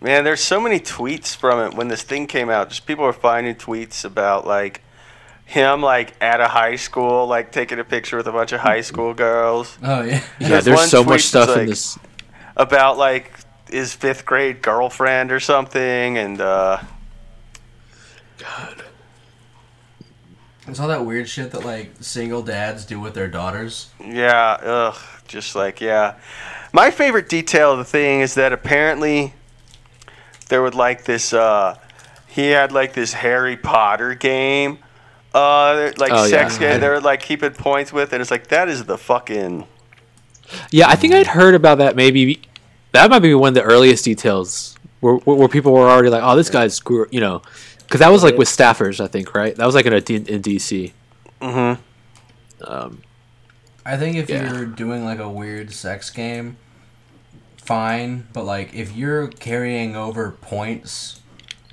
Man, 0.00 0.24
there's 0.24 0.40
so 0.42 0.60
many 0.60 0.78
tweets 0.78 1.34
from 1.34 1.58
it 1.60 1.74
when 1.76 1.88
this 1.88 2.02
thing 2.02 2.26
came 2.26 2.50
out. 2.50 2.68
Just 2.68 2.86
people 2.86 3.04
are 3.04 3.12
finding 3.12 3.54
tweets 3.54 4.04
about 4.04 4.46
like 4.46 4.82
him 5.46 5.80
like 5.82 6.14
at 6.20 6.40
a 6.40 6.48
high 6.48 6.76
school, 6.76 7.26
like 7.26 7.52
taking 7.52 7.78
a 7.78 7.84
picture 7.84 8.16
with 8.18 8.26
a 8.26 8.32
bunch 8.32 8.52
of 8.52 8.60
high 8.60 8.82
school 8.82 9.14
girls. 9.14 9.78
Oh 9.82 10.02
yeah. 10.02 10.22
Yeah, 10.38 10.48
There's 10.48 10.64
there's 10.66 10.90
so 10.90 11.02
much 11.02 11.22
stuff 11.22 11.48
that's 11.48 11.60
in 11.60 11.66
this. 11.66 11.98
About 12.56 12.98
like 12.98 13.32
his 13.70 13.94
fifth 13.94 14.24
grade 14.24 14.62
girlfriend 14.62 15.32
or 15.32 15.40
something 15.40 16.18
and 16.18 16.40
uh 16.40 16.80
God. 18.38 18.82
It's 20.68 20.80
all 20.80 20.88
that 20.88 21.04
weird 21.06 21.28
shit 21.28 21.52
that 21.52 21.64
like 21.64 21.92
single 22.00 22.42
dads 22.42 22.84
do 22.84 22.98
with 22.98 23.14
their 23.14 23.28
daughters. 23.28 23.88
Yeah, 24.04 24.52
ugh, 24.62 24.96
just 25.28 25.54
like 25.54 25.80
yeah. 25.80 26.16
My 26.72 26.90
favorite 26.90 27.28
detail 27.28 27.72
of 27.72 27.78
the 27.78 27.84
thing 27.84 28.20
is 28.20 28.34
that 28.34 28.52
apparently 28.52 29.32
there 30.48 30.62
would 30.62 30.74
like 30.74 31.04
this. 31.04 31.32
uh 31.32 31.76
He 32.26 32.48
had 32.48 32.72
like 32.72 32.92
this 32.94 33.12
Harry 33.14 33.56
Potter 33.56 34.14
game, 34.14 34.78
uh, 35.32 35.92
like 35.98 36.12
Oh, 36.12 36.26
sex 36.26 36.54
yeah. 36.60 36.72
game. 36.72 36.80
They 36.80 36.88
were 36.88 37.00
like 37.00 37.20
keeping 37.20 37.52
points 37.52 37.92
with, 37.92 38.12
and 38.12 38.20
it's 38.20 38.30
like 38.32 38.48
that 38.48 38.68
is 38.68 38.84
the 38.84 38.98
fucking. 38.98 39.66
Yeah, 40.70 40.88
I 40.88 40.96
think 40.96 41.14
I'd 41.14 41.28
heard 41.28 41.54
about 41.54 41.78
that. 41.78 41.94
Maybe 41.96 42.40
that 42.92 43.10
might 43.10 43.18
be 43.20 43.34
one 43.34 43.48
of 43.48 43.54
the 43.54 43.62
earliest 43.62 44.04
details 44.04 44.76
where 45.00 45.14
where, 45.16 45.36
where 45.36 45.48
people 45.48 45.72
were 45.72 45.88
already 45.88 46.08
like, 46.10 46.22
"Oh, 46.22 46.36
this 46.36 46.50
guy's 46.50 46.80
grew," 46.80 47.06
you 47.10 47.20
know, 47.20 47.42
because 47.78 48.00
that 48.00 48.10
was 48.10 48.22
like 48.22 48.36
with 48.36 48.48
staffers, 48.48 49.00
I 49.02 49.06
think, 49.06 49.34
right? 49.34 49.54
That 49.56 49.66
was 49.66 49.74
like 49.74 49.86
in 49.86 49.92
a 49.92 50.00
D- 50.00 50.16
in 50.16 50.42
DC. 50.42 50.92
Mm-hmm. 51.40 51.82
Um, 52.70 53.02
I 53.84 53.96
think 53.96 54.16
if 54.16 54.28
Yeah. 54.30 54.52
you're 54.52 54.64
doing 54.66 55.04
like 55.04 55.18
a 55.18 55.28
weird 55.28 55.72
sex 55.72 56.10
game, 56.10 56.56
fine. 57.58 58.26
But 58.32 58.44
like 58.44 58.74
if 58.74 58.96
you're 58.96 59.28
carrying 59.28 59.94
over 59.94 60.30
points, 60.40 61.20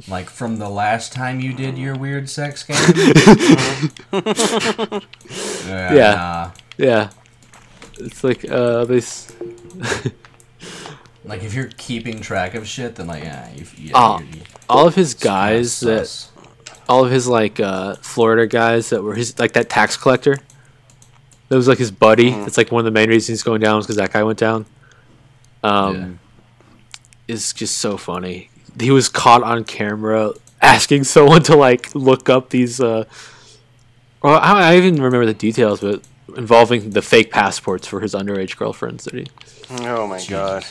like 0.10 0.30
from 0.30 0.58
the 0.58 0.70
last 0.70 1.14
time 1.14 1.40
you 1.40 1.54
did 1.54 1.78
your 1.78 1.96
weird 1.96 2.30
sex 2.30 2.64
game, 2.64 2.78
yeah, 4.12 5.00
Yeah. 5.94 6.14
nah. 6.16 6.52
yeah, 6.78 7.10
it's 8.00 8.24
like 8.24 8.44
uh, 8.50 8.86
this. 8.86 9.32
Like 11.26 11.44
if 11.44 11.54
you're 11.54 11.70
keeping 11.78 12.22
track 12.22 12.54
of 12.54 12.68
shit, 12.68 12.96
then 12.96 13.08
like 13.08 13.24
yeah, 13.24 13.50
you, 13.54 13.66
yeah 13.78 13.92
Oh, 13.96 14.20
you're, 14.20 14.38
you 14.38 14.42
all 14.70 14.88
of 14.88 14.96
his 14.96 15.14
guys 15.14 15.80
that 15.82 16.28
all 16.90 17.06
of 17.06 17.12
his 17.12 17.28
like 17.28 17.60
uh, 17.60 17.96
Florida 17.96 18.48
guys 18.48 18.90
that 18.90 19.02
were 19.02 19.16
his 19.16 19.38
like 19.40 19.54
that 19.54 19.70
tax 19.70 19.96
collector. 19.98 20.38
That 21.50 21.56
was 21.56 21.68
like 21.68 21.78
his 21.78 21.92
buddy. 21.92 22.32
It's 22.32 22.58
like 22.58 22.72
one 22.72 22.80
of 22.80 22.86
the 22.86 22.92
main 22.92 23.10
reasons 23.10 23.28
he's 23.28 23.44
going 23.44 23.62
down 23.62 23.78
was 23.78 23.86
because 23.86 23.98
that 23.98 24.12
guy 24.12 24.24
went 24.24 24.40
down. 24.40 24.66
Um, 25.64 26.20
is 27.28 27.54
just 27.54 27.78
so 27.78 27.96
funny. 27.96 28.50
He 28.80 28.92
was 28.92 29.08
caught 29.08 29.44
on 29.44 29.64
camera 29.64 30.34
asking 30.62 31.04
someone 31.04 31.44
to 31.44 31.56
like 31.56 31.94
look 31.96 32.30
up 32.30 32.50
these. 32.50 32.82
Uh, 32.82 33.06
well, 34.22 34.40
I, 34.40 34.74
I 34.74 34.78
even 34.78 34.96
remember 34.96 35.26
the 35.26 35.34
details, 35.34 35.82
but 35.82 36.02
involving 36.36 36.92
the 36.92 37.02
fake 37.02 37.32
passports 37.32 37.88
for 37.88 38.00
his 38.00 38.14
underage 38.14 38.58
girlfriends 38.58 39.04
that 39.06 39.14
he 39.14 39.28
Oh 39.70 40.08
my 40.08 40.24
god. 40.28 40.66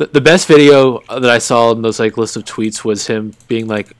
The, 0.00 0.06
the 0.06 0.20
best 0.20 0.48
video 0.48 1.00
that 1.08 1.28
I 1.28 1.36
saw 1.36 1.72
in 1.72 1.82
those 1.82 2.00
like 2.00 2.16
list 2.16 2.34
of 2.34 2.44
tweets 2.44 2.82
was 2.82 3.06
him 3.06 3.34
being 3.48 3.68
like 3.68 3.92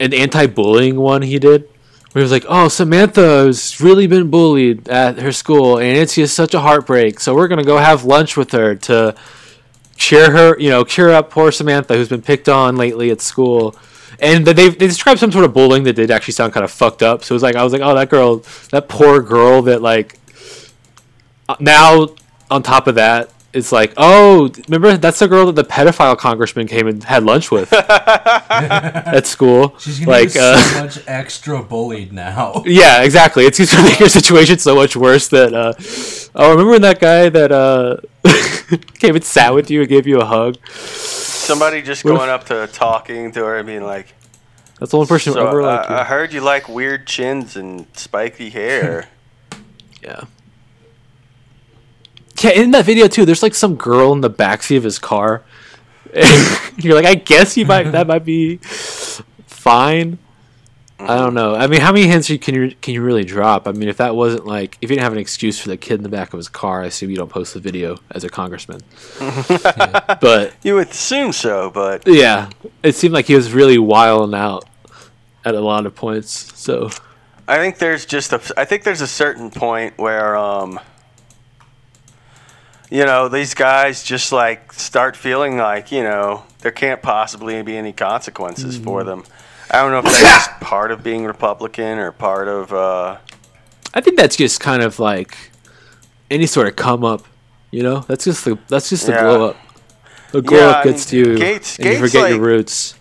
an 0.00 0.12
anti-bullying 0.12 0.98
one 0.98 1.22
he 1.22 1.38
did. 1.38 1.68
Where 2.10 2.20
he 2.20 2.22
was 2.22 2.32
like 2.32 2.44
oh 2.48 2.66
Samantha 2.66 3.46
has 3.46 3.80
really 3.80 4.08
been 4.08 4.30
bullied 4.30 4.88
at 4.88 5.18
her 5.18 5.30
school 5.30 5.78
and 5.78 5.96
it's 5.96 6.16
just 6.16 6.34
such 6.34 6.54
a 6.54 6.60
heartbreak. 6.60 7.20
So 7.20 7.36
we're 7.36 7.46
gonna 7.46 7.62
go 7.62 7.78
have 7.78 8.04
lunch 8.04 8.36
with 8.36 8.50
her 8.50 8.74
to 8.74 9.14
cheer 9.94 10.32
her 10.32 10.58
you 10.58 10.70
know 10.70 10.82
cheer 10.82 11.10
up 11.10 11.30
poor 11.30 11.52
Samantha 11.52 11.94
who's 11.94 12.08
been 12.08 12.22
picked 12.22 12.48
on 12.48 12.74
lately 12.74 13.12
at 13.12 13.20
school. 13.20 13.76
And 14.18 14.44
they 14.44 14.70
they 14.70 14.88
described 14.88 15.20
some 15.20 15.30
sort 15.30 15.44
of 15.44 15.54
bullying 15.54 15.84
that 15.84 15.92
did 15.92 16.10
actually 16.10 16.34
sound 16.34 16.52
kind 16.52 16.64
of 16.64 16.72
fucked 16.72 17.04
up. 17.04 17.22
So 17.22 17.32
it 17.32 17.36
was 17.36 17.44
like 17.44 17.54
I 17.54 17.62
was 17.62 17.72
like 17.72 17.82
oh 17.82 17.94
that 17.94 18.10
girl 18.10 18.42
that 18.72 18.88
poor 18.88 19.22
girl 19.22 19.62
that 19.62 19.82
like 19.82 20.18
uh, 21.48 21.54
now 21.60 22.08
on 22.50 22.64
top 22.64 22.88
of 22.88 22.96
that 22.96 23.30
it's 23.52 23.72
like 23.72 23.92
oh 23.96 24.50
remember 24.68 24.96
that's 24.96 25.18
the 25.18 25.26
girl 25.28 25.46
that 25.46 25.56
the 25.56 25.64
pedophile 25.64 26.16
congressman 26.16 26.66
came 26.68 26.86
and 26.86 27.02
had 27.04 27.24
lunch 27.24 27.50
with 27.50 27.72
at 27.72 29.26
school 29.26 29.74
She's 29.78 29.98
gonna 29.98 30.10
like 30.10 30.32
get 30.32 30.42
uh, 30.42 30.56
so 30.58 30.84
much 30.84 30.98
extra 31.08 31.62
bullied 31.62 32.12
now. 32.12 32.62
yeah 32.66 33.02
exactly 33.02 33.44
it's 33.44 33.58
just 33.58 33.72
gonna 33.72 33.88
make 33.88 33.98
your 34.00 34.08
situation 34.08 34.58
so 34.58 34.74
much 34.74 34.94
worse 34.96 35.28
that 35.28 35.52
uh 35.52 35.72
oh 36.36 36.50
remember 36.52 36.72
when 36.72 36.82
that 36.82 37.00
guy 37.00 37.28
that 37.28 37.50
uh 37.50 37.96
came 39.00 39.14
and 39.16 39.24
sat 39.24 39.52
with 39.54 39.70
you 39.70 39.80
and 39.80 39.88
gave 39.88 40.06
you 40.06 40.20
a 40.20 40.24
hug 40.24 40.56
Somebody 40.70 41.82
just 41.82 42.04
What 42.04 42.12
if- 42.12 42.18
going 42.18 42.30
up 42.30 42.44
to 42.46 42.68
talking 42.72 43.32
to 43.32 43.40
her 43.44 43.58
and 43.58 43.66
being 43.66 43.82
like, 43.82 44.14
that's 44.78 44.92
the 44.92 44.98
only 44.98 45.08
person 45.08 45.32
so, 45.32 45.40
who 45.40 45.48
ever 45.48 45.62
uh, 45.62 45.66
liked 45.78 45.90
you. 45.90 45.96
I 45.96 46.04
heard 46.04 46.32
you 46.32 46.40
like 46.40 46.68
weird 46.68 47.08
chins 47.08 47.56
and 47.56 47.86
spiky 47.96 48.50
hair. 48.50 49.08
Yeah. 50.00 50.24
Yeah, 52.40 52.50
in 52.50 52.70
that 52.72 52.84
video 52.84 53.06
too, 53.06 53.24
there's 53.24 53.42
like 53.42 53.54
some 53.54 53.76
girl 53.76 54.12
in 54.12 54.20
the 54.20 54.30
backseat 54.30 54.76
of 54.76 54.84
his 54.84 54.98
car. 54.98 55.42
And 56.14 56.60
you're 56.84 56.94
like, 56.94 57.06
I 57.06 57.14
guess 57.14 57.56
you 57.56 57.66
might 57.66 57.90
that 57.92 58.06
might 58.06 58.24
be 58.24 58.56
fine. 58.58 60.18
I 60.98 61.16
don't 61.16 61.32
know. 61.32 61.54
I 61.54 61.66
mean, 61.66 61.80
how 61.80 61.92
many 61.92 62.06
hints 62.06 62.28
can 62.40 62.54
you 62.54 62.74
can 62.80 62.94
you 62.94 63.02
really 63.02 63.24
drop? 63.24 63.66
I 63.66 63.72
mean, 63.72 63.88
if 63.88 63.96
that 63.98 64.14
wasn't 64.14 64.46
like 64.46 64.76
if 64.80 64.90
you 64.90 64.96
didn't 64.96 65.04
have 65.04 65.12
an 65.12 65.18
excuse 65.18 65.58
for 65.58 65.68
the 65.68 65.76
kid 65.76 65.94
in 65.94 66.02
the 66.02 66.08
back 66.08 66.32
of 66.32 66.38
his 66.38 66.48
car, 66.48 66.82
I 66.82 66.86
assume 66.86 67.10
you 67.10 67.16
don't 67.16 67.30
post 67.30 67.54
the 67.54 67.60
video 67.60 67.98
as 68.10 68.24
a 68.24 68.28
congressman. 68.28 68.80
But 70.20 70.52
you 70.62 70.74
would 70.74 70.90
assume 70.90 71.32
so, 71.32 71.70
but 71.70 72.06
yeah, 72.06 72.50
it 72.82 72.94
seemed 72.94 73.14
like 73.14 73.26
he 73.26 73.34
was 73.34 73.52
really 73.52 73.78
wilding 73.78 74.38
out 74.38 74.68
at 75.44 75.54
a 75.54 75.60
lot 75.60 75.86
of 75.86 75.94
points. 75.94 76.52
So 76.58 76.90
I 77.48 77.56
think 77.56 77.78
there's 77.78 78.04
just 78.04 78.32
a 78.32 78.40
I 78.56 78.64
think 78.64 78.84
there's 78.84 79.00
a 79.00 79.06
certain 79.06 79.50
point 79.50 79.96
where 79.96 80.36
um 80.36 80.78
you 82.90 83.04
know, 83.04 83.28
these 83.28 83.54
guys 83.54 84.02
just 84.02 84.32
like 84.32 84.72
start 84.72 85.16
feeling 85.16 85.56
like, 85.56 85.92
you 85.92 86.02
know, 86.02 86.44
there 86.60 86.72
can't 86.72 87.00
possibly 87.02 87.62
be 87.62 87.76
any 87.76 87.92
consequences 87.92 88.76
for 88.78 89.04
them. 89.04 89.24
I 89.70 89.80
don't 89.82 89.92
know 89.92 89.98
if 89.98 90.04
that's 90.04 90.48
part 90.60 90.90
of 90.90 91.02
being 91.02 91.24
Republican 91.24 91.98
or 91.98 92.10
part 92.12 92.48
of 92.48 92.72
uh 92.72 93.18
I 93.94 94.00
think 94.00 94.16
that's 94.16 94.36
just 94.36 94.60
kind 94.60 94.82
of 94.82 94.98
like 94.98 95.36
any 96.30 96.46
sort 96.46 96.68
of 96.68 96.76
come 96.76 97.04
up, 97.04 97.24
you 97.70 97.82
know. 97.82 98.00
That's 98.00 98.24
just 98.24 98.44
the 98.44 98.58
that's 98.68 98.88
just 98.90 99.06
the 99.06 99.12
Yeah. 99.12 99.20
glow 99.22 99.48
up. 99.50 99.56
The 100.32 100.42
glow 100.42 100.58
Yeah, 100.58 100.66
up 100.70 100.84
gets 100.84 101.06
to 101.06 101.16
you, 101.16 101.24
Gaetz- 101.36 101.78
and 101.78 101.86
you 101.86 101.92
Gaetz, 101.94 101.98
forget 102.00 102.30
your 102.30 102.40
roots. 102.40 102.94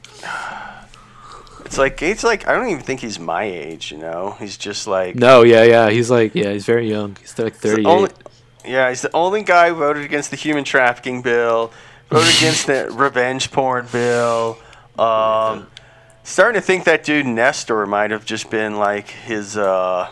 it's 1.65 1.77
like 1.77 1.97
Gaetz 1.97 2.23
like 2.23 2.47
I 2.47 2.53
don't 2.53 2.69
even 2.69 2.83
think 2.83 3.01
he's 3.01 3.19
my 3.19 3.43
age, 3.43 3.91
you 3.91 3.97
know. 3.97 4.35
He's 4.39 4.57
just 4.57 4.87
like 4.87 5.15
No, 5.15 5.43
yeah, 5.43 5.63
yeah. 5.63 5.89
He's 5.89 6.09
like, 6.09 6.33
yeah, 6.35 6.51
he's 6.51 6.65
very 6.65 6.89
young. 6.89 7.17
He's 7.19 7.37
like 7.37 7.55
thirty 7.55 7.85
only-. 7.85 8.09
Yeah, 8.65 8.89
he's 8.89 9.01
the 9.01 9.13
only 9.15 9.43
guy 9.43 9.69
who 9.69 9.75
voted 9.75 10.03
against 10.03 10.31
the 10.31 10.35
human 10.35 10.63
trafficking 10.63 11.21
bill, 11.21 11.71
voted 12.09 12.35
against 12.37 12.67
the 12.67 12.89
revenge 12.93 13.51
porn 13.51 13.87
bill. 13.91 14.57
Um, 14.97 15.67
starting 16.23 16.59
to 16.59 16.65
think 16.65 16.83
that 16.83 17.03
dude 17.03 17.25
Nestor 17.25 17.85
might 17.85 18.11
have 18.11 18.25
just 18.25 18.49
been 18.49 18.77
like 18.77 19.07
his. 19.09 19.55
Uh, 19.57 20.09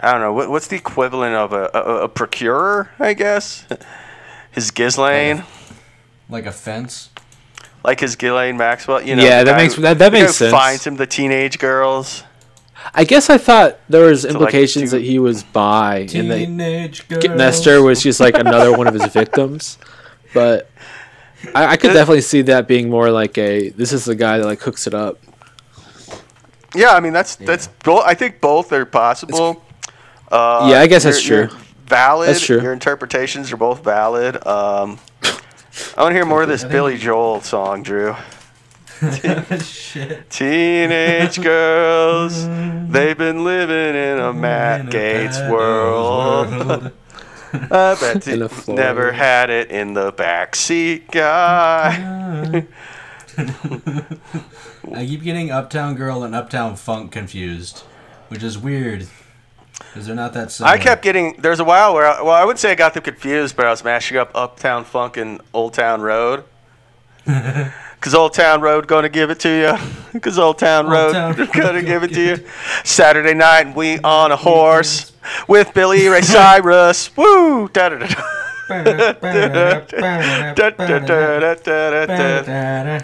I 0.00 0.12
don't 0.12 0.20
know 0.20 0.32
what, 0.32 0.50
what's 0.50 0.66
the 0.66 0.76
equivalent 0.76 1.34
of 1.34 1.52
a, 1.52 1.70
a, 1.72 2.04
a 2.04 2.08
procurer, 2.08 2.90
I 2.98 3.14
guess. 3.14 3.64
His 4.50 4.70
Ghislaine, 4.70 5.44
Like 6.28 6.44
a 6.44 6.52
fence. 6.52 7.08
like 7.82 8.00
his 8.00 8.16
Ghislaine 8.16 8.58
Maxwell. 8.58 9.00
You 9.00 9.16
know, 9.16 9.22
Yeah, 9.24 9.44
that 9.44 9.56
makes- 9.56 9.74
who- 9.74 9.82
that- 9.82 9.98
that 9.98 10.12
makes 10.12 10.26
who 10.26 10.32
sense. 10.32 10.52
Finds 10.52 10.86
him 10.86 10.96
the 10.96 11.06
teenage 11.06 11.58
girls. 11.58 12.22
I 12.94 13.04
guess 13.04 13.30
I 13.30 13.38
thought 13.38 13.78
there 13.88 14.04
was 14.06 14.24
like, 14.24 14.32
implications 14.34 14.90
two- 14.90 14.98
that 14.98 15.04
he 15.04 15.18
was 15.18 15.42
bi, 15.44 16.08
and 16.14 16.30
that 16.30 17.00
girls. 17.08 17.24
Nestor 17.24 17.82
was 17.82 18.02
just 18.02 18.20
like 18.20 18.36
another 18.36 18.76
one 18.76 18.86
of 18.86 18.94
his 18.94 19.06
victims. 19.12 19.78
But 20.34 20.70
I, 21.54 21.66
I 21.66 21.76
could 21.76 21.92
definitely 21.92 22.20
see 22.22 22.42
that 22.42 22.66
being 22.68 22.88
more 22.90 23.10
like 23.10 23.36
a 23.38 23.70
this 23.70 23.92
is 23.92 24.04
the 24.04 24.14
guy 24.14 24.38
that 24.38 24.44
like 24.46 24.60
hooks 24.60 24.86
it 24.86 24.94
up. 24.94 25.18
Yeah, 26.74 26.90
I 26.90 27.00
mean 27.00 27.12
that's 27.12 27.36
that's 27.36 27.66
both. 27.84 28.04
I 28.06 28.14
think 28.14 28.40
both 28.40 28.72
are 28.72 28.84
possible. 28.86 29.62
Uh, 30.30 30.68
Yeah, 30.70 30.80
I 30.80 30.86
guess 30.86 31.04
that's 31.04 31.26
you're- 31.28 31.46
true. 31.48 31.54
you're 31.56 31.62
Valid. 31.86 32.28
That's 32.30 32.40
true. 32.40 32.62
Your 32.62 32.72
interpretations 32.72 33.52
are 33.52 33.58
both 33.58 33.84
valid. 33.84 34.36
Um, 34.46 34.98
I 35.94 36.02
want 36.02 36.12
to 36.12 36.14
hear 36.14 36.24
more 36.24 36.42
of 36.42 36.48
this 36.48 36.64
Billy 36.64 36.96
Joel 36.96 37.42
song, 37.42 37.82
Drew. 37.82 38.14
Shit. 39.62 40.30
Teenage 40.30 41.40
girls, 41.42 42.46
they've 42.88 43.18
been 43.18 43.44
living 43.44 43.94
in 43.96 44.18
a 44.20 44.32
Matt 44.32 44.86
Gaetz 44.86 45.50
world. 45.50 46.92
I 47.54 47.96
bet 48.00 48.26
In 48.28 48.38
you 48.38 48.44
a 48.46 48.48
Florida. 48.48 48.82
never 48.82 49.12
had 49.12 49.50
it 49.50 49.70
in 49.70 49.92
the 49.94 50.12
backseat, 50.12 51.10
guy. 51.10 52.66
I 54.96 55.06
keep 55.06 55.22
getting 55.22 55.50
Uptown 55.50 55.94
Girl 55.94 56.22
and 56.22 56.34
Uptown 56.34 56.76
Funk 56.76 57.12
confused, 57.12 57.80
which 58.28 58.42
is 58.42 58.56
weird. 58.56 59.06
Because 59.78 60.06
they're 60.06 60.16
not 60.16 60.32
that 60.34 60.50
similar. 60.52 60.74
I 60.74 60.78
kept 60.78 61.02
getting. 61.02 61.34
There's 61.38 61.60
a 61.60 61.64
while 61.64 61.92
where, 61.92 62.06
I, 62.06 62.22
well, 62.22 62.32
I 62.34 62.44
wouldn't 62.44 62.60
say 62.60 62.70
I 62.70 62.74
got 62.74 62.94
them 62.94 63.02
confused, 63.02 63.56
but 63.56 63.66
I 63.66 63.70
was 63.70 63.84
mashing 63.84 64.16
up 64.16 64.30
Uptown 64.34 64.84
Funk 64.84 65.16
and 65.16 65.40
Old 65.52 65.74
Town 65.74 66.00
Road. 66.00 66.44
Cause 68.02 68.14
Old 68.14 68.34
Town 68.34 68.60
Road 68.60 68.88
gonna 68.88 69.08
give 69.08 69.30
it 69.30 69.38
to 69.40 69.48
you. 69.48 70.20
Cause 70.20 70.36
Old 70.36 70.58
Town 70.58 70.86
Old 70.86 70.92
Road 70.92 71.12
Town 71.12 71.48
gonna 71.52 71.82
give 71.82 72.02
it 72.02 72.12
to 72.14 72.20
you. 72.20 72.36
Saturday 72.82 73.32
night 73.32 73.76
we 73.76 74.00
on 74.00 74.32
a 74.32 74.36
horse 74.36 75.12
with 75.46 75.72
Billy 75.72 76.08
Ray 76.08 76.22
Cyrus. 76.22 77.16
Woo! 77.16 77.68
Da 77.68 77.90
da 77.90 77.98
da 77.98 78.06
da. 78.08 78.22
Da 78.68 78.82
da 78.82 80.50
da 80.50 80.98
da 80.98 81.54
da 81.54 82.06
da 82.06 82.42
da. 82.42 83.00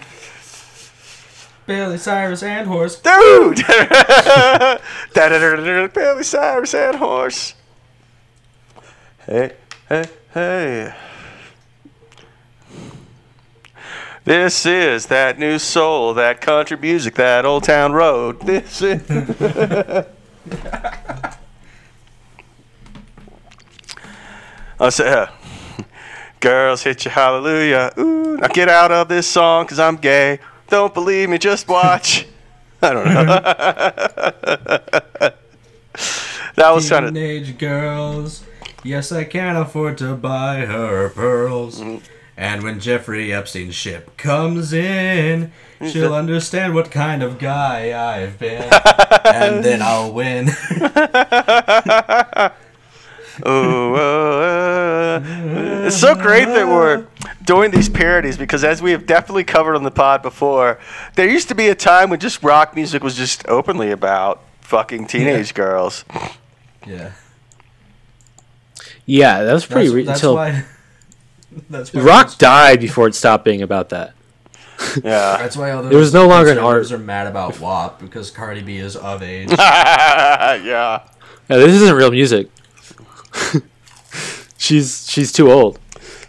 Billy 1.65 1.97
Cyrus 1.97 2.43
and 2.43 2.67
horse. 2.67 2.99
Dude! 2.99 3.57
da 3.67 4.79
da 5.13 5.13
da 5.13 5.55
da 5.55 5.87
Billy 5.87 6.23
Cyrus 6.23 6.73
and 6.73 6.97
horse. 6.97 7.53
Hey, 9.25 9.53
hey, 9.87 10.05
hey. 10.33 10.93
This 14.29 14.63
is 14.67 15.07
that 15.07 15.39
new 15.39 15.57
soul, 15.57 16.13
that 16.13 16.39
country 16.39 16.77
music, 16.77 17.15
that 17.15 17.45
old 17.45 17.63
town 17.63 17.93
road. 17.93 18.39
This 18.41 18.79
is. 18.79 19.01
I 24.79 24.89
say, 24.89 25.09
uh, 25.11 25.25
girls 26.39 26.83
hit 26.83 27.05
you 27.05 27.09
hallelujah. 27.09 27.91
Ooh, 27.97 28.37
now 28.37 28.45
get 28.49 28.69
out 28.69 28.91
of 28.91 29.07
this 29.07 29.25
song, 29.25 29.65
cause 29.65 29.79
I'm 29.79 29.95
gay. 29.95 30.37
Don't 30.67 30.93
believe 30.93 31.27
me, 31.27 31.39
just 31.39 31.67
watch. 31.67 32.27
I 32.83 32.93
don't 32.93 33.05
know. 33.07 33.25
that 36.55 36.69
was 36.69 36.87
kind 36.87 37.07
of. 37.07 37.15
Teenage 37.15 37.57
girls. 37.57 38.43
Yes, 38.83 39.11
I 39.11 39.23
can't 39.23 39.57
afford 39.57 39.97
to 39.97 40.13
buy 40.13 40.67
her 40.67 41.09
pearls. 41.09 41.81
Mm-hmm. 41.81 42.05
And 42.39 42.63
when 42.63 42.79
Jeffrey 42.79 43.33
Epstein's 43.33 43.75
ship 43.75 44.15
comes 44.15 44.71
in, 44.71 45.51
she'll 45.85 46.13
understand 46.13 46.73
what 46.73 46.89
kind 46.89 47.21
of 47.21 47.37
guy 47.37 47.91
I've 47.91 48.39
been. 48.39 48.61
and 49.25 49.61
then 49.61 49.81
I'll 49.81 50.13
win. 50.13 50.47
Ooh, 53.45 53.95
uh, 53.95 55.19
uh. 55.19 55.85
It's 55.87 55.97
so 55.99 56.15
great 56.15 56.45
that 56.45 56.65
we're 56.65 57.05
doing 57.43 57.71
these 57.71 57.89
parodies 57.89 58.37
because, 58.37 58.63
as 58.63 58.81
we 58.81 58.91
have 58.91 59.05
definitely 59.05 59.43
covered 59.43 59.75
on 59.75 59.83
the 59.83 59.91
pod 59.91 60.21
before, 60.21 60.79
there 61.15 61.29
used 61.29 61.49
to 61.49 61.55
be 61.55 61.67
a 61.67 61.75
time 61.75 62.09
when 62.09 62.21
just 62.21 62.41
rock 62.41 62.73
music 62.73 63.03
was 63.03 63.15
just 63.15 63.45
openly 63.49 63.91
about 63.91 64.41
fucking 64.61 65.07
teenage 65.07 65.53
girls. 65.53 66.05
yeah. 66.87 67.11
Yeah, 69.05 69.43
that 69.43 69.51
was 69.51 69.65
pretty 69.65 69.87
That's, 69.87 69.95
re- 69.95 70.03
that's 70.03 70.19
until 70.19 70.35
why. 70.35 70.63
That's 71.69 71.93
why 71.93 72.01
Rock 72.01 72.37
died 72.37 72.79
before 72.79 73.07
it 73.07 73.15
stopped 73.15 73.43
being 73.45 73.61
about 73.61 73.89
that. 73.89 74.13
Yeah. 75.03 75.37
That's 75.37 75.57
why 75.57 75.71
all 75.71 75.83
those 75.83 75.91
It 75.91 75.95
was 75.95 76.13
no 76.13 76.27
longer 76.27 76.51
an 76.51 76.57
conservatives 76.57 76.91
art. 76.91 77.01
are 77.01 77.03
mad 77.03 77.27
about 77.27 77.59
WAP 77.59 77.99
because 77.99 78.31
Cardi 78.31 78.61
B 78.61 78.77
is 78.77 78.95
of 78.95 79.21
age. 79.23 79.49
yeah. 79.57 80.59
Yeah, 81.49 81.57
this 81.57 81.73
isn't 81.81 81.95
real 81.95 82.11
music. 82.11 82.47
she's 84.57 85.09
she's 85.09 85.31
too 85.31 85.51
old. 85.51 85.79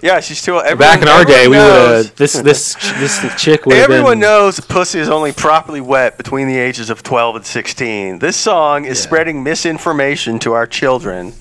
Yeah, 0.03 0.21
she's 0.21 0.41
too. 0.43 0.57
Everyone, 0.59 0.79
Back 0.79 1.03
in 1.03 1.09
our 1.09 1.25
day, 1.27 1.43
we 1.47 1.57
would 1.59 2.07
have 2.07 2.17
this 2.17 2.33
this 2.33 2.75
this 2.99 3.21
chick 3.41 3.67
would 3.67 3.77
Everyone 3.77 4.13
been. 4.13 4.21
knows 4.21 4.59
pussy 4.61 4.99
is 4.99 5.11
only 5.11 5.33
properly 5.33 5.81
wet 5.83 6.17
between 6.17 6.49
the 6.49 6.57
ages 6.57 6.89
of 6.89 7.03
12 7.03 7.37
and 7.37 7.45
16. 7.47 8.19
This 8.19 8.37
song 8.37 8.87
is 8.87 8.99
Yeah. 8.99 9.05
spreading 9.05 9.43
misinformation 9.43 10.39
to 10.41 10.55
our 10.55 10.67
children 10.67 11.35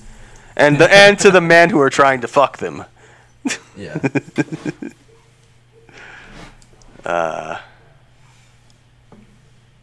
and 0.56 0.76
the, 0.78 0.92
and 0.94 1.18
to 1.20 1.30
the 1.30 1.40
men 1.40 1.70
who 1.70 1.80
are 1.80 1.88
trying 1.90 2.20
to 2.20 2.28
fuck 2.28 2.58
them. 2.58 2.84
Yeah. 3.76 3.98
uh. 7.04 7.58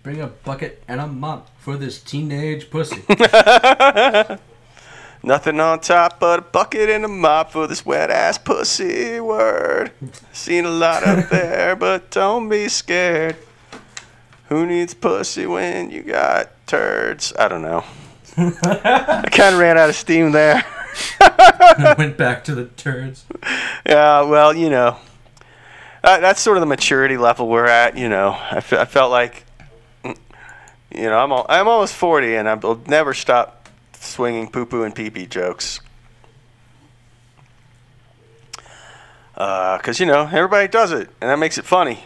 Bring 0.03 0.21
a 0.21 0.27
bucket 0.27 0.83
and 0.87 1.01
a 1.01 1.07
mop 1.07 1.49
for 1.59 1.75
this 1.75 2.01
teenage 2.01 2.69
pussy. 2.69 3.03
Nothing 5.23 5.59
on 5.59 5.81
top 5.81 6.19
but 6.21 6.39
a 6.39 6.41
bucket 6.41 6.89
and 6.89 7.03
a 7.03 7.09
mop 7.09 7.51
for 7.51 7.67
this 7.67 7.85
wet 7.85 8.09
ass 8.09 8.37
pussy 8.37 9.19
word. 9.19 9.91
Seen 10.31 10.63
a 10.63 10.69
lot 10.69 11.05
up 11.05 11.27
there, 11.31 11.75
but 11.75 12.09
don't 12.11 12.47
be 12.47 12.69
scared. 12.69 13.35
Who 14.47 14.65
needs 14.65 14.93
pussy 14.93 15.45
when 15.45 15.91
you 15.91 16.03
got 16.03 16.51
turds? 16.67 17.33
I 17.37 17.49
don't 17.49 17.61
know. 17.61 17.83
I 18.37 19.27
kind 19.29 19.55
of 19.55 19.59
ran 19.59 19.77
out 19.77 19.89
of 19.89 19.95
steam 19.95 20.31
there. 20.31 20.63
Went 21.97 22.17
back 22.17 22.43
to 22.45 22.55
the 22.55 22.65
turds. 22.77 23.25
Yeah, 23.85 24.21
well, 24.21 24.53
you 24.53 24.69
know, 24.69 24.97
uh, 26.03 26.19
that's 26.19 26.39
sort 26.41 26.57
of 26.57 26.61
the 26.61 26.67
maturity 26.67 27.17
level 27.17 27.47
we're 27.47 27.65
at. 27.65 27.97
You 27.97 28.09
know, 28.09 28.37
I, 28.51 28.59
fe- 28.61 28.77
I 28.79 28.85
felt 28.85 29.11
like, 29.11 29.45
you 30.03 30.13
know, 30.93 31.17
I'm 31.17 31.31
al- 31.31 31.45
I'm 31.49 31.67
almost 31.67 31.93
forty, 31.95 32.35
and 32.35 32.47
I'll 32.49 32.81
never 32.87 33.13
stop 33.13 33.69
swinging 33.93 34.49
poo 34.49 34.65
poo 34.65 34.83
and 34.83 34.93
pee 34.95 35.09
pee 35.09 35.25
jokes. 35.25 35.81
Because 39.33 39.99
you 39.99 40.05
know 40.07 40.23
everybody 40.31 40.67
does 40.67 40.91
it, 40.91 41.09
and 41.21 41.29
that 41.29 41.37
makes 41.37 41.57
it 41.57 41.65
funny. 41.65 42.03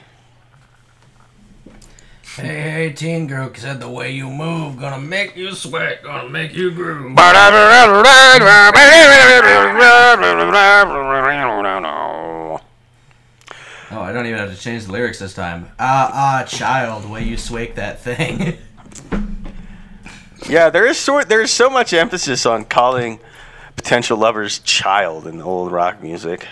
Hey, 2.35 2.61
hey, 2.61 2.93
teen 2.93 3.27
girl 3.27 3.51
said 3.53 3.81
the 3.81 3.89
way 3.89 4.11
you 4.11 4.29
move 4.29 4.79
gonna 4.79 5.01
make 5.01 5.35
you 5.35 5.53
sweat, 5.53 6.01
gonna 6.01 6.29
make 6.29 6.53
you 6.53 6.71
groove. 6.71 7.17
Oh, 13.93 13.99
I 13.99 14.13
don't 14.13 14.25
even 14.25 14.39
have 14.39 14.55
to 14.55 14.57
change 14.57 14.85
the 14.85 14.93
lyrics 14.93 15.19
this 15.19 15.33
time. 15.33 15.69
Ah, 15.77 16.09
ah, 16.13 16.45
child, 16.45 17.03
the 17.03 17.09
way 17.09 17.21
you 17.23 17.35
swake 17.35 17.75
that 17.75 17.99
thing. 18.01 18.57
Yeah, 20.49 20.71
there 20.71 20.87
is 20.87 20.97
sort 20.97 21.29
there 21.29 21.41
is 21.41 21.51
so 21.51 21.69
much 21.69 21.93
emphasis 21.93 22.47
on 22.47 22.65
calling 22.65 23.19
potential 23.75 24.17
lovers 24.17 24.57
child 24.59 25.27
in 25.27 25.39
old 25.39 25.71
rock 25.71 26.01
music. 26.01 26.47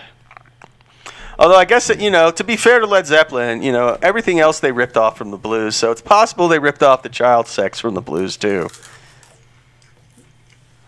Although 1.40 1.56
I 1.56 1.64
guess 1.64 1.86
that, 1.86 2.00
you 2.02 2.10
know, 2.10 2.30
to 2.30 2.44
be 2.44 2.54
fair 2.54 2.80
to 2.80 2.86
Led 2.86 3.06
Zeppelin, 3.06 3.62
you 3.62 3.72
know, 3.72 3.96
everything 4.02 4.40
else 4.40 4.60
they 4.60 4.72
ripped 4.72 4.98
off 4.98 5.16
from 5.16 5.30
the 5.30 5.38
blues, 5.38 5.74
so 5.74 5.90
it's 5.90 6.02
possible 6.02 6.48
they 6.48 6.58
ripped 6.58 6.82
off 6.82 7.02
the 7.02 7.08
child 7.08 7.48
sex 7.48 7.80
from 7.80 7.94
the 7.94 8.02
blues 8.02 8.36
too. 8.36 8.68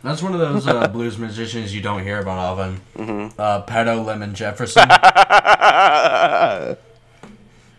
That's 0.03 0.21
one 0.23 0.35
of 0.35 0.41
those 0.41 0.67
uh, 0.67 0.89
blues 0.93 1.17
musicians 1.17 1.75
you 1.75 1.81
don't 1.81 2.03
hear 2.03 2.21
about 2.21 2.37
often. 2.37 2.81
Mm-hmm. 2.99 3.41
Uh, 3.41 3.63
Pedo 3.63 4.05
Lemon 4.05 4.35
Jefferson. 4.35 4.87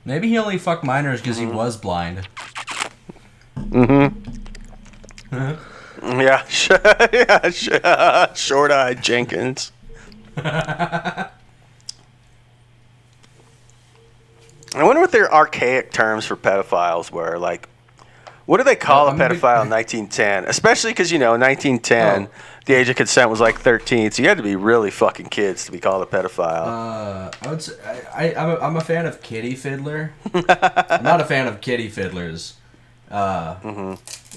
Maybe 0.06 0.30
he 0.30 0.40
only 0.40 0.58
fucked 0.58 0.84
minors 0.84 1.22
because 1.22 1.38
he 1.38 1.46
was 1.46 1.78
blind. 1.78 2.28
Yeah, 5.32 5.58
yeah, 7.14 8.34
short-eyed 8.34 9.04
Jenkins. 9.04 9.72
I 14.76 14.84
wonder 14.84 14.93
what 15.04 15.12
their 15.12 15.32
archaic 15.34 15.92
terms 15.92 16.26
for 16.26 16.36
pedophiles 16.36 17.12
were. 17.12 17.38
Like, 17.38 17.68
what 18.46 18.58
do 18.58 18.64
they 18.64 18.76
call 18.76 19.06
Well, 19.06 19.08
a 19.08 19.16
I'm 19.16 19.22
a 19.22 19.30
big- 19.30 19.38
pedophile 19.40 19.64
in 19.64 19.70
1910? 20.10 20.46
Especially 20.46 20.92
because 20.92 21.12
you 21.12 21.20
know, 21.20 21.34
in 21.36 21.42
1910, 21.42 22.28
Oh. 22.28 22.30
the 22.66 22.74
age 22.74 22.90
of 22.90 22.96
consent 22.96 23.30
was 23.30 23.40
like 23.40 23.60
13, 23.60 24.12
so 24.12 24.22
you 24.22 24.28
had 24.30 24.38
to 24.38 24.44
be 24.44 24.56
really 24.56 24.92
fucking 24.92 25.28
kids 25.28 25.66
to 25.66 25.72
be 25.72 25.80
called 25.80 26.02
a 26.04 26.06
pedophile. 26.06 26.66
Uh, 26.66 27.32
I 27.42 27.48
would 27.50 27.62
say 27.62 27.74
I, 28.14 28.34
I'm, 28.36 28.50
a, 28.50 28.56
I'm 28.60 28.76
a 28.78 28.82
fan 28.82 29.06
of 29.06 29.22
Kitty 29.22 29.56
Fiddler. 29.56 30.14
I'm 30.34 31.04
not 31.04 31.20
a 31.22 31.26
fan 31.26 31.48
of 31.48 31.62
Kitty 31.62 31.90
Fiddlers. 31.90 32.54
Uh, 33.12 33.56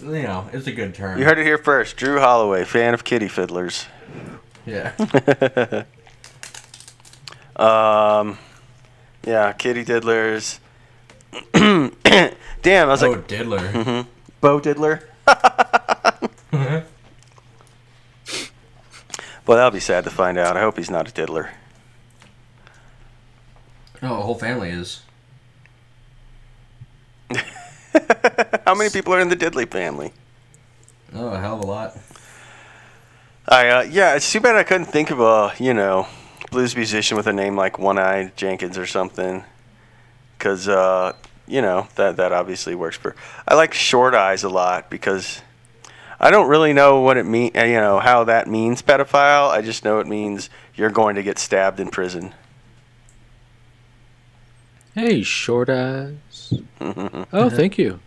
you 0.02 0.22
know, 0.22 0.48
it's 0.52 0.66
a 0.66 0.72
good 0.72 0.94
term. 0.94 1.18
You 1.18 1.24
heard 1.24 1.38
it 1.38 1.46
here 1.46 1.56
first. 1.58 1.96
Drew 1.96 2.18
Holloway, 2.20 2.64
fan 2.64 2.92
of 2.92 3.04
kitty 3.04 3.28
fiddlers. 3.28 3.86
yeah. 4.66 4.92
Um, 7.56 8.38
yeah, 9.26 9.52
kitty 9.52 9.84
diddlers. 9.84 10.60
Damn, 11.52 12.88
I 12.88 12.92
was 12.92 13.02
oh, 13.02 13.10
like 13.10 13.26
diddler. 13.26 13.58
Mm-hmm. 13.58 14.08
Bo 14.40 14.60
Diddler. 14.60 15.02
Well, 19.46 19.56
that'll 19.56 19.70
be 19.70 19.80
sad 19.80 20.02
to 20.04 20.10
find 20.10 20.38
out. 20.38 20.56
I 20.56 20.60
hope 20.60 20.76
he's 20.76 20.90
not 20.90 21.08
a 21.08 21.12
diddler. 21.12 21.50
Oh, 24.02 24.16
the 24.16 24.22
whole 24.22 24.34
family 24.34 24.70
is. 24.70 25.02
How 28.66 28.74
many 28.74 28.90
people 28.90 29.14
are 29.14 29.20
in 29.20 29.28
the 29.28 29.36
Diddley 29.36 29.70
family? 29.70 30.12
Oh, 31.14 31.28
a 31.28 31.38
hell 31.38 31.54
of 31.54 31.60
a 31.60 31.66
lot. 31.66 31.96
I 33.48 33.68
uh, 33.68 33.82
yeah, 33.82 34.16
it's 34.16 34.30
too 34.30 34.40
bad 34.40 34.56
I 34.56 34.64
couldn't 34.64 34.86
think 34.86 35.12
of 35.12 35.20
a 35.20 35.52
you 35.58 35.72
know 35.72 36.08
blues 36.56 36.74
musician 36.74 37.18
with 37.18 37.26
a 37.26 37.34
name 37.34 37.54
like 37.54 37.78
One 37.78 37.98
Eye 37.98 38.32
Jenkins 38.34 38.78
or 38.78 38.86
something, 38.86 39.44
because 40.38 40.66
uh, 40.66 41.12
you 41.46 41.60
know 41.60 41.86
that 41.96 42.16
that 42.16 42.32
obviously 42.32 42.74
works 42.74 42.96
for. 42.96 43.14
I 43.46 43.54
like 43.54 43.74
Short 43.74 44.14
Eyes 44.14 44.42
a 44.42 44.48
lot 44.48 44.88
because 44.88 45.42
I 46.18 46.30
don't 46.30 46.48
really 46.48 46.72
know 46.72 47.02
what 47.02 47.18
it 47.18 47.26
mean. 47.26 47.50
You 47.54 47.74
know 47.74 48.00
how 48.00 48.24
that 48.24 48.48
means 48.48 48.80
pedophile. 48.80 49.50
I 49.50 49.60
just 49.60 49.84
know 49.84 49.98
it 49.98 50.06
means 50.06 50.48
you're 50.74 50.88
going 50.88 51.16
to 51.16 51.22
get 51.22 51.38
stabbed 51.38 51.78
in 51.78 51.90
prison. 51.90 52.32
Hey, 54.94 55.22
short 55.22 55.68
eyes. 55.68 56.54
Oh, 57.32 57.50
thank 57.50 57.76
you. 57.76 58.00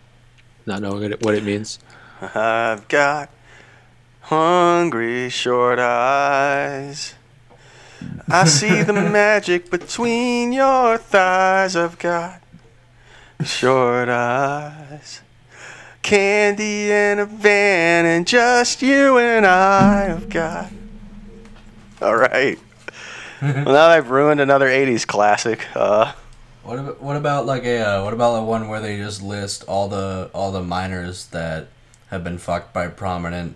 Not 0.65 0.81
knowing 0.81 1.01
what 1.01 1.11
it, 1.11 1.21
what 1.23 1.35
it 1.35 1.43
means. 1.43 1.77
I've 2.19 2.87
got 2.87 3.29
hungry 4.21 5.29
short 5.29 5.77
eyes. 5.77 7.13
I 8.27 8.45
see 8.45 8.83
the 8.83 8.93
magic 8.93 9.69
between 9.71 10.51
your 10.53 10.97
thighs. 10.97 11.75
I've 11.75 11.97
got 11.99 12.41
short 13.43 14.09
eyes. 14.09 15.21
Candy 16.01 16.91
in 16.91 17.19
a 17.19 17.25
van, 17.25 18.05
and 18.05 18.25
just 18.25 18.81
you 18.81 19.17
and 19.17 19.45
I 19.45 20.05
have 20.05 20.29
got. 20.29 20.71
All 22.01 22.15
right. 22.15 22.57
well, 23.41 23.65
now 23.65 23.87
I've 23.87 24.09
ruined 24.09 24.39
another 24.41 24.67
'80s 24.67 25.05
classic. 25.05 25.65
Uh, 25.75 26.13
What 26.63 26.79
about 26.79 27.01
what 27.01 27.15
about 27.17 27.45
like 27.45 27.63
a 27.65 27.79
uh, 27.81 28.03
what 28.03 28.13
about 28.13 28.35
the 28.37 28.43
one 28.43 28.69
where 28.69 28.79
they 28.79 28.97
just 28.97 29.21
list 29.21 29.63
all 29.67 29.87
the 29.89 30.29
all 30.33 30.51
the 30.51 30.61
minors 30.63 31.25
that 31.27 31.67
have 32.07 32.23
been 32.23 32.37
fucked 32.37 32.73
by 32.73 32.87
prominent 32.87 33.55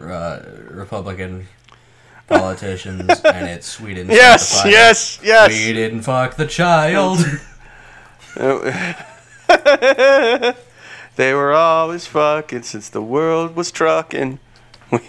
uh, 0.00 0.40
Republican 0.70 1.46
politicians 2.26 3.20
and 3.24 3.48
it's 3.48 3.66
Sweden. 3.76 4.08
yes, 4.08 4.62
yes, 4.64 5.20
yes. 5.22 5.50
We 5.50 5.72
didn't 5.72 6.02
fuck 6.02 6.36
the 6.36 6.46
child. 6.46 7.18
they 11.16 11.34
were 11.34 11.52
always 11.52 12.06
fucking 12.06 12.62
since 12.62 12.88
the 12.88 13.02
world 13.02 13.56
was 13.56 13.70
trucking. 13.70 14.38
We 14.90 15.00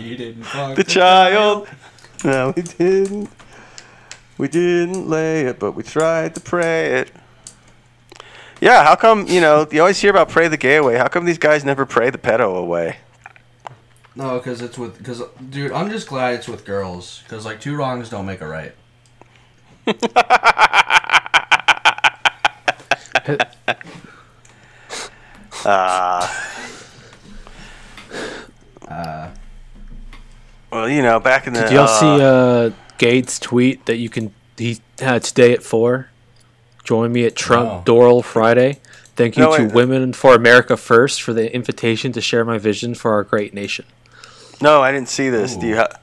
we 0.00 0.16
didn't 0.16 0.44
fuck 0.44 0.76
the 0.76 0.84
child. 0.84 1.68
No, 2.24 2.52
we 2.56 2.62
didn't. 2.62 3.28
We 4.38 4.48
didn't 4.48 5.08
lay 5.08 5.42
it, 5.42 5.58
but 5.58 5.72
we 5.72 5.82
tried 5.82 6.34
to 6.36 6.40
pray 6.40 7.00
it. 7.00 7.12
Yeah, 8.60 8.84
how 8.84 8.96
come, 8.96 9.26
you 9.26 9.40
know, 9.40 9.66
you 9.70 9.80
always 9.80 10.00
hear 10.00 10.10
about 10.10 10.30
pray 10.30 10.48
the 10.48 10.56
gay 10.56 10.76
away. 10.76 10.96
How 10.96 11.08
come 11.08 11.24
these 11.26 11.38
guys 11.38 11.64
never 11.64 11.84
pray 11.84 12.10
the 12.10 12.18
pedo 12.18 12.56
away? 12.56 12.96
No, 14.14 14.38
because 14.38 14.60
it's 14.60 14.76
with 14.76 14.98
because 14.98 15.22
dude, 15.50 15.72
I'm 15.72 15.90
just 15.90 16.06
glad 16.06 16.34
it's 16.34 16.48
with 16.48 16.64
girls 16.64 17.22
because 17.24 17.44
like 17.44 17.60
two 17.60 17.74
wrongs 17.76 18.10
don't 18.10 18.26
make 18.26 18.40
a 18.40 18.48
right. 18.48 18.74
Ah. 25.64 26.48
Uh, 28.88 29.30
well, 30.70 30.86
you 30.86 31.00
know, 31.00 31.18
back 31.18 31.46
in 31.46 31.54
the. 31.54 31.62
Did 31.62 31.72
y'all 31.72 31.84
uh, 31.84 31.98
see 31.98 32.22
uh, 32.22 32.70
Gaetz' 32.98 33.40
tweet 33.40 33.86
that 33.86 33.96
you 33.96 34.10
can 34.10 34.34
he 34.58 34.80
had 34.98 35.22
today 35.22 35.54
at 35.54 35.62
four? 35.62 36.08
Join 36.84 37.10
me 37.10 37.24
at 37.24 37.34
Trump 37.34 37.86
No. 37.86 37.94
Doral 37.94 38.22
Friday. 38.22 38.80
Thank 39.16 39.38
you 39.38 39.44
No, 39.44 39.56
to 39.56 39.62
wait. 39.64 39.72
Women 39.72 40.12
for 40.12 40.34
America 40.34 40.76
First 40.76 41.22
for 41.22 41.32
the 41.32 41.54
invitation 41.54 42.12
to 42.12 42.20
share 42.20 42.44
my 42.44 42.58
vision 42.58 42.94
for 42.94 43.12
our 43.12 43.22
great 43.22 43.54
nation. 43.54 43.86
No, 44.62 44.80
I 44.80 44.92
didn't 44.92 45.08
see 45.08 45.28
this. 45.28 45.56
Do 45.56 45.66
you 45.66 45.74
have? 45.74 46.00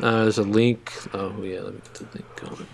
Uh, 0.00 0.22
there's 0.22 0.38
a 0.38 0.42
link. 0.42 0.90
Oh 1.12 1.30
yeah, 1.42 1.60
let 1.60 1.74
me 1.74 1.80
get 1.84 1.94
the 1.94 2.06
link 2.14 2.36
going. 2.36 2.66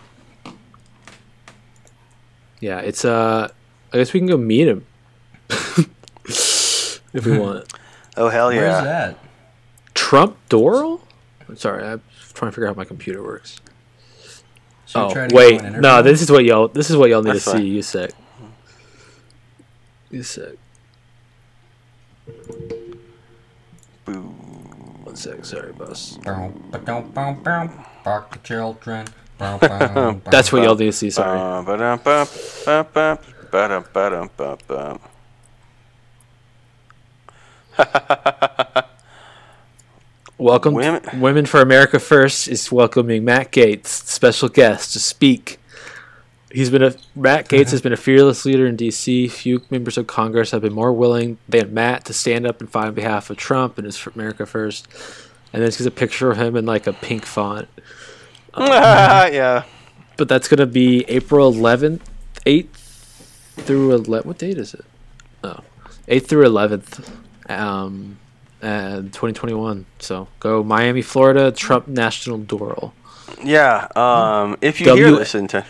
Yeah, 2.61 2.79
it's 2.79 3.05
uh. 3.05 3.49
I 3.93 3.97
guess 3.97 4.13
we 4.13 4.21
can 4.21 4.29
go 4.29 4.37
meet 4.37 4.69
him 4.69 4.87
if 5.49 7.27
we 7.27 7.37
want. 7.37 7.67
Oh, 8.17 8.29
hell 8.29 8.53
yeah! 8.53 8.61
Where's 8.61 8.85
that? 8.85 9.19
Trump 9.95 10.37
Doral? 10.49 11.01
I'm 11.49 11.57
sorry, 11.57 11.85
I'm 11.85 12.03
trying 12.35 12.53
to 12.53 12.55
figure 12.55 12.69
out 12.69 12.77
how 12.77 12.81
my 12.81 12.85
computer 12.85 13.21
works. 13.21 13.61
So 14.87 15.09
oh 15.09 15.29
wait, 15.33 15.61
go 15.61 15.67
on 15.67 15.75
an 15.75 15.81
no, 15.81 16.03
this 16.03 16.23
is 16.23 16.31
what 16.31 16.45
y'all. 16.45 16.69
This 16.69 16.89
is 16.89 16.97
what 16.97 17.11
y'all 17.11 17.23
need 17.23 17.33
That's 17.33 17.45
to 17.47 17.51
fine. 17.51 17.63
see. 17.63 17.69
You 17.69 17.83
sec. 17.83 18.11
You 20.11 20.23
sec. 20.23 20.53
Boo. 24.05 24.40
One 25.11 25.17
sec. 25.17 25.45
Sorry, 25.45 25.73
boss. 25.73 26.21
Fuck 26.23 28.31
the 28.31 28.39
children. 28.45 29.09
That's 29.41 30.53
what 30.53 30.63
y'all 30.63 30.77
do 30.77 30.93
see. 30.93 31.11
Sorry. 31.11 31.37
Uh. 31.37 31.63
Welcome. 40.39 40.75
Women, 40.75 41.21
Women 41.21 41.45
for 41.45 41.61
America 41.61 41.99
First 41.99 42.47
is 42.47 42.71
welcoming 42.71 43.25
Matt 43.25 43.51
Gaetz, 43.51 43.87
special 43.87 44.49
guest, 44.49 44.93
to 44.93 45.01
speak. 45.01 45.59
He's 46.53 46.71
been 46.71 46.83
a 46.83 46.95
Matt 47.15 47.49
Gaetz 47.49 47.71
has 47.71 47.81
been 47.81 47.93
a 47.93 47.97
fearless 47.97 48.45
leader 48.45 48.67
in 48.67 48.75
D.C. 48.77 49.29
Few 49.29 49.63
members 49.71 49.97
of 49.97 50.07
Congress 50.09 50.51
have 50.51 50.63
been 50.63 50.73
more 50.73 50.93
willing 50.93 51.39
than 51.49 51.73
Matt 51.73 52.05
to 52.07 52.13
stand 52.13 52.47
up 52.47 52.61
and 52.61 52.69
fight 52.69 52.89
on 52.89 52.95
behalf 52.95 53.31
of 53.31 53.37
Trump 53.37 53.79
and 53.79 53.85
his 53.85 54.05
America 54.15 54.47
First. 54.47 54.89
And 55.53 55.63
then 55.63 55.69
it's 55.69 55.81
a 55.81 55.91
picture 55.91 56.31
of 56.31 56.39
him 56.39 56.57
in 56.57 56.67
like 56.67 56.87
a 56.87 56.93
pink 56.93 57.25
font. 57.25 57.69
yeah. 58.59 59.65
But 60.17 60.29
that's 60.29 60.49
gonna 60.49 60.67
be 60.67 61.05
April 61.09 61.53
11th, 61.53 62.01
8th 62.45 62.67
through 63.57 63.93
11. 63.95 64.27
What 64.27 64.39
date 64.39 64.59
is 64.59 64.75
it? 64.75 64.85
Oh, 65.45 65.61
8th 66.09 66.27
through 66.27 66.45
11th, 66.47 67.09
um, 67.49 68.19
and 68.61 69.13
2021. 69.13 69.87
So 69.99 70.29
go 70.41 70.63
Miami, 70.63 71.03
Florida, 71.03 71.53
Trump 71.53 71.87
National 71.89 72.39
Doral. 72.39 72.93
Yeah. 73.43 73.87
Um, 73.97 74.57
if 74.61 74.81
you 74.81 74.87
W- 74.87 75.07
hear 75.07 75.17
this, 75.17 75.35
into, 75.35 75.65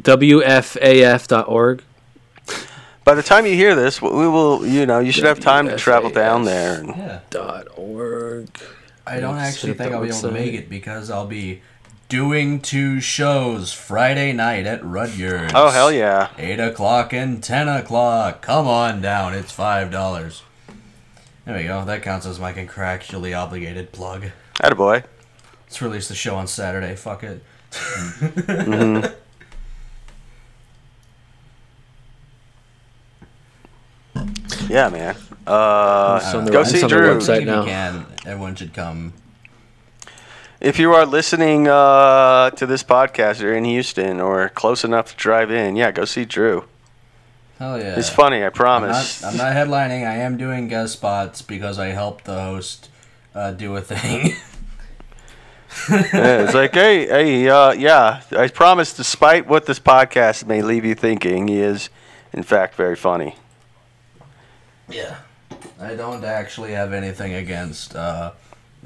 WFAF.org. 0.00 1.82
by 3.04 3.14
the 3.14 3.22
time 3.22 3.46
you 3.46 3.54
hear 3.54 3.74
this, 3.74 4.00
we 4.02 4.08
will, 4.10 4.66
you 4.66 4.86
know, 4.86 4.98
you 5.00 5.12
should 5.12 5.24
have 5.24 5.40
time 5.40 5.66
to 5.68 5.76
travel 5.76 6.10
down 6.10 6.44
there. 6.44 6.78
And, 6.80 6.88
Yeah. 6.88 7.20
Dot 7.30 7.66
org. 7.76 8.48
I 9.06 9.20
don't 9.20 9.36
Let's 9.36 9.54
actually 9.56 9.70
hit 9.70 9.78
think 9.78 9.90
that 9.90 9.96
I'll 9.96 10.02
be 10.02 10.08
able 10.08 10.18
to 10.20 10.26
website. 10.28 10.32
make 10.32 10.54
it 10.54 10.68
because 10.70 11.10
I'll 11.10 11.26
be 11.26 11.62
doing 12.10 12.60
two 12.60 13.00
shows 13.00 13.72
Friday 13.72 14.32
night 14.32 14.66
at 14.66 14.82
Rudyard's. 14.84 15.52
oh, 15.56 15.70
hell 15.70 15.90
yeah. 15.92 16.28
8 16.38 16.60
o'clock 16.60 17.12
and 17.14 17.42
10 17.42 17.68
o'clock. 17.68 18.42
Come 18.42 18.66
on 18.68 19.00
down. 19.00 19.32
It's 19.34 19.52
$5. 19.54 20.42
There 21.46 21.56
we 21.56 21.64
go. 21.64 21.84
That 21.86 22.02
counts 22.02 22.26
as 22.26 22.38
my 22.38 22.52
contractually 22.52 23.34
obligated 23.38 23.92
plug. 23.92 24.26
Attaboy. 24.62 25.04
Let's 25.64 25.80
release 25.82 26.08
the 26.08 26.14
show 26.14 26.36
on 26.36 26.46
Saturday. 26.46 26.94
Fuck 26.96 27.22
it. 27.24 27.42
Mm-hmm. 27.72 29.12
Yeah, 34.68 34.88
man. 34.90 35.16
Uh, 35.46 36.20
It's 36.22 36.34
on 36.34 36.44
the- 36.44 36.50
go 36.52 36.62
see 36.64 36.82
on 36.82 36.88
Drew. 36.90 37.16
website. 37.16 37.36
If 37.36 37.40
you 37.40 37.46
now. 37.46 37.64
can, 37.64 38.06
everyone 38.26 38.54
should 38.54 38.74
come. 38.74 39.14
If 40.60 40.78
you 40.78 40.92
are 40.92 41.06
listening 41.06 41.68
uh, 41.68 42.50
to 42.50 42.66
this 42.66 42.82
podcast 42.82 43.40
you're 43.40 43.54
in 43.56 43.64
Houston 43.64 44.20
or 44.20 44.48
close 44.48 44.84
enough 44.84 45.10
to 45.12 45.16
drive 45.16 45.50
in, 45.52 45.76
yeah, 45.76 45.92
go 45.92 46.04
see 46.04 46.24
Drew. 46.24 46.64
Hell 47.60 47.78
yeah. 47.78 47.96
It's 47.98 48.10
funny, 48.10 48.42
I 48.42 48.46
I'm 48.46 48.52
promise. 48.52 49.22
not, 49.22 49.30
I'm 49.32 49.36
not 49.38 49.52
headlining. 49.52 50.06
I 50.06 50.16
am 50.16 50.36
doing 50.36 50.68
guest 50.68 50.94
spots 50.94 51.42
because 51.42 51.78
I 51.78 51.88
helped 51.88 52.24
the 52.24 52.40
host 52.40 52.88
uh, 53.34 53.52
do 53.52 53.74
a 53.76 53.80
thing. 53.80 54.34
Yeah, 55.90 56.42
it's 56.42 56.54
like, 56.54 56.72
hey, 56.74 57.06
hey, 57.06 57.48
uh, 57.48 57.72
yeah, 57.72 58.22
I 58.36 58.48
promise, 58.48 58.94
despite 58.94 59.46
what 59.46 59.66
this 59.66 59.78
podcast 59.78 60.46
may 60.46 60.62
leave 60.62 60.84
you 60.84 60.94
thinking, 60.94 61.46
he 61.46 61.60
is, 61.60 61.88
in 62.32 62.42
fact, 62.42 62.74
very 62.74 62.96
funny. 62.96 63.36
Yeah. 64.90 65.16
I 65.80 65.94
don't 65.94 66.24
actually 66.24 66.72
have 66.72 66.92
anything 66.92 67.34
against 67.34 67.94
uh, 67.94 68.32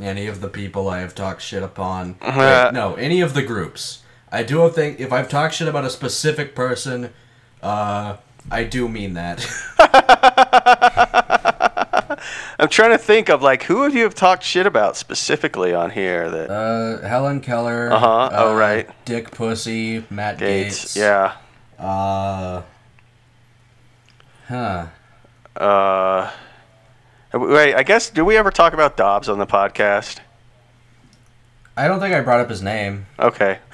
any 0.00 0.26
of 0.26 0.40
the 0.40 0.48
people 0.48 0.88
I 0.88 1.00
have 1.00 1.14
talked 1.14 1.42
shit 1.42 1.62
upon. 1.62 2.16
Wait, 2.22 2.70
no, 2.72 2.94
any 2.94 3.20
of 3.20 3.34
the 3.34 3.42
groups. 3.42 4.02
I 4.30 4.42
do 4.42 4.68
think 4.70 5.00
if 5.00 5.12
I've 5.12 5.28
talked 5.28 5.54
shit 5.54 5.68
about 5.68 5.84
a 5.84 5.90
specific 5.90 6.54
person, 6.54 7.12
uh, 7.62 8.16
I 8.50 8.64
do 8.64 8.88
mean 8.88 9.14
that. 9.14 9.44
I'm 12.58 12.68
trying 12.68 12.92
to 12.92 12.98
think 12.98 13.28
of 13.28 13.42
like 13.42 13.64
who 13.64 13.82
have 13.82 13.94
you 13.94 14.04
have 14.04 14.14
talked 14.14 14.44
shit 14.44 14.66
about 14.66 14.96
specifically 14.96 15.74
on 15.74 15.90
here 15.90 16.30
that 16.30 16.50
uh, 16.50 17.06
Helen 17.06 17.40
Keller. 17.40 17.92
Uh-huh, 17.92 18.30
oh, 18.32 18.54
right. 18.54 18.88
Dick 19.04 19.30
Pussy, 19.32 20.04
Matt 20.10 20.38
Gaetz. 20.38 20.68
Gaetz. 20.68 20.96
Yeah. 20.96 21.84
Uh. 21.84 22.62
Huh. 24.48 24.86
Uh, 25.56 26.30
wait, 27.34 27.74
I 27.74 27.82
guess 27.82 28.10
do 28.10 28.24
we 28.24 28.36
ever 28.36 28.50
talk 28.50 28.72
about 28.72 28.96
Dobbs 28.96 29.28
on 29.28 29.38
the 29.38 29.46
podcast? 29.46 30.18
I 31.74 31.88
don't 31.88 32.00
think 32.00 32.14
I 32.14 32.20
brought 32.20 32.40
up 32.40 32.50
his 32.50 32.62
name. 32.62 33.06
Okay. 33.18 33.58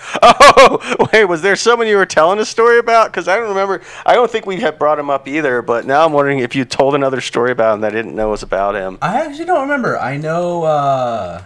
Oh, 0.61 1.07
wait, 1.13 1.25
was 1.27 1.41
there 1.41 1.55
someone 1.55 1.87
you 1.87 1.97
were 1.97 2.05
telling 2.05 2.39
a 2.41 2.45
story 2.45 2.79
about? 2.81 3.11
Because 3.13 3.29
I 3.29 3.37
don't 3.37 3.49
remember. 3.51 3.81
I 4.05 4.15
don't 4.15 4.29
think 4.31 4.45
we 4.45 4.57
had 4.57 4.77
brought 4.79 4.99
him 4.99 5.09
up 5.09 5.29
either. 5.29 5.63
But 5.63 5.87
now 5.87 6.05
I'm 6.05 6.13
wondering 6.13 6.41
if 6.41 6.57
you 6.57 6.65
told 6.65 6.97
another 6.97 7.21
story 7.21 7.53
about 7.53 7.75
him 7.75 7.81
that 7.83 7.93
I 7.93 7.95
didn't 7.95 8.17
know 8.17 8.31
was 8.31 8.43
about 8.43 8.75
him. 8.75 8.99
I 9.01 9.21
actually 9.25 9.45
don't 9.45 9.63
remember. 9.63 9.97
I 9.97 10.17
know. 10.17 10.65
uh... 10.65 11.43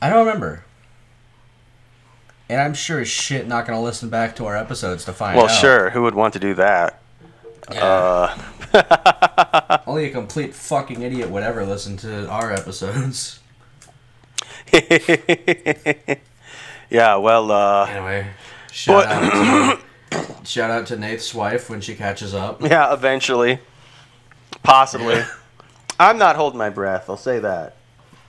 I 0.00 0.08
don't 0.10 0.20
remember. 0.24 0.64
And 2.48 2.60
I'm 2.60 2.72
sure 2.74 3.00
as 3.00 3.08
shit 3.08 3.48
not 3.48 3.66
gonna 3.66 3.82
listen 3.82 4.08
back 4.10 4.36
to 4.36 4.46
our 4.46 4.56
episodes 4.56 5.04
to 5.06 5.12
find 5.12 5.36
Well, 5.36 5.46
out. 5.46 5.50
Well, 5.50 5.60
sure. 5.60 5.90
Who 5.90 6.02
would 6.02 6.14
want 6.14 6.34
to 6.34 6.38
do 6.40 6.54
that? 6.54 7.00
Yeah. 7.72 8.36
Uh, 8.72 9.78
Only 9.86 10.06
a 10.06 10.10
complete 10.10 10.54
fucking 10.54 11.02
idiot 11.02 11.30
would 11.30 11.42
ever 11.42 11.64
listen 11.64 11.96
to 11.98 12.28
our 12.28 12.52
episodes. 12.52 13.40
yeah. 16.90 17.16
Well. 17.16 17.50
Uh, 17.50 17.86
Anyway, 17.86 18.26
shout 18.70 19.04
But- 19.04 19.08
out 19.12 19.80
to, 20.10 20.44
shout 20.44 20.70
out 20.70 20.86
to 20.86 20.96
Nate's 20.96 21.34
wife 21.34 21.68
when 21.70 21.80
she 21.80 21.94
catches 21.94 22.34
up. 22.34 22.62
yeah. 22.62 22.92
Eventually. 22.92 23.58
Possibly. 24.62 25.22
I'm 25.98 26.18
not 26.18 26.36
holding 26.36 26.58
my 26.58 26.70
breath. 26.70 27.08
I'll 27.08 27.16
say 27.16 27.38
that. 27.38 27.76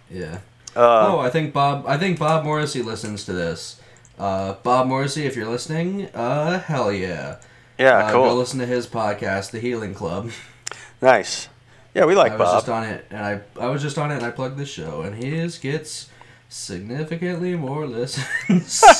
Yeah. 0.10 0.40
Uh, 0.76 1.14
oh, 1.16 1.20
I 1.20 1.30
think 1.30 1.54
Bob. 1.54 1.86
I 1.88 1.98
think 1.98 2.20
Bob 2.20 2.46
Morrissey 2.46 2.82
listens 2.84 3.26
to 3.26 3.34
this. 3.34 3.82
Uh, 4.20 4.54
Bob 4.64 4.88
Morrissey, 4.88 5.26
if 5.26 5.36
you're 5.36 5.48
listening, 5.50 6.08
uh, 6.14 6.60
hell 6.60 6.92
yeah. 6.92 7.38
Yeah. 7.78 7.98
Uh, 7.98 8.12
Go 8.12 8.24
cool. 8.24 8.36
listen 8.36 8.60
to 8.60 8.66
his 8.66 8.88
podcast, 8.88 9.52
The 9.52 9.60
Healing 9.60 9.94
Club. 9.94 10.32
Nice. 11.02 11.50
Yeah, 11.94 12.06
we 12.06 12.16
like 12.16 12.34
I 12.34 12.38
was 12.38 12.48
Bob. 12.48 12.56
just 12.56 12.70
on 12.70 12.84
it, 12.84 13.06
and 13.10 13.20
I 13.26 13.42
I 13.60 13.68
was 13.70 13.82
just 13.82 13.98
on 13.98 14.12
it, 14.12 14.16
and 14.16 14.26
I 14.26 14.32
plugged 14.32 14.58
this 14.58 14.70
show, 14.70 15.02
and 15.02 15.16
his 15.16 15.58
gets 15.58 16.10
significantly 16.50 17.56
more 17.56 17.88
listens. 17.88 18.84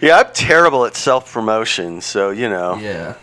Yeah, 0.00 0.16
I'm 0.16 0.32
terrible 0.32 0.86
at 0.86 0.96
self 0.96 1.30
promotion, 1.30 2.00
so 2.00 2.30
you 2.30 2.48
know. 2.48 2.76
yeah. 2.76 3.16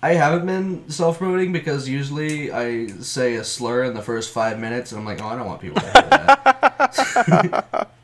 I 0.00 0.14
haven't 0.14 0.46
been 0.46 0.88
self 0.90 1.18
promoting 1.18 1.52
because 1.52 1.88
usually 1.88 2.52
I 2.52 2.86
say 2.86 3.34
a 3.36 3.44
slur 3.44 3.84
in 3.84 3.94
the 3.94 4.02
first 4.02 4.32
five 4.32 4.58
minutes, 4.60 4.92
and 4.92 5.00
I'm 5.00 5.06
like, 5.06 5.20
oh, 5.22 5.26
I 5.26 5.36
don't 5.36 5.46
want 5.46 5.60
people 5.60 5.80
to 5.80 5.86
hear 5.90 6.02
that. 6.02 7.88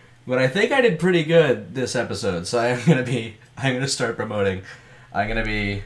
but 0.26 0.38
I 0.38 0.48
think 0.48 0.72
I 0.72 0.80
did 0.80 0.98
pretty 0.98 1.24
good 1.24 1.74
this 1.74 1.94
episode, 1.94 2.46
so 2.46 2.60
I'm 2.60 2.80
gonna 2.86 3.02
be, 3.02 3.36
I'm 3.62 3.74
gonna 3.74 3.88
start 3.88 4.16
promoting. 4.16 4.62
I'm 5.12 5.28
gonna 5.28 5.44
be, 5.44 5.82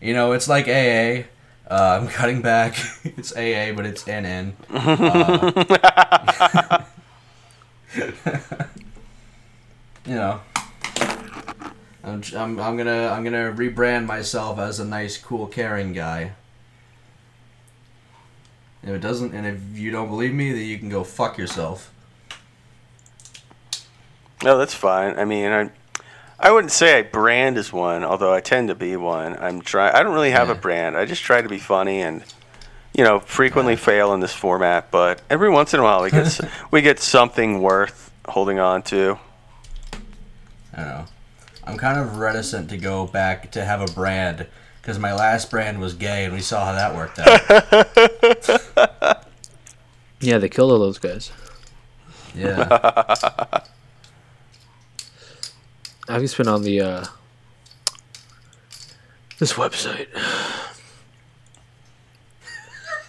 you 0.00 0.14
know, 0.14 0.32
it's 0.32 0.48
like 0.48 0.68
AA. 0.68 1.24
Uh, 1.70 2.00
I'm 2.00 2.08
cutting 2.08 2.40
back. 2.40 2.78
it's 3.04 3.32
AA, 3.32 3.74
but 3.74 3.84
it's 3.84 4.04
NN. 4.04 4.54
Uh, 4.70 5.52
you 10.06 10.14
know, 10.14 10.40
I'm, 12.02 12.22
I'm, 12.34 12.58
I'm 12.58 12.78
gonna 12.78 13.08
I'm 13.08 13.22
gonna 13.22 13.52
rebrand 13.52 14.06
myself 14.06 14.58
as 14.58 14.80
a 14.80 14.86
nice, 14.86 15.18
cool, 15.18 15.46
caring 15.46 15.92
guy. 15.92 16.32
If 18.82 18.88
it 18.88 19.00
doesn't, 19.00 19.34
and 19.34 19.46
if 19.46 19.78
you 19.78 19.90
don't 19.90 20.08
believe 20.08 20.32
me, 20.32 20.52
then 20.52 20.64
you 20.64 20.78
can 20.78 20.88
go 20.88 21.04
fuck 21.04 21.36
yourself. 21.36 21.92
No, 24.42 24.56
that's 24.56 24.72
fine. 24.72 25.18
I 25.18 25.26
mean, 25.26 25.52
I, 25.52 25.70
I 26.40 26.50
wouldn't 26.50 26.72
say 26.72 26.98
I 26.98 27.02
brand 27.02 27.58
as 27.58 27.72
one, 27.72 28.02
although 28.02 28.32
I 28.32 28.40
tend 28.40 28.68
to 28.68 28.74
be 28.74 28.96
one. 28.96 29.36
I'm 29.38 29.60
try. 29.60 29.90
I 29.92 30.02
don't 30.02 30.14
really 30.14 30.30
have 30.30 30.48
a 30.48 30.54
brand. 30.54 30.96
I 30.96 31.04
just 31.04 31.22
try 31.22 31.42
to 31.42 31.48
be 31.48 31.58
funny 31.58 32.00
and, 32.00 32.24
you 32.94 33.04
know, 33.04 33.20
frequently 33.20 33.76
fail 33.76 34.14
in 34.14 34.20
this 34.20 34.32
format. 34.32 34.90
But 34.90 35.20
every 35.28 35.50
once 35.50 35.74
in 35.74 35.80
a 35.80 35.82
while, 35.82 36.02
we 36.02 36.10
get 36.10 36.40
we 36.70 36.82
get 36.82 36.98
something 36.98 37.60
worth 37.60 38.10
holding 38.26 38.58
on 38.58 38.82
to. 38.84 39.18
I 40.72 40.76
don't 40.76 40.88
know. 40.88 41.04
I'm 41.64 41.76
kind 41.76 42.00
of 42.00 42.16
reticent 42.16 42.70
to 42.70 42.78
go 42.78 43.06
back 43.06 43.50
to 43.52 43.64
have 43.64 43.82
a 43.82 43.92
brand 43.92 44.46
because 44.80 44.98
my 44.98 45.12
last 45.12 45.50
brand 45.50 45.78
was 45.78 45.92
gay, 45.94 46.24
and 46.24 46.32
we 46.32 46.40
saw 46.40 46.64
how 46.64 46.72
that 46.72 46.94
worked 46.94 47.18
out. 47.18 49.24
Yeah, 50.22 50.36
they 50.36 50.50
killed 50.50 50.70
all 50.70 50.78
those 50.78 50.98
guys. 50.98 51.32
yeah. 52.34 53.60
I've 56.10 56.22
just 56.22 56.36
been 56.36 56.48
on 56.48 56.62
the 56.62 56.80
uh, 56.80 57.04
this 59.38 59.52
website. 59.54 60.08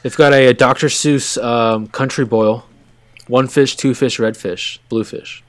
They've 0.03 0.15
got 0.15 0.33
a, 0.33 0.53
Dr. 0.53 0.87
Seuss 0.87 1.41
um, 1.43 1.87
country 1.87 2.25
boil, 2.25 2.65
one 3.27 3.47
fish, 3.47 3.75
two 3.75 3.93
fish, 3.93 4.19
red 4.19 4.35
fish, 4.37 4.79
blue 4.89 5.03
fish. 5.03 5.43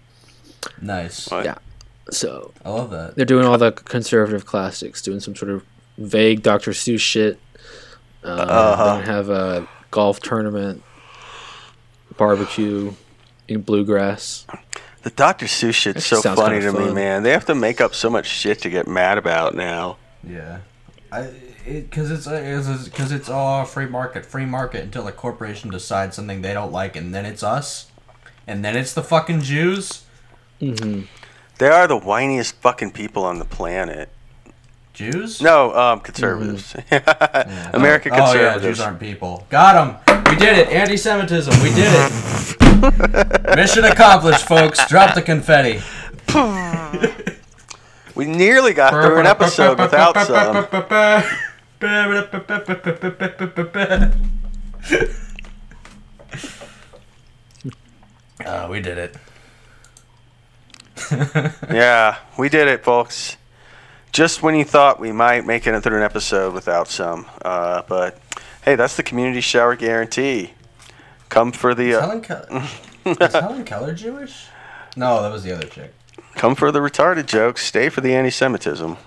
Nice. 0.81 1.31
What? 1.31 1.45
Yeah. 1.45 1.57
So 2.11 2.53
I 2.65 2.71
love 2.71 2.91
that. 2.91 3.17
they're 3.17 3.25
doing 3.25 3.47
all 3.47 3.57
the 3.59 3.73
conservative 3.73 4.45
classics, 4.45 5.01
doing 5.01 5.21
some 5.21 5.35
sort 5.37 5.51
of 5.51 5.65
vague 5.99 6.43
Dr. 6.43 6.73
Seuss 6.73 7.01
shit. 7.01 7.39
Uh, 8.25 8.29
Uh-huh. 8.29 8.97
They're 8.97 9.03
have 9.05 9.29
a 9.31 9.69
golf 9.91 10.21
tournament, 10.21 10.83
barbecue, 12.17 12.93
in 13.49 13.63
bluegrass. 13.63 14.47
The 15.03 15.11
Dr. 15.11 15.47
Seuss 15.47 15.75
shit's 15.75 16.07
so 16.07 16.23
funny 16.23 16.61
to 16.61 16.73
kinda 16.73 16.87
me, 16.87 16.93
man. 16.93 17.23
They 17.23 17.33
have 17.33 17.47
to 17.47 17.55
make 17.55 17.81
up 17.81 17.95
so 17.95 18.09
much 18.09 18.27
shit 18.27 18.61
to 18.61 18.71
get 18.71 18.87
mad 18.87 19.19
about 19.19 19.55
now. 19.55 19.97
Yeah. 20.23 20.59
I 21.11 21.31
because 21.65 22.11
it's 22.11 22.27
because 22.27 23.13
it's, 23.13 23.23
it's 23.23 23.29
all 23.29 23.65
free 23.65 23.87
market, 23.87 24.27
free 24.27 24.47
market 24.47 24.83
until 24.83 25.07
a 25.07 25.13
corporation 25.13 25.71
decides 25.71 26.17
something 26.17 26.43
they 26.43 26.53
don't 26.53 26.73
like, 26.73 26.97
and 26.97 27.15
then 27.15 27.25
it's 27.25 27.43
us, 27.43 27.91
and 28.47 28.65
then 28.65 28.77
it's 28.77 28.93
the 28.95 29.03
fucking 29.03 29.43
Jews. 29.43 30.05
Mm-hmm. 30.61 31.03
They 31.59 31.69
are 31.69 31.87
the 31.87 31.99
whiniest 31.99 32.55
fucking 32.55 32.93
people 32.93 33.25
on 33.25 33.39
the 33.39 33.45
planet. 33.45 34.09
Jews? 34.93 35.41
No, 35.41 35.75
um, 35.75 36.01
conservatives. 36.01 36.75
American 37.73 38.13
oh, 38.13 38.17
Oh 38.17 38.35
yeah, 38.35 38.53
conservatives. 38.53 38.63
Jews 38.63 38.81
aren't 38.81 39.01
people. 39.01 39.47
Got 39.49 40.07
them. 40.07 40.25
We 40.29 40.37
did 40.37 40.59
it. 40.59 40.69
Anti-Semitism. 40.69 41.63
We 41.63 41.71
did 41.71 41.89
it. 41.89 42.57
Mission 43.57 43.85
accomplished, 43.85 44.47
folks. 44.47 44.85
Drop 44.89 45.15
the 45.15 45.23
confetti. 45.23 45.81
we 48.15 48.25
nearly 48.25 48.73
got 48.73 48.91
through 48.91 49.21
an 49.21 49.27
episode 49.27 49.79
without 49.79 50.17
some. 50.27 50.67
Uh, 58.45 58.67
we 58.71 58.81
did 58.81 58.99
it. 58.99 59.17
Yeah, 61.71 62.19
we 62.37 62.49
did 62.49 62.67
it, 62.67 62.83
folks. 62.83 63.37
Just 64.11 64.43
when 64.43 64.57
you 64.57 64.65
thought 64.65 64.99
we 64.99 65.13
might 65.13 65.47
make 65.47 65.67
it 65.67 65.81
through 65.83 65.99
an 65.99 66.03
episode 66.03 66.53
without 66.53 66.89
some. 66.89 67.27
Uh, 67.43 67.83
but 67.89 68.19
hey, 68.65 68.75
that's 68.75 68.97
the 68.97 69.03
community 69.05 69.41
shower 69.41 69.77
guarantee. 69.77 70.53
Come 71.33 71.51
for 71.51 71.75
the 71.75 71.93
Is 71.93 71.97
uh, 71.97 72.01
Helen, 72.03 72.21
Ke- 72.21 73.07
is 73.23 73.33
Helen 73.33 73.65
Keller 73.65 73.95
Jewish? 73.95 74.49
No, 74.99 75.23
that 75.23 75.33
was 75.33 75.43
the 75.45 75.53
other 75.53 75.67
chick. 75.67 75.95
come 76.35 76.55
for 76.55 76.71
the 76.71 76.81
retarded 76.81 77.25
jokes. 77.25 77.65
Stay 77.65 77.89
for 77.89 78.03
the 78.03 78.15
anti-Semitism. 78.15 78.99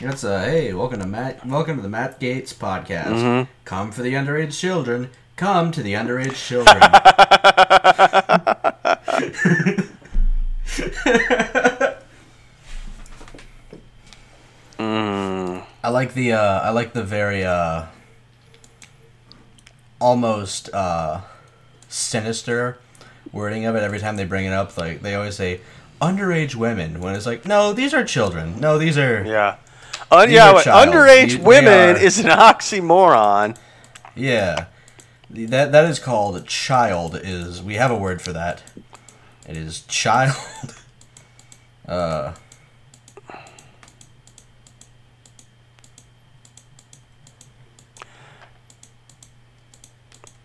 That's 0.00 0.24
a 0.24 0.40
hey, 0.44 0.74
welcome 0.74 0.98
to 0.98 1.06
Matt. 1.06 1.46
Welcome 1.46 1.76
to 1.76 1.82
the 1.82 1.88
Matt 1.88 2.18
Gaetz 2.18 2.52
podcast. 2.52 3.14
Mhm. 3.14 3.46
Come 3.64 3.92
for 3.92 4.02
the 4.02 4.14
underage 4.14 4.58
children. 4.58 5.10
Come 5.36 5.70
to 5.70 5.80
the 5.80 5.92
underage 5.94 6.34
children. 6.34 6.80
Mm, 14.78 15.64
I 15.82 15.88
like 16.14 16.22
the 16.22 16.32
uh, 16.32 16.60
I 16.60 16.70
like 16.70 16.92
the 16.92 17.02
very 17.02 17.44
uh, 17.44 17.86
almost 20.00 20.72
uh, 20.72 21.22
sinister 21.88 22.78
wording 23.32 23.64
of 23.66 23.74
it 23.74 23.82
every 23.82 23.98
time 23.98 24.16
they 24.16 24.24
bring 24.24 24.44
it 24.44 24.52
up. 24.52 24.76
Like 24.76 25.02
they 25.02 25.14
always 25.14 25.36
say, 25.36 25.60
underage 26.00 26.54
women 26.54 27.00
when 27.00 27.14
it's 27.14 27.26
like, 27.26 27.44
no, 27.44 27.72
these 27.72 27.92
are 27.94 28.04
children. 28.04 28.60
No, 28.60 28.78
these 28.78 28.96
are 28.98 29.24
Yeah. 29.24 29.56
Un- 30.10 30.28
These 30.28 30.36
yeah, 30.36 30.50
are 30.52 30.62
underage 30.86 31.36
they 31.38 31.42
women 31.42 31.96
are- 31.96 31.98
is 31.98 32.18
an 32.18 32.26
oxymoron. 32.26 33.56
yeah. 34.14 34.66
That 35.30 35.72
that 35.72 35.86
is 35.86 35.98
called 35.98 36.46
child. 36.46 37.18
Is 37.20 37.60
we 37.60 37.74
have 37.74 37.90
a 37.90 37.96
word 37.96 38.22
for 38.22 38.32
that. 38.32 38.62
It 39.48 39.56
is 39.56 39.80
child. 39.88 40.36
uh. 41.88 42.34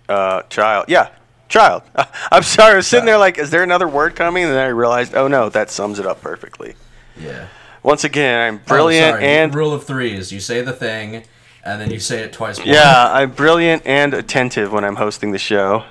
Uh, 0.10 0.42
child. 0.50 0.86
Yeah, 0.90 1.10
child. 1.48 1.84
I'm 2.32 2.44
sorry. 2.44 2.74
I 2.74 2.78
was 2.78 2.88
sitting 2.88 3.06
there 3.06 3.18
like, 3.18 3.38
is 3.38 3.52
there 3.52 3.64
another 3.64 3.88
word 3.88 4.16
coming? 4.16 4.44
And 4.44 4.52
then 4.54 4.60
I 4.60 4.68
realized, 4.70 5.14
oh 5.16 5.28
no, 5.28 5.48
that 5.50 5.70
sums 5.70 6.00
it 6.00 6.06
up 6.06 6.20
perfectly. 6.22 6.76
Yeah. 7.18 7.48
Once 7.84 8.04
again, 8.04 8.40
I'm 8.42 8.56
Oh, 8.56 8.68
brilliant 8.68 9.14
sorry. 9.16 9.26
and 9.26 9.56
rule 9.56 9.74
of 9.74 9.86
threes. 9.86 10.32
You 10.34 10.40
say 10.42 10.62
the 10.62 10.74
thing, 10.74 11.24
and 11.64 11.80
then 11.80 11.92
you 11.92 12.00
say 12.00 12.24
it 12.24 12.34
twice. 12.34 12.58
more. 12.58 12.68
yeah, 12.68 13.10
I'm 13.14 13.32
brilliant 13.32 13.84
and 13.86 14.14
attentive 14.14 14.72
when 14.74 14.84
I'm 14.84 14.98
hosting 14.98 15.32
the 15.32 15.38
show. 15.40 15.84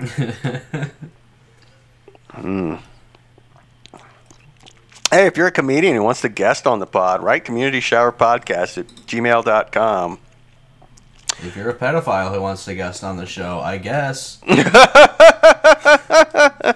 Hmm. 2.32 2.76
Hey, 5.10 5.26
if 5.26 5.36
you're 5.36 5.46
a 5.46 5.52
comedian 5.52 5.94
who 5.94 6.02
wants 6.02 6.20
to 6.22 6.28
guest 6.28 6.66
on 6.66 6.80
the 6.80 6.86
pod, 6.86 7.22
write 7.22 7.44
community 7.44 7.78
shower 7.78 8.10
podcast 8.10 8.76
at 8.78 8.88
gmail.com. 9.06 10.18
If 11.42 11.56
you're 11.56 11.70
a 11.70 11.74
pedophile 11.74 12.32
who 12.32 12.40
wants 12.40 12.64
to 12.66 12.74
guest 12.74 13.02
on 13.04 13.16
the 13.16 13.26
show, 13.26 13.60
I 13.60 13.78
guess. 13.78 14.38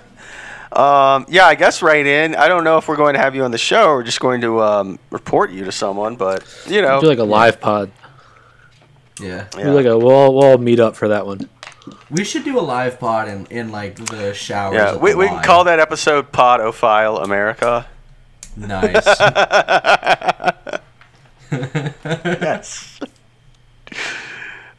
Um, 0.70 1.24
yeah, 1.28 1.46
I 1.46 1.56
guess 1.56 1.82
right 1.82 2.06
in. 2.06 2.36
I 2.36 2.46
don't 2.46 2.62
know 2.62 2.78
if 2.78 2.86
we're 2.86 2.94
going 2.96 3.14
to 3.14 3.18
have 3.18 3.34
you 3.34 3.42
on 3.42 3.50
the 3.50 3.58
show 3.58 3.88
or 3.88 3.96
we're 3.96 4.02
just 4.04 4.20
going 4.20 4.40
to 4.42 4.62
um, 4.62 5.00
report 5.10 5.50
you 5.50 5.64
to 5.64 5.72
someone, 5.72 6.14
but 6.14 6.44
you 6.68 6.80
know. 6.82 7.00
Do 7.00 7.08
like 7.08 7.18
a 7.18 7.24
live 7.24 7.60
pod. 7.60 7.90
Yeah. 9.20 9.48
Do 9.50 9.72
like 9.72 9.86
a 9.86 9.98
we'll 9.98 10.32
we'll 10.34 10.44
all 10.44 10.58
meet 10.58 10.78
up 10.78 10.94
for 10.94 11.08
that 11.08 11.26
one. 11.26 11.48
We 12.10 12.22
should 12.22 12.44
do 12.44 12.58
a 12.58 12.62
live 12.62 13.00
pod 13.00 13.28
in, 13.28 13.46
in 13.46 13.72
like 13.72 13.96
the 13.96 14.34
showers. 14.34 14.74
yeah, 14.74 14.96
we, 14.96 15.12
the 15.12 15.16
we 15.16 15.26
can 15.26 15.42
call 15.42 15.64
that 15.64 15.80
episode 15.80 16.30
Podophile 16.32 17.24
America. 17.24 17.86
Nice. 18.56 19.04
yes. 22.04 23.00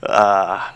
Uh, 0.01 0.71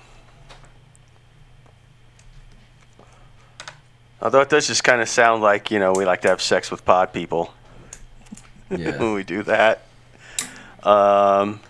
although 4.21 4.41
it 4.41 4.49
does 4.49 4.67
just 4.67 4.83
kind 4.83 5.01
of 5.01 5.09
sound 5.09 5.41
like, 5.41 5.71
you 5.71 5.79
know, 5.79 5.93
we 5.93 6.05
like 6.05 6.21
to 6.21 6.29
have 6.29 6.41
sex 6.41 6.69
with 6.71 6.83
pod 6.85 7.13
people 7.13 7.53
when 8.67 8.81
yeah. 8.81 9.13
we 9.13 9.23
do 9.23 9.43
that. 9.43 9.83
Um, 10.83 11.61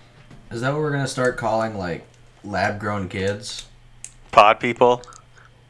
Is 0.51 0.61
that 0.61 0.73
what 0.73 0.81
we're 0.81 0.91
gonna 0.91 1.07
start 1.07 1.37
calling 1.37 1.77
like 1.77 2.05
lab 2.43 2.79
grown 2.79 3.09
kids? 3.09 3.67
pod 4.31 4.59
people? 4.59 5.03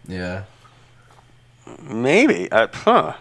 Yeah. 0.07 0.43
Maybe. 1.81 2.51
Uh, 2.51 2.67
huh. 2.73 3.13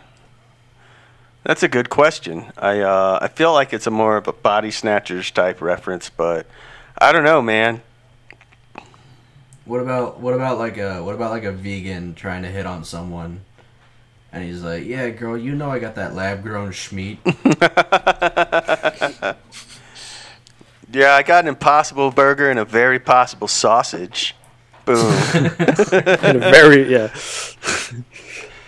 That's 1.44 1.62
a 1.62 1.68
good 1.68 1.90
question. 1.90 2.52
I 2.56 2.80
uh, 2.80 3.18
I 3.20 3.28
feel 3.28 3.52
like 3.52 3.72
it's 3.72 3.86
a 3.86 3.90
more 3.90 4.16
of 4.16 4.28
a 4.28 4.32
body 4.32 4.70
snatchers 4.70 5.30
type 5.30 5.60
reference, 5.60 6.08
but 6.08 6.46
I 6.98 7.10
don't 7.12 7.24
know, 7.24 7.42
man. 7.42 7.82
What 9.72 9.80
about 9.80 10.20
what 10.20 10.34
about 10.34 10.58
like 10.58 10.76
a 10.76 11.02
what 11.02 11.14
about 11.14 11.30
like 11.30 11.44
a 11.44 11.50
vegan 11.50 12.14
trying 12.14 12.42
to 12.42 12.50
hit 12.50 12.66
on 12.66 12.84
someone? 12.84 13.40
And 14.30 14.44
he's 14.44 14.62
like, 14.62 14.84
"Yeah, 14.84 15.08
girl, 15.08 15.34
you 15.34 15.54
know 15.54 15.70
I 15.70 15.78
got 15.78 15.94
that 15.94 16.14
lab 16.14 16.42
grown 16.42 16.72
schmeat." 16.72 17.16
Yeah, 20.92 21.14
I 21.14 21.22
got 21.22 21.44
an 21.44 21.48
impossible 21.48 22.10
burger 22.10 22.50
and 22.50 22.58
a 22.58 22.66
very 22.66 22.98
possible 22.98 23.48
sausage. 23.48 24.36
Boom. 24.84 24.98
And 25.32 26.36
a 26.36 26.52
very 26.52 26.92
yeah. 26.92 27.08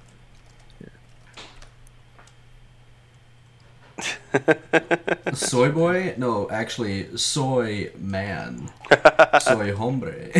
soy 5.35 5.71
boy? 5.71 6.15
No, 6.17 6.49
actually, 6.51 7.17
soy 7.17 7.91
man. 7.99 8.71
soy 9.41 9.73
hombre. 9.73 10.33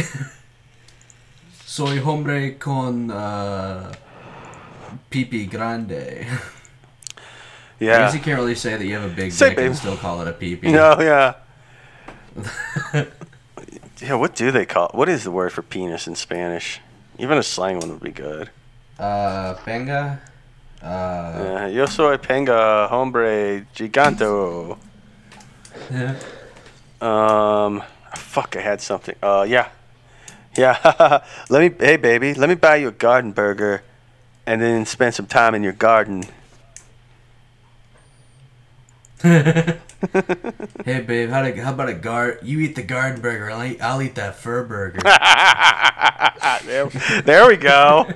soy 1.65 1.99
hombre 1.99 2.53
con 2.59 3.11
uh, 3.11 3.93
pipi 5.11 5.47
grande. 5.51 6.27
I 6.27 6.27
Yeah. 7.81 7.99
guess 7.99 8.15
you 8.15 8.21
can't 8.21 8.39
really 8.39 8.55
say 8.55 8.77
that 8.77 8.85
you 8.87 8.95
have 8.95 9.11
a 9.11 9.15
big 9.15 9.33
Say 9.33 9.49
dick 9.49 9.57
babe. 9.57 9.67
and 9.67 9.77
still 9.77 9.97
call 9.97 10.21
it 10.23 10.29
a 10.29 10.33
peepee. 10.33 10.71
No, 10.71 11.01
yeah. 11.01 11.35
yeah, 14.01 14.15
what 14.15 14.37
do 14.37 14.51
they 14.53 14.65
call 14.65 14.91
What 14.95 15.09
is 15.09 15.25
the 15.25 15.33
word 15.33 15.53
for 15.53 15.63
penis 15.63 16.07
in 16.07 16.15
Spanish? 16.15 16.81
Even 17.19 17.39
a 17.39 17.43
slang 17.43 17.79
one 17.81 17.91
would 17.91 18.01
be 18.03 18.13
good. 18.13 18.51
Uh, 19.01 19.55
penga. 19.67 20.21
Uh, 20.83 21.45
Yeah, 21.45 21.67
yo 21.69 21.87
soy 21.87 22.17
penga 22.19 22.89
hombre 22.89 23.67
giganto. 23.75 24.77
Um, 27.01 27.83
fuck, 28.17 28.57
I 28.57 28.61
had 28.61 28.81
something. 28.81 29.15
Uh, 29.23 29.45
yeah, 29.49 29.69
yeah. 30.57 31.23
let 31.51 31.61
me, 31.63 31.71
hey 31.79 31.97
baby, 31.97 32.35
let 32.35 32.49
me 32.49 32.55
buy 32.57 32.77
you 32.77 32.89
a 32.89 32.93
garden 32.93 33.33
burger, 33.33 33.83
and 34.47 34.61
then 34.61 34.85
spend 34.87 35.15
some 35.15 35.27
time 35.27 35.55
in 35.55 35.63
your 35.63 35.73
garden. 35.73 36.25
hey 39.23 39.79
babe, 40.85 41.31
how, 41.31 41.43
to, 41.43 41.53
how 41.63 41.73
about 41.73 41.89
a 41.89 41.95
guard? 41.95 42.41
You 42.43 42.59
eat 42.59 42.75
the 42.75 42.83
garden 42.83 43.21
burger, 43.21 43.53
I'll 43.53 43.65
eat, 43.65 43.81
I'll 43.81 44.03
eat 44.03 44.17
that 44.17 44.35
fur 44.35 44.65
burger. 44.65 44.99
there, 46.67 46.87
there 47.23 47.47
we 47.47 47.57
go. 47.57 48.09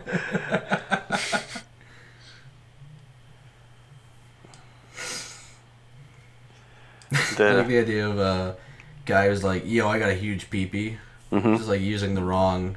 I 7.13 7.17
like 7.53 7.69
The- 7.69 7.79
idea 7.79 8.09
of 8.09 8.19
a 8.19 8.57
guy 9.05 9.29
who's 9.29 9.45
like, 9.45 9.63
yo, 9.67 9.89
I 9.89 9.99
got 9.99 10.11
a 10.11 10.15
huge 10.15 10.51
peepee. 10.51 10.97
Mhm. 11.33 11.57
Just 11.57 11.69
like 11.69 11.81
using 11.81 12.15
the 12.15 12.23
wrong. 12.23 12.77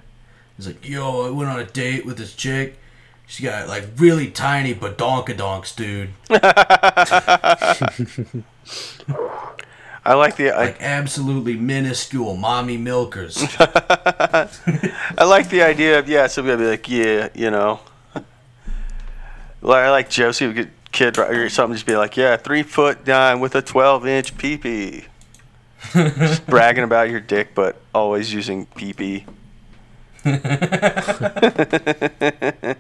He's 0.58 0.68
like, 0.68 0.88
yo, 0.88 1.26
I 1.28 1.30
went 1.30 1.50
on 1.50 1.60
a 1.60 1.66
date 1.66 2.06
with 2.06 2.18
this 2.18 2.34
chick. 2.34 2.78
She 3.28 3.44
got 3.44 3.68
like 3.68 3.86
really 3.98 4.30
tiny 4.32 4.74
badonkadonks, 4.74 5.76
dude. 5.76 6.10
I 10.06 10.14
like 10.16 10.38
the 10.38 10.52
I, 10.52 10.66
Like 10.66 10.82
absolutely 10.82 11.56
minuscule 11.56 12.36
mommy 12.36 12.78
milkers. 12.78 13.38
I 13.60 14.48
like 15.26 15.50
the 15.50 15.62
idea 15.62 16.00
of 16.00 16.08
yeah. 16.10 16.28
Somebody 16.28 16.58
be 16.64 16.70
like, 16.70 16.90
yeah, 16.90 17.30
you 17.36 17.52
know. 17.52 17.82
Like 19.62 19.84
I 19.86 19.92
like 19.92 20.10
Josie 20.10 20.48
would 20.48 20.56
get 20.56 20.70
kid 20.92 21.18
or 21.18 21.50
something. 21.50 21.76
Just 21.76 21.86
be 21.86 21.96
like, 21.96 22.18
yeah, 22.18 22.38
three 22.38 22.64
foot 22.64 23.06
nine 23.08 23.40
with 23.40 23.56
a 23.56 23.62
twelve 23.62 24.08
inch 24.08 24.36
peepee. 24.38 25.06
just 25.94 26.46
bragging 26.48 26.84
about 26.84 27.10
your 27.10 27.20
dick, 27.20 27.56
but 27.56 27.78
always 27.94 28.34
using 28.34 28.66
peepee. 28.66 29.26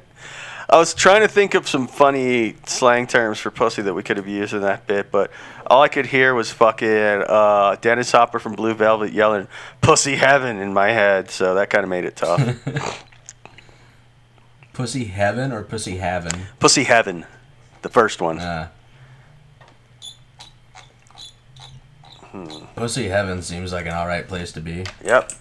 I 0.71 0.77
was 0.77 0.93
trying 0.93 1.21
to 1.21 1.27
think 1.27 1.55
of 1.55 1.67
some 1.67 1.87
funny 1.87 2.55
slang 2.67 3.07
terms 3.07 3.39
for 3.39 3.49
pussy 3.49 3.81
that 3.81 3.95
we 3.95 4.03
could 4.03 4.17
have 4.17 4.27
used 4.27 4.53
in 4.53 4.61
that 4.61 4.85
bit, 4.85 5.09
but 5.09 5.31
all 5.65 5.81
I 5.81 5.87
could 5.87 6.05
hear 6.05 6.35
was 6.35 6.51
fucking 6.51 6.87
uh, 6.87 7.75
Dennis 7.81 8.11
Hopper 8.11 8.37
from 8.37 8.53
Blue 8.53 8.75
Velvet 8.75 9.11
yelling 9.11 9.47
"Pussy 9.81 10.15
Heaven" 10.15 10.59
in 10.59 10.71
my 10.71 10.91
head, 10.91 11.31
so 11.31 11.55
that 11.55 11.71
kind 11.71 11.83
of 11.83 11.89
made 11.89 12.05
it 12.05 12.15
tough. 12.15 12.39
pussy 14.73 15.05
heaven 15.05 15.51
or 15.51 15.63
pussy 15.63 15.97
heaven? 15.97 16.33
Pussy 16.59 16.83
Heaven, 16.83 17.25
the 17.81 17.89
first 17.89 18.21
one. 18.21 18.39
Uh, 18.39 18.69
Pussy 22.75 23.07
heaven 23.07 23.41
seems 23.41 23.73
like 23.73 23.85
an 23.85 23.93
alright 23.93 24.27
place 24.27 24.51
to 24.53 24.61
be. 24.61 24.85
Yep. 25.03 25.31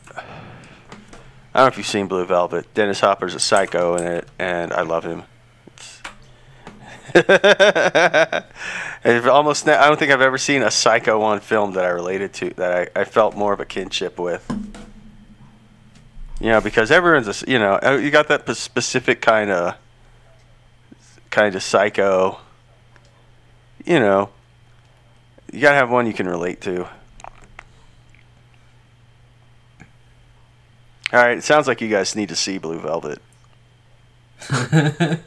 I 1.54 1.60
don't 1.60 1.64
know 1.64 1.66
if 1.66 1.76
you've 1.76 1.86
seen 1.86 2.06
Blue 2.06 2.24
Velvet. 2.24 2.72
Dennis 2.74 3.00
Hopper's 3.00 3.34
a 3.34 3.40
psycho 3.40 3.96
in 3.96 4.06
it, 4.06 4.28
and 4.38 4.72
I 4.72 4.82
love 4.82 5.04
him. 5.04 5.24
I've 9.04 9.26
almost, 9.26 9.66
ne- 9.66 9.72
I 9.74 9.88
don't 9.88 9.98
think 9.98 10.12
I've 10.12 10.20
ever 10.20 10.38
seen 10.38 10.62
a 10.62 10.70
psycho 10.70 11.22
on 11.22 11.40
film 11.40 11.72
that 11.72 11.84
I 11.84 11.88
related 11.88 12.32
to, 12.34 12.50
that 12.54 12.90
I, 12.96 13.00
I 13.00 13.04
felt 13.04 13.34
more 13.36 13.52
of 13.52 13.60
a 13.60 13.64
kinship 13.64 14.18
with. 14.18 14.44
You 16.40 16.50
know, 16.50 16.60
because 16.60 16.90
everyone's, 16.90 17.42
a, 17.42 17.50
you 17.50 17.58
know, 17.58 17.78
uh, 17.82 17.98
you 18.00 18.10
got 18.10 18.28
that 18.28 18.46
p- 18.46 18.54
specific 18.54 19.20
kind 19.20 19.50
of, 19.50 19.76
kind 21.38 21.54
of 21.54 21.62
psycho. 21.62 22.36
You 23.84 24.00
know, 24.00 24.30
you 25.52 25.60
gotta 25.60 25.76
have 25.76 25.88
one 25.88 26.04
you 26.06 26.12
can 26.12 26.28
relate 26.28 26.60
to. 26.62 26.84
All 31.10 31.22
right, 31.22 31.38
it 31.38 31.44
sounds 31.44 31.68
like 31.68 31.80
you 31.80 31.88
guys 31.88 32.16
need 32.16 32.28
to 32.30 32.36
see 32.36 32.58
Blue 32.58 32.80
Velvet. 32.80 33.22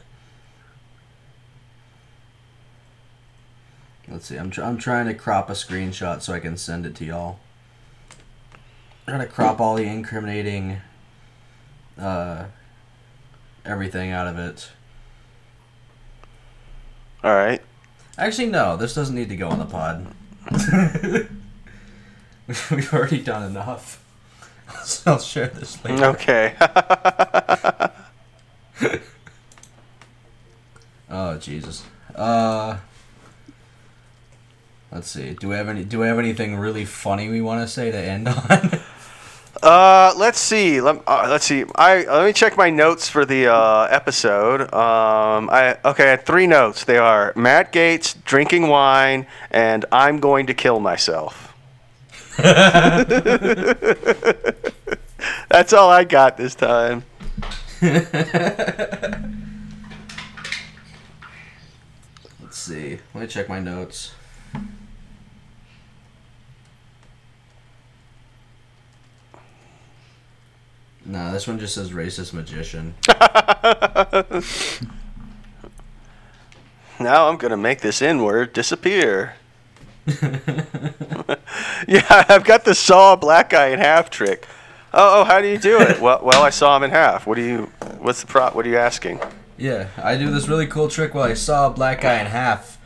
Let's 4.06 4.26
see. 4.26 4.36
I'm 4.36 4.50
tr- 4.50 4.62
I'm 4.62 4.76
trying 4.76 5.06
to 5.06 5.14
crop 5.14 5.48
a 5.48 5.54
screenshot 5.54 6.20
so 6.20 6.34
I 6.34 6.40
can 6.40 6.58
send 6.58 6.84
it 6.84 6.94
to 6.96 7.06
y'all. 7.06 7.40
I'm 9.06 9.14
trying 9.14 9.26
to 9.26 9.32
crop 9.32 9.60
all 9.62 9.76
the 9.76 9.84
incriminating 9.84 10.76
uh 11.98 12.44
everything 13.64 14.10
out 14.10 14.26
of 14.26 14.38
it. 14.38 14.72
All 17.24 17.34
right. 17.34 17.60
Actually, 18.18 18.48
no. 18.48 18.76
This 18.76 18.94
doesn't 18.94 19.14
need 19.14 19.28
to 19.28 19.36
go 19.36 19.48
on 19.48 19.58
the 19.58 19.64
pod. 19.64 20.06
We've 22.70 22.92
already 22.92 23.22
done 23.22 23.44
enough. 23.44 23.98
So 24.84 25.12
I'll 25.12 25.18
share 25.18 25.48
this 25.48 25.84
later. 25.84 26.06
Okay. 26.06 26.54
Oh 31.10 31.36
Jesus. 31.36 31.84
Uh. 32.14 32.78
Let's 34.90 35.08
see. 35.10 35.34
Do 35.34 35.48
we 35.48 35.54
have 35.56 35.68
any? 35.68 35.84
Do 35.84 35.98
we 36.00 36.06
have 36.06 36.18
anything 36.18 36.56
really 36.56 36.86
funny 36.86 37.28
we 37.28 37.42
want 37.42 37.60
to 37.60 37.68
say 37.68 37.90
to 37.90 37.98
end 37.98 38.28
on? 38.28 38.80
Uh, 39.62 40.12
let's 40.16 40.40
see. 40.40 40.80
Let, 40.80 41.02
uh, 41.06 41.26
let's 41.30 41.44
see. 41.44 41.64
I 41.76 42.02
let 42.02 42.26
me 42.26 42.32
check 42.32 42.56
my 42.56 42.68
notes 42.68 43.08
for 43.08 43.24
the 43.24 43.46
uh, 43.46 43.86
episode. 43.90 44.62
Um, 44.74 45.48
I 45.50 45.78
okay. 45.84 46.04
I 46.04 46.10
had 46.10 46.26
three 46.26 46.48
notes. 46.48 46.82
They 46.84 46.98
are 46.98 47.32
Matt 47.36 47.72
Gaetz 47.72 48.16
drinking 48.24 48.66
wine 48.66 49.26
and 49.52 49.84
I'm 49.92 50.18
going 50.18 50.46
to 50.46 50.54
kill 50.54 50.80
myself. 50.80 51.54
That's 55.48 55.72
all 55.72 55.90
I 55.90 56.04
got 56.04 56.36
this 56.36 56.56
time. 56.56 57.04
Let's 57.82 58.02
see. 62.50 62.98
Let 63.14 63.20
me 63.20 63.26
check 63.28 63.48
my 63.48 63.60
notes. 63.60 64.14
Nah, 71.04 71.32
this 71.32 71.46
one 71.48 71.58
just 71.58 71.74
says 71.74 71.90
racist 71.90 72.32
magician. 72.32 72.94
Now 77.00 77.28
I'm 77.28 77.36
gonna 77.36 77.56
make 77.56 77.80
this 77.80 78.00
N 78.00 78.22
word 78.22 78.52
disappear. 78.52 79.34
yeah, 81.88 82.24
I've 82.28 82.44
got 82.44 82.64
the 82.64 82.74
saw 82.74 83.16
black 83.16 83.50
guy 83.50 83.68
in 83.68 83.78
half 83.78 84.10
trick. 84.10 84.46
Oh, 84.94 85.20
oh, 85.20 85.24
how 85.24 85.40
do 85.40 85.48
you 85.48 85.58
do 85.58 85.80
it? 85.80 86.00
well, 86.00 86.20
well, 86.22 86.42
I 86.42 86.50
saw 86.50 86.76
him 86.76 86.82
in 86.82 86.90
half. 86.90 87.26
What 87.26 87.36
do 87.36 87.42
you? 87.42 87.72
What's 87.98 88.20
the 88.20 88.26
pro? 88.26 88.50
What 88.50 88.66
are 88.66 88.68
you 88.68 88.76
asking? 88.76 89.20
Yeah, 89.56 89.88
I 89.96 90.16
do 90.16 90.30
this 90.30 90.48
really 90.48 90.66
cool 90.66 90.88
trick 90.88 91.14
where 91.14 91.24
I 91.24 91.34
saw 91.34 91.68
a 91.68 91.70
black 91.70 92.02
guy 92.02 92.20
in 92.20 92.26
half. 92.26 92.78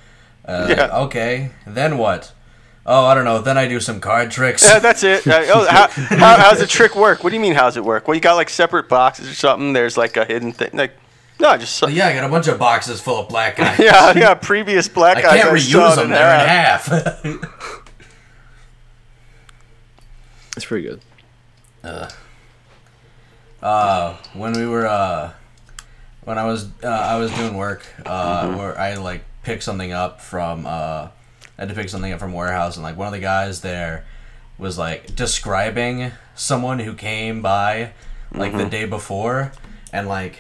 Uh, 0.45 0.67
Yeah. 0.71 0.99
Okay, 1.05 1.51
then 1.67 1.99
what? 1.99 2.33
Oh, 2.89 3.05
I 3.05 3.15
don't 3.15 3.25
know. 3.25 3.41
Then 3.41 3.59
I 3.59 3.67
do 3.67 3.81
some 3.81 3.99
card 3.99 4.31
tricks. 4.31 4.63
Yeah, 4.63 4.79
that's 4.79 5.03
it. 5.03 5.27
Uh, 5.27 5.43
oh, 5.49 5.67
how, 5.69 5.89
how, 5.91 6.37
how's 6.37 6.61
the 6.61 6.69
trick 6.69 6.95
work? 6.95 7.25
What 7.25 7.31
do 7.31 7.37
you 7.37 7.43
mean? 7.43 7.55
How's 7.55 7.77
it 7.77 7.85
work? 7.85 8.07
Well, 8.07 8.15
you 8.15 8.21
got 8.21 8.37
like 8.37 8.49
separate 8.49 8.89
boxes 8.89 9.29
or 9.29 9.35
something. 9.35 9.73
There's 9.73 9.97
like 9.97 10.17
a 10.17 10.25
hidden 10.25 10.53
thing. 10.53 10.71
Like, 10.73 10.93
no, 11.41 11.57
just 11.57 11.75
saw, 11.75 11.89
yeah, 11.89 12.07
I 12.07 12.15
got 12.15 12.25
a 12.25 12.29
bunch 12.29 12.47
of 12.47 12.61
boxes 12.61 13.01
full 13.01 13.19
of 13.19 13.29
black 13.29 13.57
guys. 13.57 13.79
yeah, 13.81 14.17
yeah. 14.17 14.35
Previous 14.35 14.89
black 14.89 15.17
guys. 15.17 15.27
I 15.27 15.37
guys. 15.39 15.43
can't 15.43 15.61
saw 15.61 15.79
reuse 15.81 15.97
them. 15.97 16.11
They're 16.11 16.35
in 16.35 16.49
half. 16.49 16.87
half. 16.87 17.83
It's 20.57 20.65
pretty 20.65 20.89
good. 20.89 21.03
uh, 23.63 24.17
when 24.33 24.53
we 24.53 24.65
were 24.65 24.87
uh, 24.87 25.33
when 26.23 26.39
I 26.39 26.45
was 26.45 26.69
uh, 26.85 26.87
I 26.87 27.17
was 27.17 27.33
doing 27.33 27.57
work 27.57 27.85
uh, 28.07 28.55
where 28.55 28.79
I 28.79 28.95
like 28.95 29.25
picked 29.43 29.65
something 29.65 29.93
up 29.93 30.21
from 30.21 30.65
uh, 30.67 31.09
I 31.59 31.63
had 31.63 31.69
to 31.69 31.75
pick 31.75 31.89
something 31.89 32.13
up 32.13 32.21
from 32.21 32.33
warehouse 32.33 32.77
and 32.77 32.83
like 32.83 32.97
one 32.97 33.07
of 33.09 33.13
the 33.13 33.19
guys 33.21 33.61
there 33.63 34.05
was 34.59 34.77
like 34.79 35.15
describing 35.17 36.13
someone 36.35 36.79
who 36.81 36.93
came 36.95 37.43
by 37.43 37.93
like 38.33 38.57
the 38.57 38.65
day 38.67 38.85
before 38.85 39.53
and 39.93 40.09
like 40.09 40.39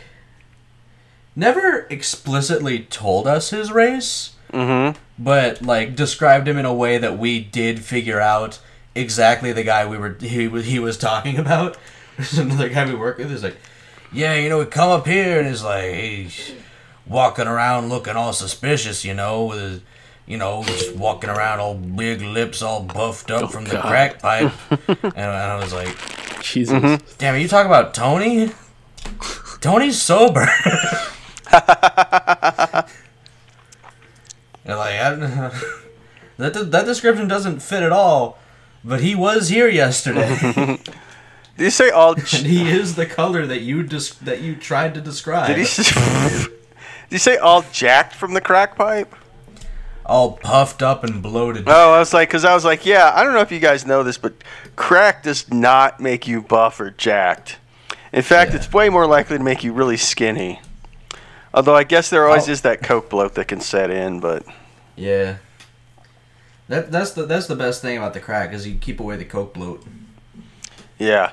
never 1.35 1.87
explicitly 1.91 2.81
told 2.81 3.27
us 3.27 3.51
his 3.51 3.71
race 3.73 4.33
Mm-hmm. 4.53 4.97
but 5.23 5.61
like 5.61 5.97
described 5.97 6.47
him 6.47 6.57
in 6.57 6.65
a 6.65 6.73
way 6.73 6.99
that 6.99 7.19
we 7.19 7.41
did 7.41 7.81
figure 7.85 8.21
out 8.21 8.61
exactly 8.95 9.53
the 9.53 9.65
guy 9.65 9.85
we 9.87 9.99
were 9.99 10.17
he 10.21 10.47
was 10.47 10.67
he 10.67 10.79
was 10.79 10.97
talking 10.97 11.37
about. 11.47 11.77
There's 12.17 12.39
another 12.39 12.69
guy 12.69 12.87
we 12.87 12.95
work 12.95 13.19
with. 13.19 13.33
Is 13.33 13.43
like, 13.43 13.57
yeah, 14.13 14.37
you 14.37 14.49
know, 14.49 14.61
he 14.61 14.67
come 14.67 14.89
up 14.89 15.05
here 15.07 15.41
and 15.41 15.49
is 15.49 15.65
like, 15.65 15.93
he's 15.95 16.53
walking 17.07 17.49
around 17.49 17.89
looking 17.89 18.15
all 18.15 18.33
suspicious, 18.33 19.05
you 19.05 19.15
know, 19.15 19.45
with 19.47 19.59
his, 19.59 19.81
you 20.27 20.37
know, 20.37 20.63
just 20.65 20.95
walking 20.97 21.31
around 21.31 21.61
all 21.61 21.75
big 21.75 22.21
lips, 22.23 22.61
all 22.63 22.83
buffed 22.83 23.31
up 23.31 23.43
Oh, 23.45 23.47
from 23.47 23.65
the 23.65 23.79
crack 23.79 24.21
pipe. 24.21 24.53
and 24.89 25.19
I 25.19 25.57
was 25.57 25.73
like, 25.73 25.97
Jesus. 26.43 26.75
Mm-hmm. 26.75 27.05
damn, 27.19 27.35
are 27.35 27.39
you 27.39 27.49
talking 27.49 27.67
about 27.71 27.95
Tony? 27.95 28.51
Tony's 29.61 30.01
sober. 30.01 30.47
And 34.69 34.79
like, 34.79 34.95
I 35.01 35.15
that 36.39 36.71
that 36.73 36.85
description 36.87 37.29
doesn't 37.29 37.61
fit 37.61 37.83
at 37.85 37.93
all. 37.93 38.39
But 38.85 39.01
he 39.01 39.15
was 39.15 39.49
here 39.49 39.69
yesterday, 39.69 40.37
Did 41.57 41.65
you 41.65 41.71
say 41.71 41.91
all? 41.91 42.15
and 42.15 42.25
he 42.47 42.69
is 42.69 42.95
the 42.97 43.07
color 43.07 43.47
that 43.47 43.61
you 43.63 43.83
des- 43.83 44.15
that 44.23 44.41
you 44.41 44.55
tried 44.57 44.95
to 44.95 45.01
describe. 45.01 45.47
Did 45.49 45.57
he? 45.59 45.63
s- 45.63 46.47
Did 46.49 46.51
you 47.11 47.19
say 47.19 47.37
all 47.37 47.65
jacked 47.73 48.15
from 48.15 48.35
the 48.35 48.41
crack 48.41 48.77
pipe? 48.77 49.15
All 50.07 50.33
puffed 50.39 50.83
up 50.83 51.05
and 51.05 51.23
bloated. 51.23 51.65
Oh, 51.69 51.93
I 51.95 51.99
was 51.99 52.15
like, 52.15 52.29
because 52.29 52.45
I 52.45 52.55
was 52.55 52.65
like, 52.65 52.87
yeah, 52.87 53.13
I 53.15 53.23
don't 53.25 53.35
know 53.35 53.41
if 53.41 53.51
you 53.53 53.59
guys 53.61 53.85
know 53.87 54.03
this, 54.03 54.19
but 54.19 54.35
crack 54.77 55.23
does 55.23 55.51
not 55.53 56.01
make 56.01 56.27
you 56.27 56.41
buff 56.43 56.81
or 56.81 56.91
jacked. 56.91 57.59
In 58.13 58.23
fact, 58.23 58.51
Yeah. 58.53 58.57
it's 58.59 58.73
way 58.73 58.89
more 58.89 59.07
likely 59.07 59.37
to 59.39 59.43
make 59.45 59.63
you 59.65 59.73
really 59.73 59.97
skinny. 59.97 60.61
Although 61.53 61.75
I 61.77 61.85
guess 61.85 62.09
there 62.11 62.27
always 62.27 62.49
Oh. 62.49 62.53
is 62.53 62.61
that 62.63 62.83
coke 62.83 63.11
bloat 63.11 63.35
that 63.35 63.49
can 63.49 63.61
set 63.61 63.91
in, 63.91 64.21
but 64.21 64.45
Yeah. 64.95 65.37
That 66.69 66.91
that's 66.91 67.13
the 67.13 67.25
that's 67.27 67.47
the 67.47 67.55
best 67.57 67.81
thing 67.83 67.97
about 67.97 68.13
the 68.15 68.21
crack 68.21 68.53
is 68.53 68.67
you 68.67 68.75
keep 68.77 68.99
away 69.01 69.17
the 69.17 69.25
coke 69.25 69.55
bloat. 69.55 69.85
yeah. 70.99 71.33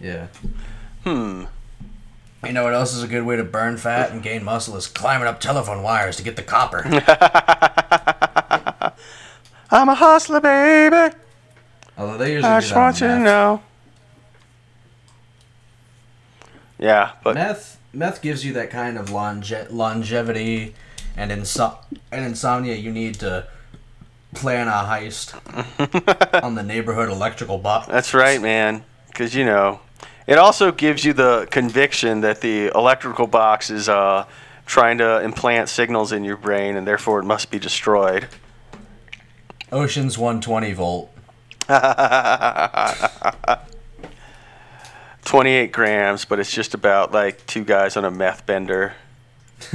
Yeah. 0.00 0.26
Hmm. 1.04 1.44
You 2.46 2.52
know 2.52 2.64
what 2.64 2.74
else 2.74 2.94
is 2.94 3.02
a 3.02 3.08
good 3.08 3.24
way 3.24 3.36
to 3.36 3.44
burn 3.44 3.76
fat 3.76 4.10
and 4.10 4.22
gain 4.22 4.44
muscle 4.44 4.76
is 4.76 4.86
climbing 4.86 5.26
up 5.26 5.40
telephone 5.40 5.82
wires 5.82 6.16
to 6.16 6.22
get 6.22 6.36
the 6.36 6.42
copper. 6.42 6.82
I'm 9.70 9.88
a 9.88 9.94
hustler, 9.94 10.40
baby. 10.40 11.14
Although 11.96 12.18
they 12.18 12.32
usually 12.32 12.52
I 12.52 12.60
just 12.60 12.74
want 12.74 13.00
you 13.00 13.06
to 13.08 13.18
know. 13.18 13.62
Yeah, 16.78 17.12
but 17.22 17.34
meth 17.34 17.78
meth 17.92 18.20
gives 18.20 18.44
you 18.44 18.52
that 18.54 18.70
kind 18.70 18.98
of 18.98 19.10
longe- 19.10 19.52
longevity 19.70 20.74
and 21.16 21.30
inso- 21.30 21.78
and 22.10 22.24
insomnia 22.24 22.74
you 22.74 22.90
need 22.90 23.14
to 23.20 23.46
plan 24.34 24.66
a 24.66 24.72
heist 24.72 25.34
on 26.42 26.56
the 26.56 26.62
neighborhood 26.62 27.08
electrical 27.08 27.58
box. 27.58 27.86
That's 27.86 28.12
right, 28.12 28.42
man. 28.42 28.84
Because 29.06 29.34
you 29.34 29.44
know, 29.44 29.80
it 30.26 30.38
also 30.38 30.72
gives 30.72 31.04
you 31.04 31.12
the 31.12 31.46
conviction 31.50 32.20
that 32.22 32.40
the 32.40 32.68
electrical 32.74 33.26
box 33.26 33.70
is 33.70 33.88
uh, 33.88 34.26
trying 34.66 34.98
to 34.98 35.20
implant 35.22 35.68
signals 35.68 36.12
in 36.12 36.24
your 36.24 36.36
brain, 36.36 36.76
and 36.76 36.86
therefore 36.86 37.20
it 37.20 37.24
must 37.24 37.50
be 37.50 37.58
destroyed. 37.58 38.28
Ocean's 39.72 40.16
120 40.16 40.72
volt. 40.72 41.10
28 45.24 45.72
grams, 45.72 46.24
but 46.24 46.38
it's 46.38 46.52
just 46.52 46.74
about 46.74 47.12
like 47.12 47.44
two 47.46 47.64
guys 47.64 47.96
on 47.96 48.04
a 48.04 48.10
meth 48.10 48.46
bender. 48.46 48.94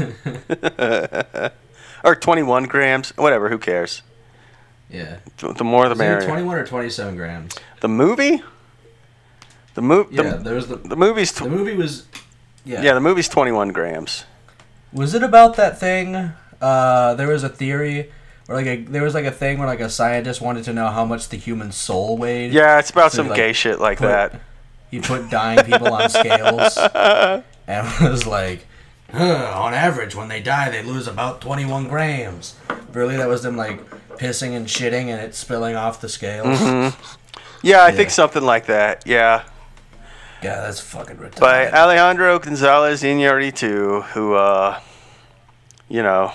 or 2.03 2.15
21 2.15 2.65
grams, 2.65 3.09
whatever. 3.17 3.49
Who 3.49 3.57
cares? 3.57 4.03
Yeah. 4.89 5.17
The 5.37 5.63
more 5.63 5.89
the 5.89 5.95
merrier. 5.95 6.27
21 6.27 6.57
or 6.57 6.65
27 6.65 7.15
grams? 7.15 7.55
The 7.81 7.89
movie. 7.89 8.41
The 9.79 9.85
movie. 9.87 10.15
Yeah, 10.15 10.23
The, 10.23 10.37
there's 10.43 10.67
the 10.67 10.75
the 10.75 10.97
movie's. 10.97 11.31
Tw- 11.31 11.43
the 11.43 11.49
movie 11.49 11.73
was 11.73 12.03
yeah. 12.65 12.81
yeah, 12.81 12.93
the 12.95 12.99
movie's 12.99 13.29
21 13.29 13.69
grams. 13.69 14.25
Was 14.91 15.13
it 15.13 15.23
about 15.23 15.55
that 15.55 15.79
thing? 15.79 16.33
Uh, 16.59 17.13
there 17.15 17.29
was 17.29 17.43
a 17.45 17.49
theory, 17.49 18.11
or 18.49 18.55
like 18.55 18.65
a 18.65 18.83
there 18.83 19.03
was 19.03 19.13
like 19.13 19.23
a 19.23 19.31
thing 19.31 19.57
where 19.57 19.67
like 19.69 19.79
a 19.79 19.89
scientist 19.89 20.41
wanted 20.41 20.65
to 20.65 20.73
know 20.73 20.87
how 20.87 21.05
much 21.05 21.29
the 21.29 21.37
human 21.37 21.71
soul 21.71 22.17
weighed. 22.17 22.51
Yeah, 22.51 22.77
it's 22.79 22.89
about 22.89 23.13
So, 23.13 23.19
some 23.19 23.29
like, 23.29 23.37
gay 23.37 23.53
shit 23.53 23.79
like 23.79 23.99
put- 23.99 24.07
that. 24.07 24.41
He 24.91 24.99
put 24.99 25.29
dying 25.29 25.63
people 25.63 25.93
on 25.93 26.09
scales, 26.09 26.77
and 27.67 27.87
was 28.01 28.27
like, 28.27 28.65
on 29.13 29.73
average, 29.73 30.13
when 30.15 30.27
they 30.27 30.41
die, 30.41 30.69
they 30.71 30.83
lose 30.83 31.07
about 31.07 31.39
21 31.39 31.87
grams. 31.87 32.55
Really, 32.91 33.15
that 33.15 33.29
was 33.29 33.43
them 33.43 33.55
like 33.55 33.79
pissing 34.17 34.57
and 34.57 34.67
shitting, 34.67 35.07
and 35.07 35.21
it 35.21 35.35
spilling 35.35 35.75
off 35.77 36.01
the 36.01 36.09
scales. 36.09 36.59
Yeah, 37.61 37.81
I 37.83 37.89
Yeah. 37.89 37.91
think 37.91 38.09
something 38.09 38.43
like 38.43 38.65
that. 38.65 39.03
Yeah. 39.05 39.43
Yeah, 40.41 40.61
that's 40.61 40.79
fucking 40.79 41.17
retarded. 41.17 41.39
by 41.39 41.69
Alejandro 41.69 42.39
Gonzalez 42.39 43.03
Iñárritu, 43.03 44.03
who, 44.09 44.35
uh, 44.35 44.79
you 45.89 46.01
know, 46.01 46.31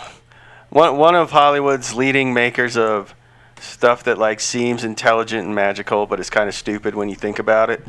one 0.69 0.97
one 0.99 1.15
of 1.15 1.31
Hollywood's 1.31 1.95
leading 1.95 2.35
makers 2.35 2.77
of 2.77 3.15
stuff 3.61 4.05
that 4.05 4.19
like 4.19 4.41
seems 4.41 4.85
intelligent 4.85 5.47
and 5.47 5.55
magical, 5.55 6.07
but 6.07 6.21
is 6.21 6.29
kind 6.29 6.49
of 6.49 6.55
stupid 6.55 6.95
when 6.95 7.09
you 7.09 7.15
think 7.15 7.39
about 7.39 7.71
it. 7.71 7.87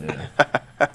Yeah. 0.00 0.26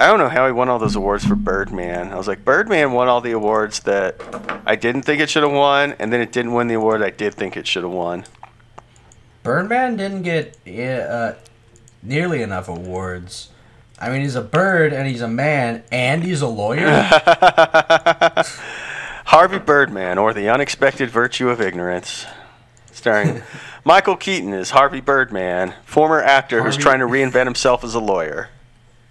I 0.00 0.06
don't 0.06 0.18
know 0.18 0.30
how 0.30 0.46
he 0.46 0.52
won 0.52 0.70
all 0.70 0.78
those 0.78 0.96
awards 0.96 1.26
for 1.26 1.34
Birdman. 1.34 2.10
I 2.10 2.16
was 2.16 2.26
like, 2.26 2.42
Birdman 2.42 2.92
won 2.92 3.08
all 3.08 3.20
the 3.20 3.32
awards 3.32 3.80
that 3.80 4.16
I 4.64 4.74
didn't 4.74 5.02
think 5.02 5.20
it 5.20 5.28
should 5.28 5.42
have 5.42 5.52
won, 5.52 5.94
and 5.98 6.10
then 6.10 6.22
it 6.22 6.32
didn't 6.32 6.54
win 6.54 6.68
the 6.68 6.74
award 6.74 7.02
I 7.02 7.10
did 7.10 7.34
think 7.34 7.54
it 7.54 7.66
should 7.66 7.82
have 7.82 7.92
won. 7.92 8.24
Birdman 9.42 9.98
didn't 9.98 10.22
get 10.22 10.56
uh, 10.66 11.34
nearly 12.02 12.42
enough 12.42 12.68
awards. 12.68 13.50
I 13.98 14.08
mean, 14.10 14.22
he's 14.22 14.34
a 14.34 14.40
bird 14.42 14.92
and 14.92 15.06
he's 15.06 15.20
a 15.20 15.28
man 15.28 15.82
and 15.92 16.24
he's 16.24 16.40
a 16.40 16.46
lawyer. 16.48 16.88
Harvey 19.26 19.58
Birdman, 19.58 20.18
or 20.18 20.32
The 20.34 20.48
Unexpected 20.48 21.10
Virtue 21.10 21.50
of 21.50 21.60
Ignorance. 21.60 22.26
Starring 22.92 23.42
Michael 23.84 24.16
Keaton 24.16 24.52
as 24.52 24.70
Harvey 24.70 25.00
Birdman, 25.00 25.74
former 25.84 26.20
actor 26.20 26.62
who's 26.62 26.76
trying 26.76 26.98
to 27.00 27.06
reinvent 27.06 27.44
himself 27.44 27.84
as 27.84 27.94
a 27.94 28.00
lawyer. 28.00 28.48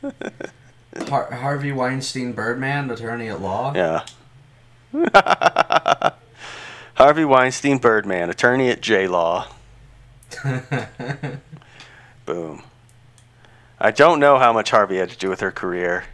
Har- 1.07 1.32
Harvey 1.32 1.72
Weinstein 1.72 2.34
Birdman, 2.34 2.90
attorney 2.90 3.30
at 3.30 3.40
law. 3.41 3.74
Yeah. 3.74 4.06
Harvey 6.95 7.26
Weinstein 7.26 7.78
Birdman, 7.78 8.30
attorney 8.30 8.70
at 8.70 8.82
J 8.82 9.07
Law. 9.07 9.48
Boom. 12.26 12.64
I 13.80 13.91
don't 13.91 14.19
know 14.19 14.38
how 14.38 14.51
much 14.51 14.72
Harvey 14.72 14.97
had 14.97 15.10
to 15.10 15.18
do 15.18 15.30
with 15.30 15.39
her 15.39 15.51
career, 15.51 16.06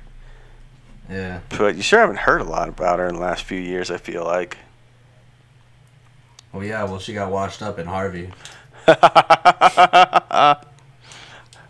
yeah. 1.10 1.40
but 1.50 1.76
you 1.76 1.82
sure 1.82 2.00
haven't 2.00 2.20
heard 2.20 2.42
a 2.42 2.46
lot 2.46 2.70
about 2.70 3.00
her 3.00 3.08
in 3.08 3.16
the 3.16 3.22
last 3.22 3.44
few 3.44 3.60
years, 3.60 3.90
I 3.90 3.98
feel 3.98 4.24
like. 4.24 4.58
Well, 6.54 6.64
yeah. 6.64 6.84
Well, 6.84 7.00
she 7.00 7.14
got 7.14 7.32
washed 7.32 7.62
up 7.62 7.80
in 7.80 7.88
Harvey. 7.88 8.32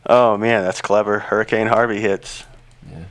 oh 0.05 0.37
man, 0.37 0.63
that's 0.63 0.81
clever. 0.81 1.19
Hurricane 1.19 1.67
Harvey 1.67 2.01
hits. 2.01 2.43
Yeah. 2.91 3.05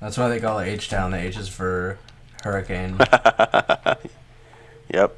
That's 0.00 0.16
why 0.16 0.28
they 0.28 0.40
call 0.40 0.58
it 0.60 0.68
H 0.68 0.88
Town. 0.88 1.10
The 1.10 1.18
H 1.18 1.36
is 1.36 1.48
for 1.48 1.98
hurricane. 2.42 2.98
Yep. 4.92 5.16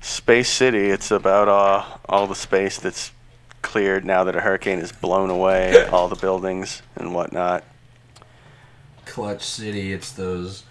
Space 0.00 0.48
City, 0.48 0.90
it's 0.90 1.10
about 1.10 1.48
uh, 1.48 1.98
all 2.08 2.26
the 2.26 2.34
space 2.34 2.78
that's 2.78 3.10
cleared 3.66 4.04
now 4.04 4.22
that 4.22 4.36
a 4.36 4.40
hurricane 4.40 4.78
has 4.78 4.92
blown 4.92 5.28
away 5.28 5.86
all 5.88 6.06
the 6.06 6.14
buildings 6.14 6.82
and 6.94 7.12
whatnot. 7.12 7.64
Clutch 9.04 9.42
City. 9.44 9.92
It's 9.92 10.12
those. 10.12 10.62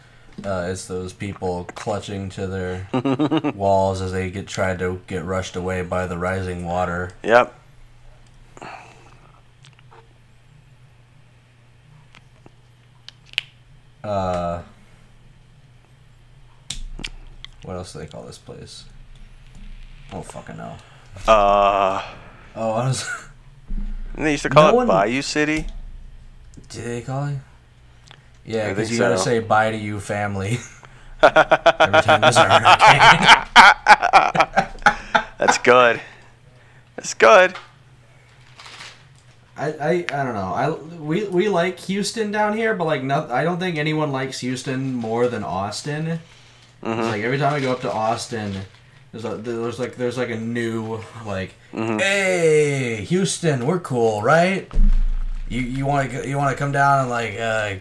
Uh, 0.43 0.67
it's 0.69 0.85
those 0.87 1.13
people 1.13 1.65
clutching 1.75 2.29
to 2.29 2.47
their 2.47 3.51
walls 3.55 4.01
as 4.01 4.11
they 4.13 4.29
get 4.29 4.47
tried 4.47 4.79
to 4.79 5.01
get 5.07 5.23
rushed 5.23 5.55
away 5.55 5.81
by 5.81 6.07
the 6.07 6.17
rising 6.17 6.65
water. 6.65 7.11
Yep. 7.23 7.53
Uh, 14.03 14.61
what 17.63 17.75
else 17.75 17.93
do 17.93 17.99
they 17.99 18.05
call 18.07 18.23
this 18.23 18.37
place? 18.37 18.85
Oh 20.13 20.21
fucking 20.21 20.57
no. 20.57 20.75
Uh, 21.27 22.03
Oh, 22.55 22.71
I 22.71 22.87
was. 22.87 23.09
and 24.15 24.25
they 24.25 24.31
used 24.31 24.43
to 24.43 24.49
call 24.49 24.63
No 24.63 24.69
it 24.69 24.75
one- 24.75 24.87
Bayou 24.87 25.21
City. 25.21 25.67
Did 26.69 26.83
they 26.85 27.01
call 27.01 27.27
it? 27.27 27.37
Yeah, 28.45 28.69
because 28.69 28.91
you 28.91 28.97
gotta 28.99 29.17
say 29.17 29.39
bye 29.39 29.71
to 29.71 29.77
you, 29.77 29.99
family. 29.99 30.59
Every 31.23 32.01
time 32.01 32.21
there's 32.21 32.37
a 32.37 32.43
hurricane. 32.47 33.41
That's 35.37 35.57
good. 35.59 35.99
That's 36.95 37.13
good. 37.13 37.55
I, 39.57 39.67
I, 39.71 39.89
I 39.91 40.23
don't 40.23 40.33
know. 40.33 40.53
I 40.53 40.69
we, 40.69 41.25
we 41.27 41.49
like 41.49 41.79
Houston 41.81 42.31
down 42.31 42.55
here, 42.57 42.73
but 42.73 42.85
like 42.85 43.03
no, 43.03 43.27
I 43.29 43.43
don't 43.43 43.59
think 43.59 43.77
anyone 43.77 44.11
likes 44.11 44.39
Houston 44.39 44.93
more 44.93 45.27
than 45.27 45.43
Austin. 45.43 46.07
It's 46.07 46.21
Mhm. 46.83 47.09
like 47.09 47.21
every 47.23 47.37
time 47.37 47.53
I 47.53 47.59
go 47.59 47.71
up 47.71 47.81
to 47.81 47.91
Austin, 47.91 48.53
there's 49.15 49.25
a, 49.33 49.37
there's 49.37 49.79
like 49.79 49.95
there's 49.95 50.17
like 50.17 50.29
a 50.29 50.35
new 50.37 50.99
like, 51.25 51.53
Mhm. 51.73 52.01
hey 52.01 53.05
Houston, 53.07 53.65
we're 53.65 53.79
cool, 53.79 54.21
right? 54.21 54.69
You 55.47 55.61
you 55.61 55.85
want 55.85 56.11
to 56.11 56.27
you 56.27 56.37
want 56.37 56.51
to 56.51 56.57
come 56.57 56.71
down 56.73 57.01
and 57.01 57.09
like 57.09 57.33
uh, 57.39 57.75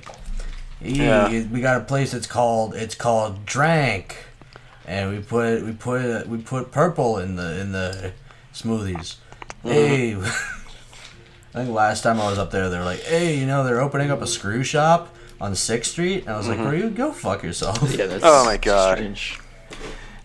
Yeah. 0.81 1.29
yeah. 1.29 1.45
we 1.51 1.61
got 1.61 1.81
a 1.81 1.85
place 1.85 2.13
that's 2.13 2.27
called 2.29 2.75
it's 2.77 2.95
called 2.95 3.45
Drank, 3.47 4.17
and 4.87 5.11
we 5.11 5.21
put 5.21 5.63
we 5.65 5.73
put 5.73 6.29
we 6.29 6.39
put 6.39 6.71
purple 6.71 7.19
in 7.19 7.35
the 7.37 7.61
in 7.61 7.73
the 7.73 8.13
smoothies. 8.55 9.17
Hey. 9.65 10.15
I 11.57 11.59
think 11.59 11.71
last 11.75 12.03
time 12.03 12.21
I 12.21 12.29
was 12.29 12.37
up 12.39 12.51
there, 12.51 12.69
they're 12.69 12.85
like, 12.85 13.03
"Hey, 13.05 13.37
you 13.39 13.47
know, 13.47 13.63
they're 13.63 13.81
opening 13.81 14.11
up 14.11 14.21
a 14.21 14.27
screw 14.27 14.65
shop 14.65 15.15
on 15.41 15.55
Sixth 15.55 15.93
Street," 15.93 16.23
and 16.25 16.31
I 16.31 16.37
was 16.37 16.49
like, 16.49 16.59
"Bro, 16.59 16.73
you 16.73 16.91
go 16.91 17.13
fuck 17.13 17.43
yourself." 17.45 17.81
Yeah, 17.97 18.07
that's 18.07 18.25
Oh 18.27 18.45
my 18.45 18.57
God. 18.57 18.99
strange. 18.99 19.39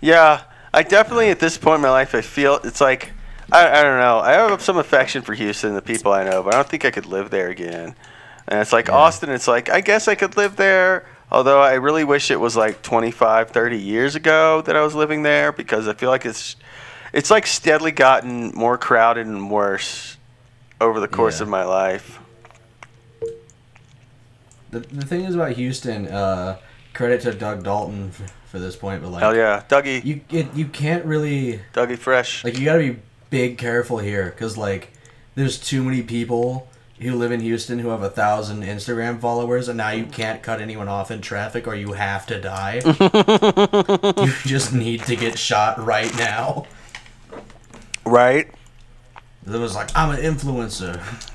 Yeah, 0.02 0.42
I 0.74 0.84
definitely 0.84 1.30
at 1.30 1.40
this 1.40 1.58
point 1.58 1.76
in 1.76 1.82
my 1.82 1.90
life 1.90 2.14
I 2.16 2.22
feel 2.22 2.60
it's 2.64 2.82
like 2.82 3.12
I, 3.52 3.80
I 3.80 3.84
don't 3.84 4.00
know. 4.00 4.20
I 4.20 4.34
have 4.34 4.62
some 4.62 4.78
affection 4.78 5.24
for 5.24 5.34
Houston, 5.34 5.74
the 5.74 5.82
people 5.82 6.12
I 6.14 6.24
know, 6.24 6.44
but 6.44 6.54
I 6.54 6.58
don't 6.58 6.70
think 6.70 6.86
I 6.86 6.92
could 6.92 7.08
live 7.08 7.32
there 7.32 7.50
again. 7.50 7.96
And 8.48 8.60
it's 8.60 8.72
like 8.72 8.88
Yeah. 8.88 8.96
Austin, 8.96 9.30
it's 9.32 9.48
like 9.48 9.70
I 9.70 9.82
guess 9.82 10.08
I 10.08 10.16
could 10.16 10.38
live 10.38 10.56
there, 10.56 11.08
although 11.32 11.62
I 11.62 11.74
really 11.74 12.04
wish 12.04 12.30
it 12.32 12.40
was 12.40 12.56
like 12.56 12.82
25, 12.84 13.50
30 13.50 13.78
years 13.80 14.16
ago 14.16 14.62
that 14.62 14.76
I 14.76 14.82
was 14.82 14.94
living 14.94 15.24
there 15.24 15.52
because 15.52 15.88
I 15.88 15.94
feel 15.94 16.10
like 16.10 16.26
it's 16.26 16.56
it's 17.12 17.32
like 17.32 17.48
steadily 17.48 17.92
gotten 17.92 18.52
more 18.54 18.78
crowded 18.78 19.26
and 19.26 19.50
worse 19.50 20.18
over 20.80 21.00
the 21.00 21.08
course 21.08 21.40
Yeah. 21.40 21.44
of 21.44 21.50
my 21.50 21.64
life. 21.64 22.20
The, 24.70 24.82
the 24.82 25.06
thing 25.06 25.24
is 25.26 25.34
about 25.34 25.54
Houston, 25.54 26.08
uh, 26.08 26.58
credit 26.94 27.22
to 27.22 27.34
Doug 27.34 27.64
Dalton 27.64 28.12
for, 28.50 28.60
this 28.60 28.76
point, 28.76 29.02
but 29.02 29.12
like, 29.12 29.22
Hell 29.22 29.36
yeah, 29.36 29.64
Dougie, 29.70 30.04
you 30.04 30.22
it, 30.30 30.54
you 30.56 30.66
can't 30.66 31.06
really 31.06 31.62
Dougie 31.74 31.98
Fresh. 31.98 32.44
like 32.44 32.58
you 32.58 32.66
gotta 32.66 32.80
be 32.80 33.00
big 33.30 33.58
careful 33.58 34.00
here 34.00 34.26
because 34.26 34.58
like 34.58 34.92
there's 35.36 35.60
too 35.60 35.84
many 35.84 36.02
people 36.02 36.68
who 37.00 37.16
live 37.16 37.32
in 37.32 37.40
Houston 37.40 37.80
who 37.80 37.90
have 37.90 38.04
a 38.04 38.10
thousand 38.10 38.64
Instagram 38.64 39.22
followers, 39.22 39.68
and 39.70 39.78
now 39.78 39.90
you 39.92 40.06
can't 40.06 40.44
cut 40.44 40.60
anyone 40.60 40.88
off 40.88 41.12
in 41.12 41.22
traffic 41.22 41.68
or 41.68 41.76
you 41.76 41.94
have 41.94 42.26
to 42.26 42.42
die. 42.42 42.82
you 44.26 44.34
just 44.46 44.74
need 44.74 45.04
to 45.04 45.16
get 45.16 45.40
shot 45.40 45.80
right 45.84 46.14
now. 46.18 46.66
right? 48.06 48.50
It 49.48 49.58
was 49.58 49.76
like 49.76 49.96
I'm 49.96 50.12
an 50.12 50.22
influencer. 50.22 51.02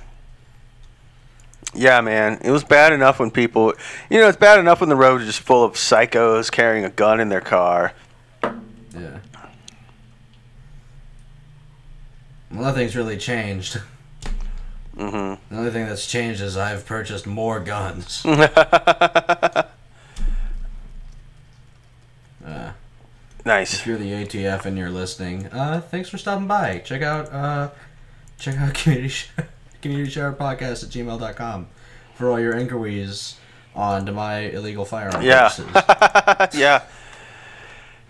Yeah, 1.75 2.01
man. 2.01 2.39
It 2.45 2.51
was 2.51 2.65
bad 2.65 2.93
enough 2.93 3.19
when 3.19 3.31
people, 3.31 3.75
you 4.11 4.21
know, 4.21 4.29
it's 4.29 4.37
bad 4.37 4.59
enough 4.59 4.81
when 4.81 4.89
the 4.89 4.97
road 4.97 5.21
is 5.21 5.27
just 5.27 5.41
full 5.41 5.65
of 5.65 5.73
psychos 5.75 6.51
carrying 6.51 6.85
a 6.85 6.91
gun 6.91 7.21
in 7.21 7.29
their 7.29 7.41
car. 7.41 7.93
Yeah. 8.43 9.19
Well, 12.51 12.63
nothing's 12.63 12.95
really 12.95 13.17
changed. 13.17 13.81
hmm 14.97 15.35
The 15.51 15.57
only 15.57 15.71
thing 15.71 15.87
that's 15.87 16.07
changed 16.07 16.41
is 16.41 16.57
I've 16.57 16.87
purchased 16.87 17.27
more 17.27 17.61
guns. 17.61 18.25
Uh, 22.47 22.73
nice. 23.47 23.73
if 23.73 23.87
you're 23.87 23.97
the 23.97 24.11
ATF 24.13 24.67
and 24.67 24.77
you're 24.77 24.91
listening, 24.91 25.47
uh, 25.47 25.81
thanks 25.81 26.11
for 26.11 26.19
stopping 26.19 26.47
by. 26.47 26.79
Check 26.85 27.01
out 27.01 27.33
uh, 27.33 27.71
check 28.39 28.57
out 28.59 28.75
community 28.75 29.15
community 29.85 30.11
shower 30.11 30.33
podcast 30.33 30.83
at 30.83 30.89
gmail.com 30.91 31.67
for 32.15 32.31
all 32.31 32.41
your 32.41 32.57
inquiries 32.57 33.37
on 33.75 34.07
to 34.07 34.13
my 34.13 34.39
illegal 34.41 34.85
firearm 34.87 35.23
Yeah. 35.23 35.49
purchases. 35.51 36.59
yeah. 36.59 36.83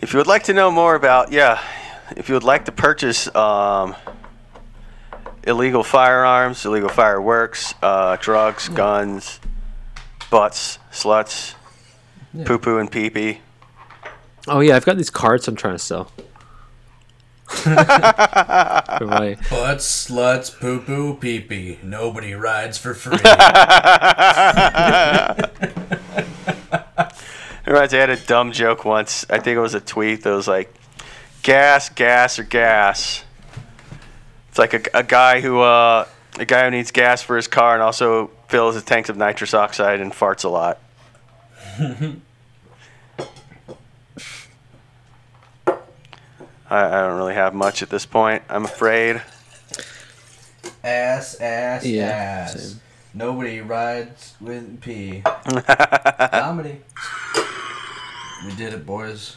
If 0.00 0.12
you 0.12 0.18
would 0.18 0.26
like 0.28 0.44
to 0.44 0.54
know 0.54 0.70
more 0.70 0.94
about, 0.94 1.32
yeah, 1.32 1.60
if 2.16 2.28
you 2.28 2.34
would 2.36 2.44
like 2.44 2.66
to 2.66 2.72
purchase 2.72 3.34
um, 3.34 3.96
illegal 5.44 5.82
firearms, 5.82 6.64
illegal 6.64 6.88
fireworks, 6.90 7.74
uh, 7.82 8.16
drugs, 8.20 8.68
guns, 8.68 9.40
butts, 10.30 10.78
sluts, 10.92 11.54
Yeah. 12.32 12.44
poo 12.46 12.58
poo 12.58 12.78
and 12.78 12.90
pee 12.90 13.10
pee. 13.10 13.40
Oh 14.46 14.60
yeah, 14.60 14.76
I've 14.76 14.84
got 14.84 14.96
these 14.96 15.10
cards 15.10 15.48
I'm 15.48 15.56
trying 15.56 15.74
to 15.74 15.78
sell. 15.80 16.12
Butts, 17.46 17.66
sluts, 20.08 20.58
poo 20.58 20.80
poo, 20.80 21.14
pee 21.16 21.40
pee. 21.40 21.78
Nobody 21.82 22.34
rides 22.34 22.78
for 22.78 22.94
free. 22.94 23.18
Reminds 27.66 27.92
me, 27.92 27.98
I 27.98 28.00
had 28.00 28.10
a 28.10 28.16
dumb 28.16 28.52
joke 28.52 28.84
once. 28.84 29.24
I 29.30 29.38
think 29.38 29.56
it 29.56 29.60
was 29.60 29.74
a 29.74 29.80
tweet 29.80 30.22
that 30.22 30.30
was 30.30 30.48
like, 30.48 30.72
"Gas, 31.42 31.88
gas, 31.88 32.38
or 32.38 32.44
gas." 32.44 33.24
It's 34.48 34.58
like 34.58 34.74
a, 34.74 34.98
a 34.98 35.02
guy 35.02 35.40
who 35.40 35.60
uh, 35.60 36.06
a 36.38 36.44
guy 36.44 36.64
who 36.64 36.70
needs 36.70 36.90
gas 36.90 37.22
for 37.22 37.36
his 37.36 37.48
car 37.48 37.74
and 37.74 37.82
also 37.82 38.30
fills 38.48 38.74
his 38.74 38.84
tanks 38.84 39.08
of 39.08 39.16
nitrous 39.16 39.54
oxide 39.54 40.00
and 40.00 40.12
farts 40.12 40.44
a 40.44 40.48
lot. 40.48 40.78
I, 46.70 46.86
I 46.86 46.90
don't 47.02 47.16
really 47.16 47.34
have 47.34 47.54
much 47.54 47.82
at 47.82 47.90
this 47.90 48.06
point. 48.06 48.42
I'm 48.48 48.64
afraid. 48.64 49.22
Ass, 50.82 51.34
ass, 51.40 51.84
Yeah, 51.84 52.04
ass. 52.04 52.52
same. 52.70 52.80
Nobody 53.14 53.60
rides 53.60 54.34
with 54.40 54.80
P. 54.80 55.22
Comedy. 56.32 56.80
We 58.46 58.54
did 58.56 58.74
it, 58.74 58.84
boys. 58.84 59.36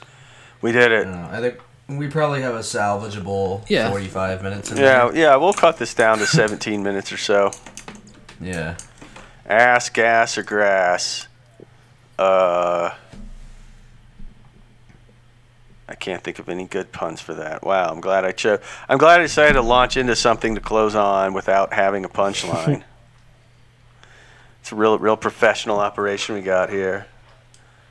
We 0.61 0.71
did 0.71 0.91
I 0.91 0.95
it. 0.95 1.03
don't 1.03 1.11
know. 1.13 1.29
I 1.31 1.39
think 1.41 1.59
we 1.87 2.07
probably 2.07 2.41
have 2.41 2.55
a 2.55 2.59
salvageable 2.59 3.63
Yeah. 3.69 3.89
45 3.89 4.41
minutes. 4.43 4.71
In 4.71 4.77
Yeah, 4.77 5.09
there. 5.09 5.15
yeah. 5.15 5.35
We'll 5.35 5.53
cut 5.53 5.77
this 5.77 5.93
down 5.93 6.17
to 6.17 6.25
17 6.25 6.81
minutes 6.83 7.11
or 7.13 7.17
so. 7.17 7.51
Yeah. 8.41 8.77
Ass, 9.45 9.89
gas, 9.89 10.37
or 10.37 10.43
grass. 10.43 11.27
Uh, 12.19 12.89
I 15.89 15.95
can't 15.95 16.21
think 16.21 16.39
of 16.39 16.49
any 16.49 16.65
good 16.65 16.91
puns 16.91 17.21
for 17.21 17.33
that. 17.35 17.63
Wow, 17.63 17.89
I'm 17.89 18.01
glad 18.01 18.25
I 18.25 18.33
chose. 18.33 18.59
I'm 18.89 18.97
glad 18.97 19.21
I 19.21 19.23
decided 19.23 19.53
to 19.53 19.61
launch 19.61 19.95
into 19.95 20.15
something 20.15 20.55
to 20.55 20.61
close 20.61 20.95
on 20.95 21.33
without 21.33 21.73
having 21.73 22.03
a 22.03 22.09
punchline. 22.09 22.83
it's 24.61 24.71
a 24.71 24.75
real, 24.75 24.99
real 24.99 25.17
professional 25.17 25.79
operation 25.79 26.35
we 26.35 26.41
got 26.41 26.69
here. 26.69 27.07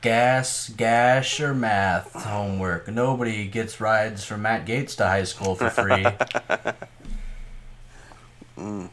Gas, 0.01 0.69
gash, 0.69 1.39
or 1.39 1.55
math 1.55 2.13
homework. 2.13 2.87
Nobody 2.87 3.47
gets 3.47 3.81
rides 3.81 4.23
from 4.23 4.43
Matt 4.43 4.67
Gaetz 4.67 4.95
to 4.97 5.05
high 5.05 5.23
school 5.23 5.55
for 5.55 5.69
free. 5.69 6.05
Mm. 8.57 8.89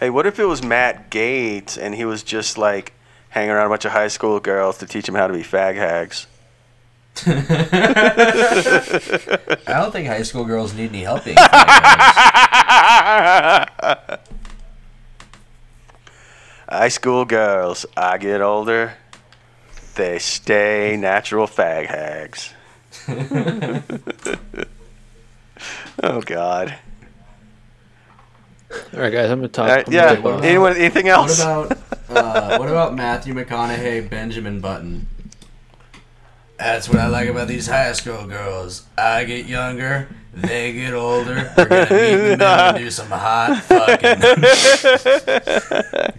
Hey, 0.00 0.10
what 0.10 0.26
if 0.26 0.38
it 0.38 0.46
was 0.46 0.62
Matt 0.62 1.10
Gaetz 1.10 1.76
and 1.78 1.94
he 1.94 2.04
was 2.04 2.22
just 2.22 2.56
like 2.56 2.94
hanging 3.28 3.50
around 3.50 3.66
a 3.66 3.68
bunch 3.68 3.84
of 3.84 3.92
high 3.92 4.08
school 4.08 4.40
girls 4.40 4.78
to 4.78 4.86
teach 4.86 5.06
them 5.06 5.14
how 5.14 5.26
to 5.26 5.32
be 5.32 5.42
fag 5.42 5.74
hags? 5.74 6.26
I 7.26 7.32
don't 9.66 9.92
think 9.92 10.06
high 10.06 10.22
school 10.22 10.44
girls 10.44 10.74
need 10.74 10.90
any 10.90 11.02
help 11.02 11.24
being 11.24 11.36
High 16.68 16.88
school 16.88 17.24
girls, 17.24 17.86
I 17.96 18.18
get 18.18 18.40
older, 18.42 18.94
they 19.94 20.18
stay 20.18 20.96
natural 20.98 21.46
fag 21.46 21.86
hags. 21.86 22.52
oh 26.02 26.20
God! 26.22 26.76
All 28.92 29.00
right, 29.00 29.12
guys, 29.12 29.30
I'm 29.30 29.38
gonna 29.38 29.48
talk. 29.48 29.70
All 29.70 29.76
right, 29.76 29.86
I'm 29.86 29.92
yeah. 29.92 30.16
gonna. 30.16 30.44
Anyone? 30.44 30.76
Anything 30.76 31.06
What 31.06 31.14
else? 31.30 31.40
about 31.40 31.78
uh, 32.10 32.56
what 32.58 32.68
about 32.68 32.94
Matthew 32.94 33.32
McConaughey, 33.32 34.10
Benjamin 34.10 34.60
Button? 34.60 35.06
That's 36.58 36.88
what 36.88 36.98
I 36.98 37.08
like 37.08 37.28
about 37.28 37.48
these 37.48 37.66
high 37.66 37.92
school 37.92 38.26
girls. 38.26 38.86
I 38.96 39.24
get 39.24 39.46
younger, 39.46 40.08
they 40.32 40.72
get 40.72 40.94
older. 40.94 41.52
We're 41.56 41.64
gonna 41.66 41.90
meet 41.90 42.12
in 42.12 42.20
the 42.20 42.28
middle 42.36 42.46
and 42.46 42.78
do 42.78 42.90
some 42.90 43.08
hot 43.08 43.62
fucking. 43.64 44.22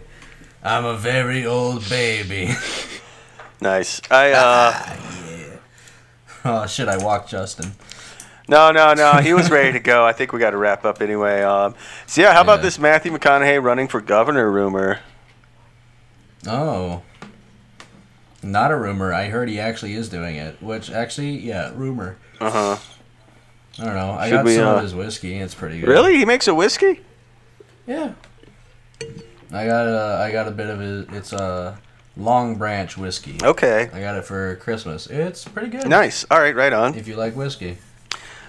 I'm 0.63 0.85
a 0.85 0.95
very 0.95 1.45
old 1.45 1.87
baby. 1.89 2.49
nice. 3.61 4.01
I 4.11 4.31
uh. 4.31 4.97
Oh 6.45 6.65
shit! 6.67 6.87
I 6.87 6.97
walked 7.03 7.29
Justin. 7.29 7.73
No, 8.47 8.71
no, 8.71 8.93
no. 8.93 9.13
He 9.13 9.33
was 9.33 9.49
ready 9.49 9.73
to 9.73 9.79
go. 9.79 10.05
I 10.05 10.13
think 10.13 10.31
we 10.31 10.39
got 10.39 10.51
to 10.51 10.57
wrap 10.57 10.85
up 10.85 11.01
anyway. 11.01 11.41
Um. 11.41 11.75
So 12.05 12.21
yeah, 12.21 12.33
how 12.33 12.41
about 12.41 12.61
this 12.61 12.79
Matthew 12.79 13.11
McConaughey 13.11 13.61
running 13.61 13.87
for 13.87 14.01
governor 14.01 14.49
rumor? 14.51 14.99
Oh. 16.45 17.01
Not 18.43 18.71
a 18.71 18.77
rumor. 18.77 19.13
I 19.13 19.29
heard 19.29 19.49
he 19.49 19.59
actually 19.59 19.93
is 19.93 20.09
doing 20.09 20.35
it. 20.35 20.61
Which 20.61 20.91
actually, 20.91 21.37
yeah, 21.39 21.71
rumor. 21.75 22.17
Uh 22.39 22.51
huh. 22.51 22.77
I 23.79 23.85
don't 23.85 23.95
know. 23.95 24.11
I 24.11 24.29
Should 24.29 24.35
got 24.35 24.45
we, 24.45 24.55
some 24.55 24.67
uh, 24.67 24.75
of 24.75 24.83
his 24.83 24.95
whiskey. 24.95 25.39
It's 25.39 25.55
pretty 25.55 25.79
good. 25.79 25.89
Really? 25.89 26.17
He 26.17 26.25
makes 26.25 26.47
a 26.47 26.55
whiskey? 26.55 27.01
Yeah. 27.85 28.13
I 29.51 29.65
got 29.65 29.87
a 29.87 30.21
I 30.23 30.31
got 30.31 30.47
a 30.47 30.51
bit 30.51 30.69
of 30.69 30.81
it. 30.81 31.13
It's 31.13 31.33
a 31.33 31.79
Longbranch 32.17 32.97
whiskey. 32.97 33.37
Okay. 33.41 33.89
I 33.93 33.99
got 34.01 34.17
it 34.17 34.25
for 34.25 34.55
Christmas. 34.57 35.07
It's 35.07 35.45
pretty 35.45 35.69
good. 35.69 35.87
Nice. 35.87 36.25
All 36.29 36.39
right. 36.39 36.55
Right 36.55 36.73
on. 36.73 36.95
If 36.95 37.07
you 37.07 37.15
like 37.15 37.35
whiskey. 37.35 37.77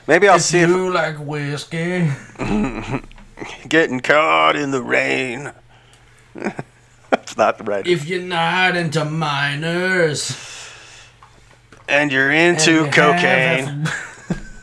Maybe 0.06 0.26
I'll 0.28 0.36
if 0.36 0.42
see 0.42 0.60
if 0.60 0.70
you 0.70 0.90
like 0.90 1.18
whiskey. 1.18 2.10
getting 3.68 4.00
caught 4.00 4.56
in 4.56 4.70
the 4.70 4.82
rain. 4.82 5.52
That's 7.34 7.58
not 7.58 7.68
right. 7.68 7.86
If 7.86 8.06
you're 8.06 8.22
not 8.22 8.76
into 8.76 9.04
minors. 9.04 10.36
and 11.88 12.10
you're 12.12 12.30
and 12.30 12.56
into 12.58 12.84
you 12.84 12.90
cocaine. 12.90 13.86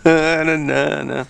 a- 0.05 0.43
na, 0.43 0.43
na, 0.43 1.03
na. 1.03 1.25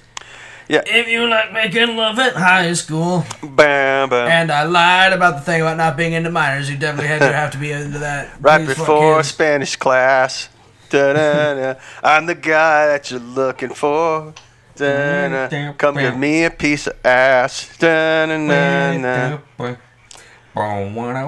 if 0.68 1.08
you 1.08 1.28
like 1.28 1.54
making 1.54 1.96
love 1.96 2.20
at 2.20 2.34
high 2.36 2.74
school. 2.74 3.26
Bam, 3.42 4.10
bam. 4.10 4.28
And 4.30 4.52
I 4.52 4.64
lied 4.64 5.14
about 5.14 5.36
the 5.36 5.42
thing 5.42 5.62
about 5.62 5.78
not 5.78 5.96
being 5.98 6.14
into 6.14 6.30
minors. 6.32 6.70
You 6.70 6.78
definitely 6.78 7.08
had 7.08 7.20
to 7.20 7.32
have 7.42 7.52
to 7.52 7.58
be 7.58 7.72
into 7.72 8.00
that. 8.00 8.30
right 8.42 8.66
before. 8.66 9.24
Spanish 9.24 9.76
class. 9.76 10.50
Da-da-da. 10.90 11.80
I'm 12.04 12.26
the 12.28 12.36
guy 12.36 12.88
that 12.88 13.10
you're 13.12 13.20
looking 13.20 13.70
for. 13.74 14.34
Da-da. 14.76 15.48
Mm-hmm. 15.50 15.78
Come 15.78 15.96
give 15.96 16.18
me 16.18 16.44
a 16.44 16.52
piece 16.52 16.88
of 16.88 16.94
ass. 17.06 17.76
Da-na-na-na. 20.56 21.28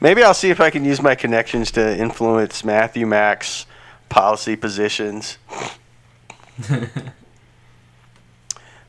Maybe 0.00 0.22
I'll 0.22 0.34
see 0.34 0.50
if 0.50 0.60
I 0.60 0.70
can 0.70 0.84
use 0.84 1.00
my 1.00 1.14
connections 1.14 1.70
to 1.72 1.96
influence 1.96 2.64
Matthew 2.64 3.06
Mack's 3.06 3.66
policy 4.08 4.56
positions. 4.56 5.38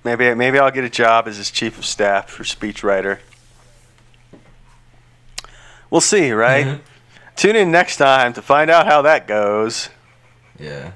maybe 0.04 0.34
maybe 0.34 0.60
I'll 0.60 0.72
get 0.72 0.84
a 0.84 0.90
job 0.90 1.28
as 1.28 1.38
his 1.38 1.52
chief 1.52 1.78
of 1.78 1.86
staff 1.86 2.30
for 2.30 2.44
speechwriter. 2.44 3.20
We'll 5.92 6.02
see, 6.02 6.32
right? 6.32 6.82
Tune 7.36 7.56
in 7.56 7.72
next 7.72 7.98
time 7.98 8.34
to 8.34 8.42
find 8.42 8.70
out 8.70 8.86
how 8.86 9.02
that 9.04 9.28
goes. 9.28 9.90
Yeah. 10.60 10.92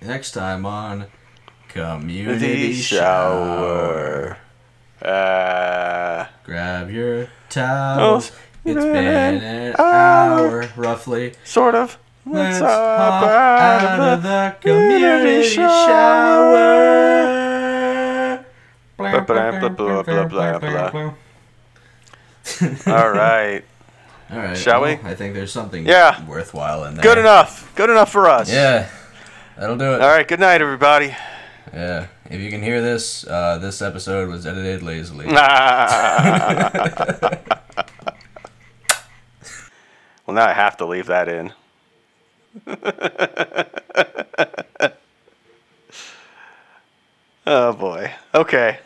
Next 0.00 0.32
time 0.32 0.66
on 0.66 1.06
Community 1.72 2.74
Shower. 2.74 4.36
shower. 5.02 5.10
Uh, 5.10 6.26
Grab 6.44 6.90
your 6.90 7.28
towels. 7.48 8.30
Oh, 8.34 8.38
It's 8.64 8.84
been 8.84 9.06
an 9.06 9.74
hour. 9.78 10.62
hour, 10.62 10.68
roughly. 10.76 11.34
sort 11.44 11.74
of. 11.74 11.98
Let's 12.24 12.60
hop 12.60 12.68
hop 12.68 13.24
out 13.24 14.00
of 14.00 14.22
the 14.22 14.54
community 14.60 15.48
shower. 15.48 16.62
Blah, 18.96 19.20
blah, 19.20 19.58
blah, 19.58 19.68
blah, 19.68 20.02
blah, 20.02 20.26
blah, 20.28 20.58
blah. 20.58 20.90
All 22.86 23.10
right. 23.10 23.62
All 24.30 24.38
right. 24.38 24.56
Shall 24.56 24.80
well, 24.80 24.98
we? 25.02 25.08
I 25.08 25.14
think 25.14 25.34
there's 25.34 25.52
something 25.52 25.84
Yeah. 25.86 26.24
worthwhile 26.26 26.84
in 26.84 26.94
there. 26.94 27.02
Good 27.02 27.18
enough. 27.18 27.70
Good 27.74 27.90
enough 27.90 28.10
for 28.12 28.28
us. 28.28 28.50
Yeah. 28.50 28.88
That'll 29.58 29.76
do 29.76 29.92
it. 29.94 30.00
All 30.00 30.08
right. 30.08 30.26
Good 30.26 30.40
night, 30.40 30.62
everybody. 30.62 31.14
Yeah. 31.72 32.06
If 32.30 32.40
you 32.40 32.50
can 32.50 32.62
hear 32.62 32.80
this, 32.80 33.26
uh, 33.26 33.58
this 33.58 33.82
episode 33.82 34.28
was 34.28 34.46
edited 34.46 34.82
lazily. 34.82 35.26
well, 35.26 35.38
now 40.28 40.46
I 40.46 40.52
have 40.52 40.76
to 40.78 40.86
leave 40.86 41.06
that 41.06 41.28
in. 41.28 41.52
oh 47.46 47.72
boy. 47.72 48.12
Okay. 48.34 48.78